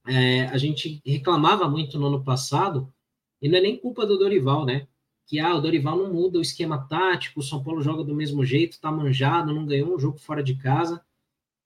É, 0.08 0.46
a 0.48 0.58
gente 0.58 1.00
reclamava 1.06 1.70
muito 1.70 2.00
no 2.00 2.08
ano 2.08 2.24
passado, 2.24 2.92
e 3.40 3.48
não 3.48 3.60
é 3.60 3.62
nem 3.62 3.78
culpa 3.78 4.04
do 4.04 4.18
Dorival, 4.18 4.66
né? 4.66 4.88
Que 5.28 5.40
ah, 5.40 5.56
o 5.56 5.62
Dorival 5.62 5.96
não 5.96 6.12
muda 6.12 6.40
o 6.40 6.42
esquema 6.42 6.80
tático, 6.88 7.40
o 7.40 7.44
São 7.44 7.64
Paulo 7.64 7.84
joga 7.84 8.04
do 8.04 8.16
mesmo 8.16 8.44
jeito, 8.44 8.80
tá 8.82 8.92
manjado, 8.92 9.54
não 9.54 9.66
ganhou 9.66 9.96
um 9.96 10.00
jogo 10.00 10.18
fora 10.18 10.42
de 10.42 10.56
casa. 10.56 11.06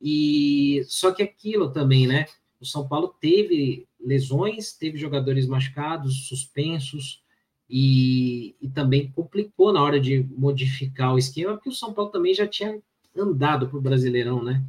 E 0.02 0.84
só 0.86 1.12
que 1.14 1.24
aquilo 1.24 1.72
também, 1.72 2.08
né? 2.08 2.26
O 2.60 2.66
São 2.66 2.88
Paulo 2.88 3.16
teve 3.20 3.88
lesões, 4.00 4.74
teve 4.74 4.98
jogadores 4.98 5.48
machucados, 5.48 6.28
suspensos, 6.28 7.24
e, 7.70 8.56
e, 8.62 8.70
também 8.70 9.12
complicou 9.12 9.74
na 9.74 9.84
hora 9.84 10.00
de 10.00 10.26
modificar 10.38 11.14
o 11.14 11.18
esquema, 11.18 11.54
porque 11.54 11.70
o 11.70 11.74
São 11.74 11.94
Paulo 11.94 12.12
também 12.12 12.34
já 12.34 12.48
tinha 12.48 12.80
andado 13.16 13.68
para 13.68 13.78
o 13.78 13.82
Brasileirão, 13.82 14.42
né? 14.42 14.64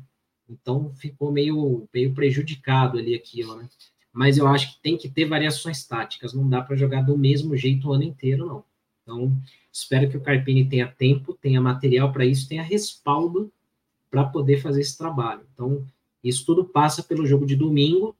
Então 0.48 0.92
ficou 0.96 1.30
meio, 1.30 1.88
meio 1.92 2.12
prejudicado 2.14 2.98
ali 2.98 3.14
aquilo, 3.14 3.56
né? 3.56 3.68
Mas 4.12 4.38
eu 4.38 4.48
acho 4.48 4.74
que 4.74 4.82
tem 4.82 4.96
que 4.96 5.08
ter 5.08 5.26
variações 5.26 5.84
táticas, 5.84 6.32
não 6.32 6.48
dá 6.48 6.60
para 6.60 6.76
jogar 6.76 7.02
do 7.02 7.16
mesmo 7.16 7.56
jeito 7.56 7.88
o 7.88 7.92
ano 7.92 8.02
inteiro, 8.02 8.46
não. 8.46 8.64
Então, 9.02 9.36
espero 9.72 10.08
que 10.10 10.16
o 10.16 10.20
Carpini 10.20 10.68
tenha 10.68 10.88
tempo, 10.88 11.34
tenha 11.34 11.60
material 11.60 12.12
para 12.12 12.26
isso, 12.26 12.48
tenha 12.48 12.62
respaldo 12.62 13.52
para 14.10 14.24
poder 14.24 14.60
fazer 14.60 14.80
esse 14.80 14.96
trabalho. 14.96 15.42
Então, 15.54 15.86
isso 16.22 16.44
tudo 16.44 16.64
passa 16.64 17.02
pelo 17.02 17.26
jogo 17.26 17.46
de 17.46 17.54
domingo. 17.54 18.16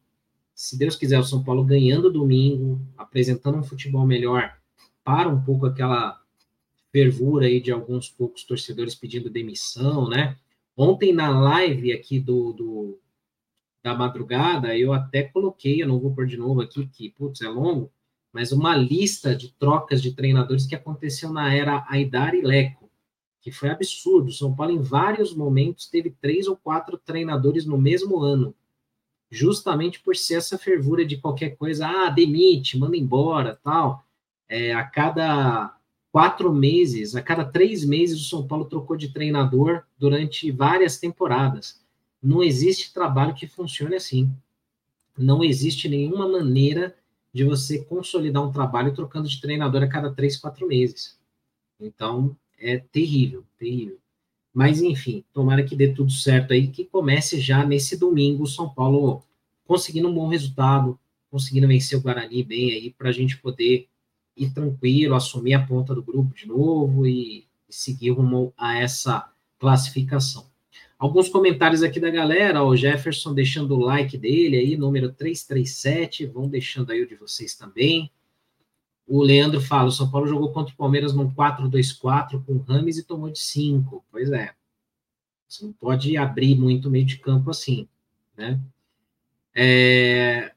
Se 0.55 0.79
Deus 0.79 0.97
quiser, 0.97 1.19
o 1.19 1.25
São 1.25 1.43
Paulo 1.43 1.65
ganhando 1.65 2.13
domingo, 2.13 2.81
apresentando 2.97 3.59
um 3.59 3.63
futebol 3.63 4.07
melhor, 4.07 4.58
para 5.09 5.31
um 5.31 5.41
pouco 5.41 5.65
aquela 5.65 6.21
fervura 6.93 7.47
aí 7.47 7.63
de 7.63 7.73
alguns 7.73 8.11
poucos 8.11 8.45
torcedores 8.45 8.95
pedindo 8.95 9.31
demissão, 9.31 10.07
né? 10.07 10.37
Ontem 10.77 11.15
na 11.15 11.31
live 11.31 11.95
aqui 11.95 12.21
do, 12.21 12.53
do 12.53 13.01
da 13.83 13.95
madrugada, 13.95 14.77
eu 14.77 14.93
até 14.93 15.23
coloquei, 15.23 15.83
eu 15.83 15.89
não 15.89 15.99
vou 15.99 16.15
pôr 16.15 16.27
de 16.27 16.37
novo 16.37 16.61
aqui, 16.61 16.87
que, 16.89 17.09
putz, 17.09 17.41
é 17.41 17.49
longo, 17.49 17.91
mas 18.31 18.53
uma 18.53 18.77
lista 18.77 19.35
de 19.35 19.51
trocas 19.55 20.03
de 20.03 20.13
treinadores 20.13 20.67
que 20.67 20.75
aconteceu 20.75 21.33
na 21.33 21.55
era 21.55 21.87
Aidar 21.89 22.35
e 22.35 22.43
Leco, 22.43 22.91
que 23.41 23.51
foi 23.51 23.71
absurdo. 23.71 24.31
São 24.31 24.55
Paulo, 24.55 24.73
em 24.73 24.83
vários 24.83 25.35
momentos, 25.35 25.87
teve 25.87 26.11
três 26.21 26.47
ou 26.47 26.55
quatro 26.55 26.99
treinadores 26.99 27.65
no 27.65 27.79
mesmo 27.79 28.21
ano, 28.21 28.55
justamente 29.31 30.01
por 30.01 30.15
ser 30.15 30.35
essa 30.35 30.59
fervura 30.59 31.03
de 31.03 31.17
qualquer 31.17 31.57
coisa, 31.57 31.89
ah, 31.89 32.11
demite, 32.11 32.79
manda 32.79 32.95
embora, 32.95 33.59
tal. 33.65 34.07
É, 34.49 34.73
a 34.73 34.85
cada 34.85 35.77
quatro 36.11 36.53
meses, 36.53 37.15
a 37.15 37.23
cada 37.23 37.45
três 37.45 37.85
meses, 37.85 38.21
o 38.21 38.29
São 38.29 38.47
Paulo 38.47 38.65
trocou 38.65 38.97
de 38.97 39.13
treinador 39.13 39.83
durante 39.99 40.51
várias 40.51 40.99
temporadas. 40.99 41.81
Não 42.23 42.43
existe 42.43 42.93
trabalho 42.93 43.35
que 43.35 43.47
funcione 43.47 43.95
assim. 43.95 44.31
Não 45.17 45.45
existe 45.45 45.89
nenhuma 45.89 46.29
maneira 46.29 46.97
de 47.33 47.45
você 47.45 47.85
consolidar 47.85 48.43
um 48.43 48.53
trabalho 48.53 48.95
trocando 48.95 49.29
de 49.29 49.41
treinador 49.41 49.83
a 49.83 49.89
cada 49.89 50.13
três, 50.13 50.37
quatro 50.37 50.67
meses. 50.67 51.19
Então, 51.79 52.37
é 52.59 52.79
terrível, 52.79 53.45
terrível. 53.59 53.99
Mas, 54.53 54.81
enfim, 54.83 55.25
tomara 55.33 55.63
que 55.63 55.77
dê 55.77 55.93
tudo 55.93 56.11
certo 56.11 56.53
aí, 56.53 56.69
que 56.69 56.85
comece 56.85 57.41
já 57.41 57.65
nesse 57.65 57.97
domingo 57.97 58.45
o 58.45 58.49
São 58.49 58.69
Paulo 58.69 59.23
conseguindo 59.65 60.09
um 60.09 60.15
bom 60.15 60.29
resultado, 60.29 60.99
conseguindo 61.31 61.69
vencer 61.69 61.99
o 61.99 62.03
Guarani 62.03 62.43
bem 62.43 62.73
aí, 62.73 62.91
para 62.91 63.11
a 63.11 63.13
gente 63.13 63.39
poder 63.39 63.87
ir 64.39 64.51
tranquilo, 64.51 65.15
assumir 65.15 65.55
a 65.55 65.67
ponta 65.67 65.95
do 65.95 66.03
grupo 66.03 66.35
de 66.35 66.47
novo 66.47 67.07
e, 67.07 67.47
e 67.69 67.75
seguir 67.75 68.11
rumo 68.11 68.53
a 68.57 68.79
essa 68.79 69.31
classificação. 69.59 70.47
Alguns 70.99 71.29
comentários 71.29 71.83
aqui 71.83 72.01
da 72.01 72.11
galera, 72.11 72.65
o 72.65 72.75
Jefferson 72.75 73.33
deixando 73.33 73.75
o 73.75 73.79
like 73.79 74.19
dele 74.19 74.57
aí, 74.57 74.77
número 74.77 75.13
337, 75.13 76.27
vão 76.27 76.49
deixando 76.49 76.91
aí 76.91 77.03
o 77.03 77.07
de 77.07 77.15
vocês 77.15 77.55
também. 77.55 78.11
O 79.07 79.23
Leandro 79.23 79.61
fala, 79.61 79.89
o 79.89 79.93
São 79.93 80.11
Paulo 80.11 80.27
jogou 80.27 80.53
contra 80.53 80.75
o 80.75 80.77
Palmeiras 80.77 81.15
num 81.15 81.31
4-2-4 81.31 82.45
com 82.45 82.59
Rames 82.59 82.99
e 82.99 83.05
tomou 83.05 83.31
de 83.31 83.39
5. 83.39 84.05
Pois 84.11 84.31
é. 84.33 84.53
Você 85.49 85.65
não 85.65 85.73
pode 85.73 86.17
abrir 86.17 86.57
muito 86.57 86.91
meio 86.91 87.07
de 87.07 87.19
campo 87.19 87.49
assim, 87.49 87.89
né? 88.37 88.61
É, 89.55 90.53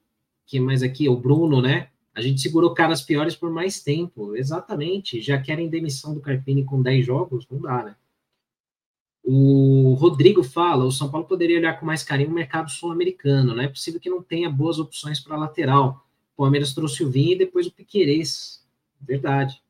que 0.45 0.59
mais 0.59 0.83
aqui? 0.83 1.07
O 1.07 1.15
Bruno, 1.15 1.61
né? 1.61 1.90
A 2.13 2.21
gente 2.21 2.41
segurou 2.41 2.73
caras 2.73 3.01
piores 3.01 3.35
por 3.35 3.49
mais 3.51 3.81
tempo. 3.81 4.35
Exatamente. 4.35 5.21
Já 5.21 5.41
querem 5.41 5.69
demissão 5.69 6.13
do 6.13 6.19
Carpini 6.19 6.63
com 6.63 6.81
10 6.81 7.05
jogos? 7.05 7.47
Não 7.49 7.61
dá, 7.61 7.83
né? 7.83 7.95
O 9.23 9.93
Rodrigo 9.93 10.43
fala: 10.43 10.83
o 10.83 10.91
São 10.91 11.09
Paulo 11.09 11.27
poderia 11.27 11.57
olhar 11.57 11.79
com 11.79 11.85
mais 11.85 12.03
carinho 12.03 12.29
o 12.29 12.33
mercado 12.33 12.69
sul-americano. 12.69 13.55
Não 13.55 13.63
é 13.63 13.67
possível 13.67 13.99
que 13.99 14.09
não 14.09 14.21
tenha 14.21 14.49
boas 14.49 14.79
opções 14.79 15.19
para 15.19 15.37
lateral. 15.37 16.05
O 16.35 16.43
Palmeiras 16.43 16.73
trouxe 16.73 17.03
o 17.03 17.09
Vinha 17.09 17.33
e 17.33 17.37
depois 17.37 17.67
o 17.67 17.71
Piquerez. 17.71 18.65
Verdade. 18.99 19.61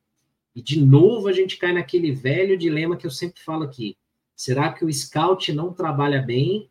E 0.54 0.60
de 0.60 0.80
novo 0.80 1.28
a 1.28 1.32
gente 1.32 1.56
cai 1.56 1.72
naquele 1.72 2.12
velho 2.12 2.58
dilema 2.58 2.96
que 2.96 3.06
eu 3.06 3.10
sempre 3.10 3.40
falo 3.42 3.62
aqui. 3.62 3.96
Será 4.34 4.72
que 4.72 4.84
o 4.84 4.92
scout 4.92 5.52
não 5.52 5.72
trabalha 5.72 6.20
bem 6.20 6.68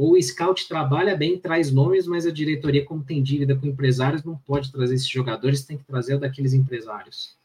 o 0.00 0.16
scout 0.22 0.68
trabalha 0.68 1.16
bem, 1.16 1.36
traz 1.36 1.72
nomes, 1.72 2.06
mas 2.06 2.24
a 2.24 2.30
diretoria, 2.30 2.84
como 2.84 3.02
tem 3.02 3.20
dívida 3.20 3.56
com 3.56 3.66
empresários, 3.66 4.22
não 4.22 4.38
pode 4.38 4.70
trazer 4.70 4.94
esses 4.94 5.08
jogadores, 5.08 5.64
tem 5.64 5.76
que 5.76 5.84
trazer 5.84 6.14
o 6.14 6.20
daqueles 6.20 6.52
empresários. 6.52 7.36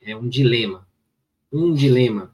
É 0.00 0.14
um 0.14 0.28
dilema. 0.28 0.86
Um 1.52 1.74
dilema. 1.74 2.32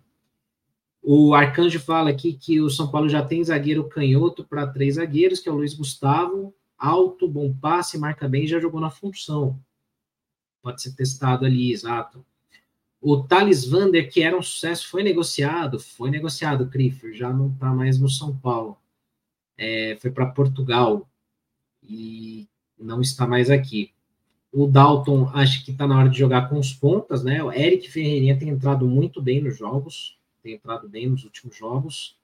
O 1.02 1.32
Arcanjo 1.32 1.80
fala 1.80 2.10
aqui 2.10 2.34
que 2.34 2.60
o 2.60 2.68
São 2.68 2.90
Paulo 2.90 3.08
já 3.08 3.24
tem 3.24 3.42
zagueiro 3.42 3.88
canhoto 3.88 4.44
para 4.44 4.66
três 4.66 4.96
zagueiros, 4.96 5.40
que 5.40 5.48
é 5.48 5.52
o 5.52 5.56
Luiz 5.56 5.72
Gustavo, 5.72 6.54
alto, 6.76 7.26
bom 7.26 7.54
passe, 7.54 7.96
marca 7.96 8.28
bem, 8.28 8.46
já 8.46 8.60
jogou 8.60 8.82
na 8.82 8.90
função. 8.90 9.58
Pode 10.60 10.82
ser 10.82 10.94
testado 10.94 11.46
ali, 11.46 11.72
exato. 11.72 12.22
O 13.06 13.22
Thales 13.22 13.66
Vander, 13.66 14.10
que 14.10 14.22
era 14.22 14.34
um 14.34 14.40
sucesso, 14.40 14.88
foi 14.88 15.02
negociado, 15.02 15.78
foi 15.78 16.10
negociado, 16.10 16.70
Criffer, 16.70 17.12
já 17.12 17.30
não 17.30 17.50
está 17.50 17.70
mais 17.70 18.00
no 18.00 18.08
São 18.08 18.34
Paulo. 18.34 18.78
É, 19.58 19.98
foi 20.00 20.10
para 20.10 20.24
Portugal 20.24 21.06
e 21.82 22.48
não 22.78 23.02
está 23.02 23.26
mais 23.26 23.50
aqui. 23.50 23.92
O 24.50 24.66
Dalton 24.66 25.28
acho 25.34 25.66
que 25.66 25.70
está 25.70 25.86
na 25.86 25.98
hora 25.98 26.08
de 26.08 26.18
jogar 26.18 26.48
com 26.48 26.58
os 26.58 26.72
pontas, 26.72 27.22
né? 27.22 27.44
O 27.44 27.52
Eric 27.52 27.90
Ferreirinha 27.90 28.38
tem 28.38 28.48
entrado 28.48 28.86
muito 28.86 29.20
bem 29.20 29.42
nos 29.42 29.58
jogos, 29.58 30.18
tem 30.42 30.54
entrado 30.54 30.88
bem 30.88 31.06
nos 31.06 31.24
últimos 31.24 31.54
jogos. 31.54 32.16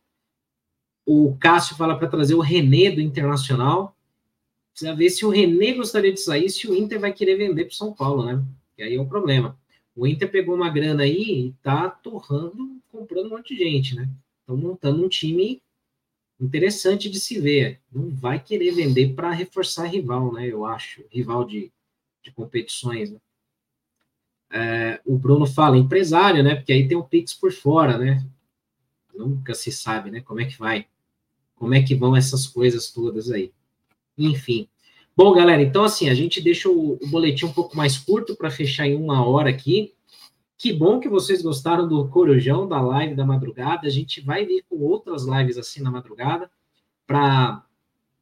O 1.04 1.36
Cássio 1.38 1.76
fala 1.76 1.98
para 1.98 2.08
trazer 2.08 2.34
o 2.36 2.40
René 2.40 2.90
do 2.90 3.02
Internacional. 3.02 3.94
Precisa 4.72 4.96
ver 4.96 5.10
se 5.10 5.26
o 5.26 5.30
René 5.30 5.74
gostaria 5.74 6.10
de 6.14 6.20
sair, 6.20 6.48
se 6.48 6.66
o 6.66 6.74
Inter 6.74 6.98
vai 6.98 7.12
querer 7.12 7.36
vender 7.36 7.66
para 7.66 7.74
São 7.74 7.92
Paulo, 7.92 8.24
né? 8.24 8.42
E 8.78 8.82
aí 8.82 8.94
é 8.94 9.00
o 9.00 9.06
problema. 9.06 9.59
O 9.94 10.06
Inter 10.06 10.30
pegou 10.30 10.54
uma 10.54 10.70
grana 10.70 11.02
aí 11.02 11.48
e 11.48 11.52
tá 11.62 11.88
torrando, 11.88 12.80
comprando 12.90 13.26
um 13.26 13.30
monte 13.30 13.54
de 13.54 13.64
gente, 13.64 13.94
né? 13.94 14.08
Estão 14.40 14.56
montando 14.56 15.04
um 15.04 15.08
time 15.08 15.62
interessante 16.40 17.10
de 17.10 17.20
se 17.20 17.38
ver. 17.38 17.80
Não 17.92 18.08
vai 18.10 18.42
querer 18.42 18.70
vender 18.72 19.14
para 19.14 19.30
reforçar 19.30 19.86
rival, 19.86 20.32
né? 20.32 20.46
Eu 20.46 20.64
acho, 20.64 21.04
rival 21.10 21.44
de, 21.44 21.70
de 22.22 22.32
competições. 22.32 23.10
Né? 23.10 23.18
É, 24.50 25.00
o 25.04 25.18
Bruno 25.18 25.46
fala 25.46 25.76
empresário, 25.76 26.42
né? 26.42 26.54
Porque 26.54 26.72
aí 26.72 26.88
tem 26.88 26.96
o 26.96 27.04
Pix 27.04 27.34
por 27.34 27.52
fora, 27.52 27.98
né? 27.98 28.26
Nunca 29.14 29.54
se 29.54 29.70
sabe, 29.70 30.10
né? 30.10 30.20
Como 30.20 30.40
é 30.40 30.46
que 30.46 30.58
vai? 30.58 30.86
Como 31.56 31.74
é 31.74 31.82
que 31.82 31.94
vão 31.94 32.16
essas 32.16 32.46
coisas 32.46 32.90
todas 32.90 33.30
aí? 33.30 33.52
Enfim. 34.16 34.66
Bom, 35.22 35.34
galera, 35.34 35.60
então 35.60 35.84
assim, 35.84 36.08
a 36.08 36.14
gente 36.14 36.40
deixa 36.40 36.70
o, 36.70 36.98
boletim 37.08 37.44
um 37.44 37.52
pouco 37.52 37.76
mais 37.76 37.98
curto 37.98 38.34
para 38.34 38.50
fechar 38.50 38.86
em 38.86 38.96
uma 38.96 39.22
hora 39.22 39.50
aqui. 39.50 39.92
Que 40.56 40.72
bom 40.72 40.98
que 40.98 41.10
vocês 41.10 41.42
gostaram 41.42 41.86
do 41.86 42.08
Corujão, 42.08 42.66
da 42.66 42.80
live 42.80 43.14
da 43.14 43.26
madrugada. 43.26 43.86
A 43.86 43.90
gente 43.90 44.22
vai 44.22 44.46
vir 44.46 44.64
com 44.66 44.76
outras 44.76 45.26
lives 45.26 45.58
assim 45.58 45.82
na 45.82 45.90
madrugada, 45.90 46.50
para 47.06 47.62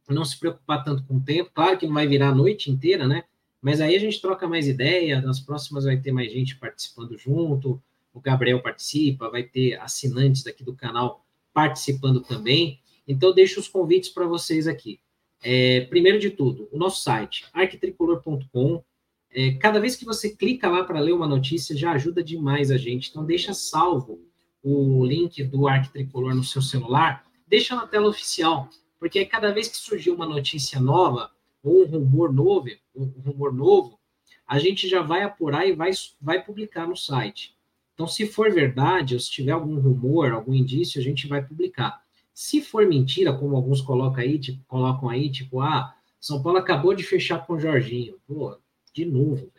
não 0.09 0.25
se 0.25 0.37
preocupar 0.37 0.83
tanto 0.83 1.01
com 1.05 1.15
o 1.15 1.21
tempo. 1.21 1.49
Claro 1.53 1.77
que 1.77 1.87
não 1.87 1.93
vai 1.93 2.05
virar 2.05 2.31
a 2.31 2.35
noite 2.35 2.69
inteira, 2.69 3.07
né? 3.07 3.23
Mas 3.61 3.79
aí 3.79 3.95
a 3.95 3.99
gente 3.99 4.19
troca 4.19 4.45
mais 4.45 4.67
ideia. 4.67 5.21
Nas 5.21 5.39
próximas 5.39 5.85
vai 5.85 5.95
ter 5.95 6.11
mais 6.11 6.29
gente 6.33 6.57
participando 6.57 7.17
junto. 7.17 7.81
O 8.13 8.19
Gabriel 8.19 8.61
participa, 8.61 9.29
vai 9.29 9.43
ter 9.43 9.79
assinantes 9.79 10.43
daqui 10.43 10.65
do 10.65 10.75
canal 10.75 11.25
participando 11.53 12.19
também. 12.19 12.81
Então, 13.07 13.33
deixo 13.33 13.57
os 13.61 13.69
convites 13.69 14.09
para 14.09 14.27
vocês 14.27 14.67
aqui. 14.67 14.99
É, 15.41 15.81
primeiro 15.81 16.19
de 16.19 16.29
tudo, 16.29 16.67
o 16.71 16.77
nosso 16.77 17.01
site, 17.01 17.45
arquitricolor.com. 17.53 18.83
É, 19.31 19.51
cada 19.53 19.79
vez 19.79 19.95
que 19.95 20.05
você 20.05 20.35
clica 20.35 20.69
lá 20.69 20.83
para 20.83 20.99
ler 20.99 21.13
uma 21.13 21.27
notícia, 21.27 21.77
já 21.77 21.91
ajuda 21.91 22.23
demais 22.23 22.71
a 22.71 22.77
gente. 22.77 23.09
Então, 23.09 23.23
deixa 23.23 23.53
salvo 23.53 24.19
o 24.61 25.05
link 25.05 25.43
do 25.43 25.67
Arquitricolor 25.67 26.35
no 26.35 26.43
seu 26.43 26.61
celular, 26.61 27.23
deixa 27.47 27.75
na 27.75 27.87
tela 27.87 28.09
oficial, 28.09 28.69
porque 28.99 29.23
cada 29.25 29.53
vez 29.53 29.67
que 29.67 29.77
surgir 29.77 30.11
uma 30.11 30.25
notícia 30.25 30.79
nova 30.79 31.31
ou 31.63 31.83
um 31.83 31.85
rumor 31.85 32.33
novo, 32.33 32.67
um 32.95 33.05
rumor 33.05 33.53
novo, 33.53 33.99
a 34.45 34.59
gente 34.59 34.87
já 34.87 35.01
vai 35.01 35.23
apurar 35.23 35.67
e 35.67 35.73
vai, 35.73 35.91
vai 36.19 36.43
publicar 36.43 36.87
no 36.87 36.95
site. 36.95 37.55
Então, 37.93 38.07
se 38.07 38.25
for 38.25 38.51
verdade, 38.51 39.13
ou 39.13 39.19
se 39.19 39.29
tiver 39.29 39.51
algum 39.51 39.79
rumor, 39.79 40.31
algum 40.31 40.53
indício, 40.53 40.99
a 40.99 41.03
gente 41.03 41.27
vai 41.27 41.45
publicar. 41.45 42.01
Se 42.41 42.61
for 42.61 42.87
mentira, 42.87 43.33
como 43.33 43.53
alguns 43.57 43.81
colocam 43.81 44.23
aí, 44.23 44.39
tipo, 44.39 44.63
colocam 44.65 45.09
aí, 45.09 45.29
tipo, 45.29 45.59
ah, 45.59 45.93
São 46.21 46.41
Paulo 46.41 46.57
acabou 46.57 46.93
de 46.93 47.03
fechar 47.03 47.45
com 47.45 47.55
o 47.55 47.59
Jorginho. 47.59 48.15
Pô, 48.25 48.57
de 48.93 49.03
novo, 49.03 49.51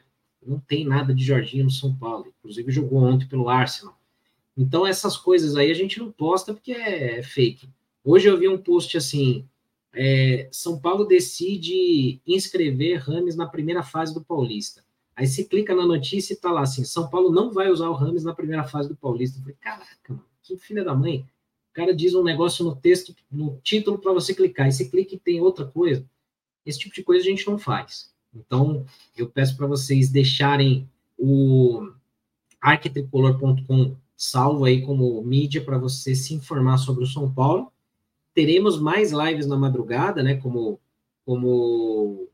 não 0.42 0.58
tem 0.58 0.86
nada 0.86 1.14
de 1.14 1.22
Jorginho 1.22 1.64
no 1.64 1.70
São 1.70 1.94
Paulo. 1.94 2.32
Inclusive 2.38 2.72
jogou 2.72 3.02
ontem 3.02 3.28
pelo 3.28 3.50
Arsenal. 3.50 4.00
Então 4.56 4.86
essas 4.86 5.18
coisas 5.18 5.56
aí 5.56 5.70
a 5.70 5.74
gente 5.74 5.98
não 5.98 6.10
posta 6.10 6.54
porque 6.54 6.72
é 6.72 7.22
fake. 7.22 7.68
Hoje 8.02 8.30
eu 8.30 8.38
vi 8.38 8.48
um 8.48 8.56
post 8.56 8.96
assim: 8.96 9.46
é, 9.92 10.48
São 10.50 10.80
Paulo 10.80 11.04
decide 11.04 12.18
inscrever 12.26 13.02
Rames 13.02 13.36
na 13.36 13.46
primeira 13.46 13.82
fase 13.82 14.14
do 14.14 14.24
Paulista. 14.24 14.82
Aí 15.14 15.26
você 15.26 15.44
clica 15.44 15.74
na 15.74 15.84
notícia 15.84 16.32
e 16.32 16.36
tá 16.36 16.50
lá 16.50 16.62
assim: 16.62 16.82
São 16.84 17.10
Paulo 17.10 17.30
não 17.30 17.52
vai 17.52 17.70
usar 17.70 17.90
o 17.90 17.94
Rames 17.94 18.24
na 18.24 18.34
primeira 18.34 18.64
fase 18.64 18.88
do 18.88 18.96
Paulista. 18.96 19.36
Eu 19.36 19.42
falei, 19.42 19.56
caraca, 19.60 20.18
que 20.42 20.56
filha 20.56 20.82
da 20.82 20.94
mãe. 20.94 21.28
O 21.70 21.72
cara 21.72 21.94
diz 21.94 22.14
um 22.14 22.22
negócio 22.22 22.64
no 22.64 22.74
texto, 22.74 23.14
no 23.30 23.60
título 23.62 23.98
para 23.98 24.12
você 24.12 24.34
clicar, 24.34 24.68
e 24.68 24.72
você 24.72 24.88
clica 24.88 25.14
e 25.14 25.18
tem 25.18 25.40
outra 25.40 25.64
coisa. 25.64 26.04
Esse 26.66 26.80
tipo 26.80 26.94
de 26.94 27.02
coisa 27.02 27.24
a 27.24 27.30
gente 27.30 27.46
não 27.46 27.58
faz. 27.58 28.12
Então, 28.34 28.84
eu 29.16 29.28
peço 29.28 29.56
para 29.56 29.66
vocês 29.66 30.10
deixarem 30.10 30.88
o 31.18 31.92
arquitricolor.com 32.60 33.96
salvo 34.16 34.64
aí 34.64 34.82
como 34.82 35.22
mídia 35.22 35.64
para 35.64 35.78
você 35.78 36.14
se 36.14 36.34
informar 36.34 36.76
sobre 36.76 37.04
o 37.04 37.06
São 37.06 37.32
Paulo. 37.32 37.72
Teremos 38.34 38.78
mais 38.78 39.12
lives 39.12 39.46
na 39.46 39.56
madrugada, 39.56 40.22
né? 40.22 40.36
Como, 40.36 40.78
como 41.24 42.28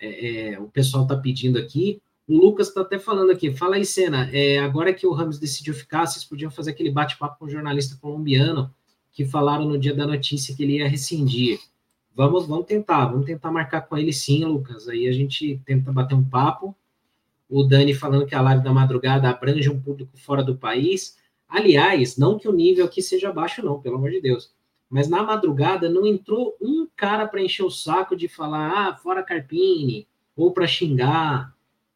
é, 0.00 0.54
é, 0.54 0.60
o 0.60 0.68
pessoal 0.68 1.04
está 1.04 1.16
pedindo 1.16 1.58
aqui. 1.58 2.02
O 2.32 2.36
Lucas 2.38 2.68
está 2.68 2.80
até 2.80 2.98
falando 2.98 3.30
aqui, 3.30 3.54
fala 3.54 3.76
aí, 3.76 3.84
Cena, 3.84 4.30
é, 4.32 4.58
agora 4.58 4.94
que 4.94 5.06
o 5.06 5.12
Ramos 5.12 5.38
decidiu 5.38 5.74
ficar, 5.74 6.06
vocês 6.06 6.24
podiam 6.24 6.50
fazer 6.50 6.70
aquele 6.70 6.90
bate-papo 6.90 7.38
com 7.38 7.44
o 7.44 7.50
jornalista 7.50 7.94
colombiano 8.00 8.74
que 9.12 9.26
falaram 9.26 9.66
no 9.66 9.78
dia 9.78 9.94
da 9.94 10.06
notícia 10.06 10.56
que 10.56 10.62
ele 10.62 10.78
ia 10.78 10.88
rescindir. 10.88 11.60
Vamos, 12.14 12.46
vamos 12.46 12.64
tentar, 12.64 13.04
vamos 13.04 13.26
tentar 13.26 13.50
marcar 13.50 13.82
com 13.82 13.98
ele 13.98 14.14
sim, 14.14 14.46
Lucas. 14.46 14.88
Aí 14.88 15.06
a 15.06 15.12
gente 15.12 15.60
tenta 15.66 15.92
bater 15.92 16.14
um 16.14 16.24
papo. 16.24 16.74
O 17.50 17.64
Dani 17.64 17.92
falando 17.92 18.24
que 18.24 18.34
a 18.34 18.40
live 18.40 18.64
da 18.64 18.72
madrugada 18.72 19.28
abrange 19.28 19.68
um 19.68 19.78
público 19.78 20.16
fora 20.16 20.42
do 20.42 20.56
país. 20.56 21.18
Aliás, 21.46 22.16
não 22.16 22.38
que 22.38 22.48
o 22.48 22.52
nível 22.52 22.86
aqui 22.86 23.02
seja 23.02 23.30
baixo, 23.30 23.62
não, 23.62 23.78
pelo 23.78 23.96
amor 23.96 24.10
de 24.10 24.22
Deus. 24.22 24.50
Mas 24.88 25.06
na 25.06 25.22
madrugada 25.22 25.86
não 25.86 26.06
entrou 26.06 26.56
um 26.62 26.88
cara 26.96 27.28
para 27.28 27.42
encher 27.42 27.62
o 27.62 27.70
saco 27.70 28.16
de 28.16 28.26
falar, 28.26 28.88
ah, 28.88 28.96
fora 28.96 29.22
Carpini, 29.22 30.08
ou 30.34 30.50
para 30.50 30.66
xingar. 30.66 31.52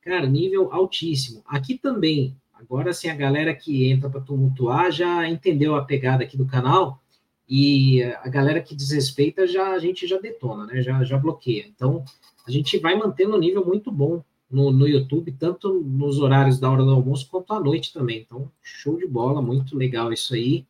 Cara, 0.07 0.24
nível 0.28 0.72
altíssimo. 0.72 1.42
Aqui 1.44 1.76
também, 1.76 2.36
agora 2.54 2.92
sim, 2.92 3.09
a 3.09 3.14
galera 3.16 3.52
que 3.52 3.90
entra 3.90 4.09
para 4.09 4.20
tumultuar 4.20 4.92
já 4.92 5.28
entendeu 5.28 5.74
a 5.74 5.84
pegada 5.84 6.22
aqui 6.22 6.36
do 6.36 6.46
canal 6.46 7.02
e 7.48 8.04
a 8.04 8.28
galera 8.28 8.62
que 8.62 8.72
desrespeita 8.72 9.48
já 9.48 9.72
a 9.72 9.78
gente 9.80 10.07
já 10.07 10.16
detona, 10.20 10.64
né? 10.64 10.80
Já, 10.80 11.02
já 11.02 11.18
bloqueia. 11.18 11.66
Então, 11.66 12.04
a 12.46 12.52
gente 12.52 12.78
vai 12.78 12.94
mantendo 12.94 13.34
um 13.34 13.40
nível 13.40 13.66
muito 13.66 13.90
bom 13.90 14.22
no, 14.48 14.70
no 14.70 14.86
YouTube, 14.86 15.34
tanto 15.36 15.74
nos 15.74 16.20
horários 16.20 16.61
da 16.61 16.70
hora 16.70 16.84
do 16.84 16.90
almoço 16.92 17.28
quanto 17.28 17.52
à 17.52 17.59
noite 17.59 17.92
também. 17.92 18.20
Então, 18.20 18.48
show 18.62 18.96
de 18.96 19.09
bola, 19.09 19.42
muito 19.42 19.76
legal 19.76 20.12
isso 20.12 20.34
aí 20.34 20.64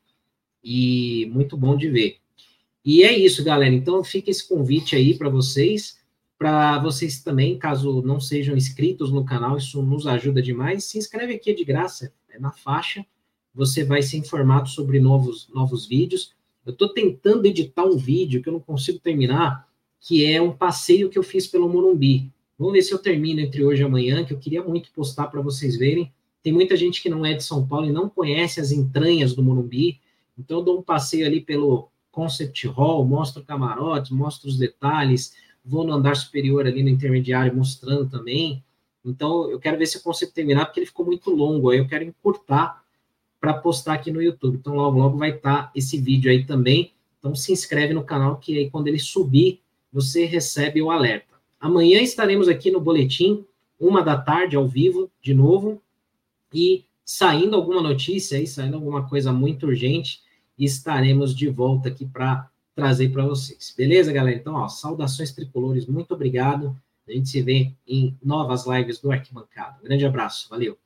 e 0.65 1.31
muito 1.31 1.59
bom 1.59 1.77
de 1.77 1.91
ver. 1.91 2.17
E 2.83 3.03
é 3.03 3.13
isso, 3.13 3.45
galera. 3.45 3.75
Então, 3.75 4.03
fica 4.03 4.31
esse 4.31 4.49
convite 4.49 4.97
aí 4.97 5.13
para 5.13 5.29
vocês. 5.29 5.99
Para 6.39 6.79
vocês 6.79 7.23
também, 7.23 7.59
caso 7.59 8.03
não 8.03 8.21
sejam 8.21 8.57
inscritos 8.57 9.11
no 9.11 9.25
canal, 9.25 9.57
isso 9.57 9.83
nos 9.83 10.07
ajuda 10.07 10.43
demais. 10.43 10.85
Se 10.85 10.99
inscreve 10.99 11.35
aqui 11.35 11.51
é 11.51 11.55
de 11.55 11.65
graça, 11.65 12.13
é 12.29 12.39
na 12.39 12.53
faixa. 12.53 13.05
Você 13.55 13.85
vai 13.85 14.03
ser 14.03 14.19
informado 14.19 14.69
sobre 14.69 15.01
novos, 15.01 15.49
novos 15.55 15.87
vídeos. 15.87 16.35
Eu 16.65 16.73
estou 16.73 16.91
tentando 16.91 17.47
editar 17.47 17.85
um 17.85 17.97
vídeo 17.97 18.43
que 18.43 18.49
eu 18.49 18.53
não 18.53 18.61
consigo 18.61 18.99
terminar, 18.99 19.67
que 19.99 20.27
é 20.27 20.43
um 20.43 20.53
passeio 20.53 21.09
que 21.09 21.19
eu 21.19 21.23
fiz 21.23 21.47
pelo 21.47 21.69
Morumbi. 21.69 22.31
Vamos 22.59 22.75
ver 22.75 22.83
se 22.83 22.93
eu 22.93 22.99
termino 22.99 23.41
entre 23.41 23.65
hoje 23.65 23.83
e 23.83 23.85
amanhã, 23.85 24.25
que 24.25 24.33
eu 24.33 24.39
queria 24.39 24.63
muito 24.63 24.91
postar 24.93 25.29
para 25.29 25.41
vocês 25.41 25.77
verem. 25.77 26.13
Tem 26.43 26.53
muita 26.53 26.77
gente 26.77 27.03
que 27.03 27.09
não 27.09 27.25
é 27.25 27.35
de 27.35 27.45
São 27.45 27.67
Paulo 27.67 27.87
e 27.87 27.93
não 27.93 28.09
conhece 28.09 28.61
as 28.61 28.73
entranhas 28.73 29.35
do 29.35 29.43
Morumbi. 29.43 30.01
Então, 30.39 30.59
eu 30.59 30.65
dou 30.65 30.79
um 30.79 30.83
passeio 30.83 31.27
ali 31.27 31.41
pelo 31.41 31.89
Concept 32.11 32.67
Hall, 32.69 33.05
mostro 33.07 33.43
camarotes, 33.43 34.11
mostro 34.11 34.49
os 34.49 34.57
detalhes, 34.57 35.35
vou 35.67 35.85
no 35.85 35.93
andar 35.93 36.17
superior 36.17 36.67
ali 36.67 36.83
no 36.83 36.89
intermediário 36.89 37.55
mostrando 37.55 38.09
também. 38.09 38.63
Então, 39.05 39.51
eu 39.51 39.59
quero 39.59 39.77
ver 39.77 39.87
se 39.87 39.99
eu 39.99 40.03
consigo 40.03 40.33
terminar, 40.33 40.67
porque 40.67 40.81
ele 40.81 40.87
ficou 40.87 41.05
muito 41.05 41.31
longo, 41.31 41.71
aí 41.71 41.79
eu 41.79 41.89
quero 41.89 42.05
encurtar 42.05 42.83
para 43.41 43.55
postar 43.55 43.95
aqui 43.95 44.11
no 44.11 44.23
YouTube. 44.23 44.57
Então, 44.57 44.75
logo, 44.75 44.99
logo 44.99 45.19
vai 45.19 45.31
estar 45.31 45.65
tá 45.65 45.73
esse 45.75 45.99
vídeo 45.99 46.31
aí 46.31 46.45
também. 46.45 46.93
Então, 47.19 47.35
se 47.35 47.53
inscreve 47.53 47.93
no 47.93 48.05
canal, 48.05 48.37
que 48.37 48.57
aí 48.57 48.71
quando 48.71 48.89
ele 48.89 48.99
subir, 48.99 49.61
você 49.93 50.25
recebe 50.25 50.81
o 50.81 50.91
alerta. 50.91 51.35
Amanhã 51.61 52.01
estaremos 52.01 52.49
aqui 52.49 52.71
no 52.71 52.81
Boletim, 52.81 53.45
uma 53.79 54.03
da 54.03 54.17
tarde, 54.17 54.57
ao 54.57 54.67
vivo, 54.67 55.11
de 55.21 55.35
novo, 55.35 55.83
e 56.53 56.85
saindo 57.05 57.57
alguma 57.57 57.83
notícia 57.83 58.39
aí, 58.39 58.47
saindo 58.47 58.77
alguma 58.77 59.09
coisa 59.09 59.33
muito 59.33 59.67
urgente, 59.67 60.21
estaremos 60.59 61.35
de 61.35 61.49
volta 61.49 61.89
aqui 61.89 62.05
para 62.05 62.51
trazer 62.77 63.09
para 63.09 63.25
vocês. 63.25 63.75
Beleza, 63.77 64.13
galera? 64.13 64.37
Então, 64.37 64.55
ó, 64.55 64.69
saudações 64.69 65.33
tricolores, 65.33 65.87
muito 65.87 66.13
obrigado. 66.13 66.77
A 67.09 67.13
gente 67.13 67.31
se 67.31 67.41
vê 67.41 67.73
em 67.89 68.15
novas 68.23 68.67
lives 68.67 69.01
do 69.01 69.11
Arquibancada. 69.11 69.79
Grande 69.83 70.05
abraço, 70.05 70.47
valeu. 70.51 70.77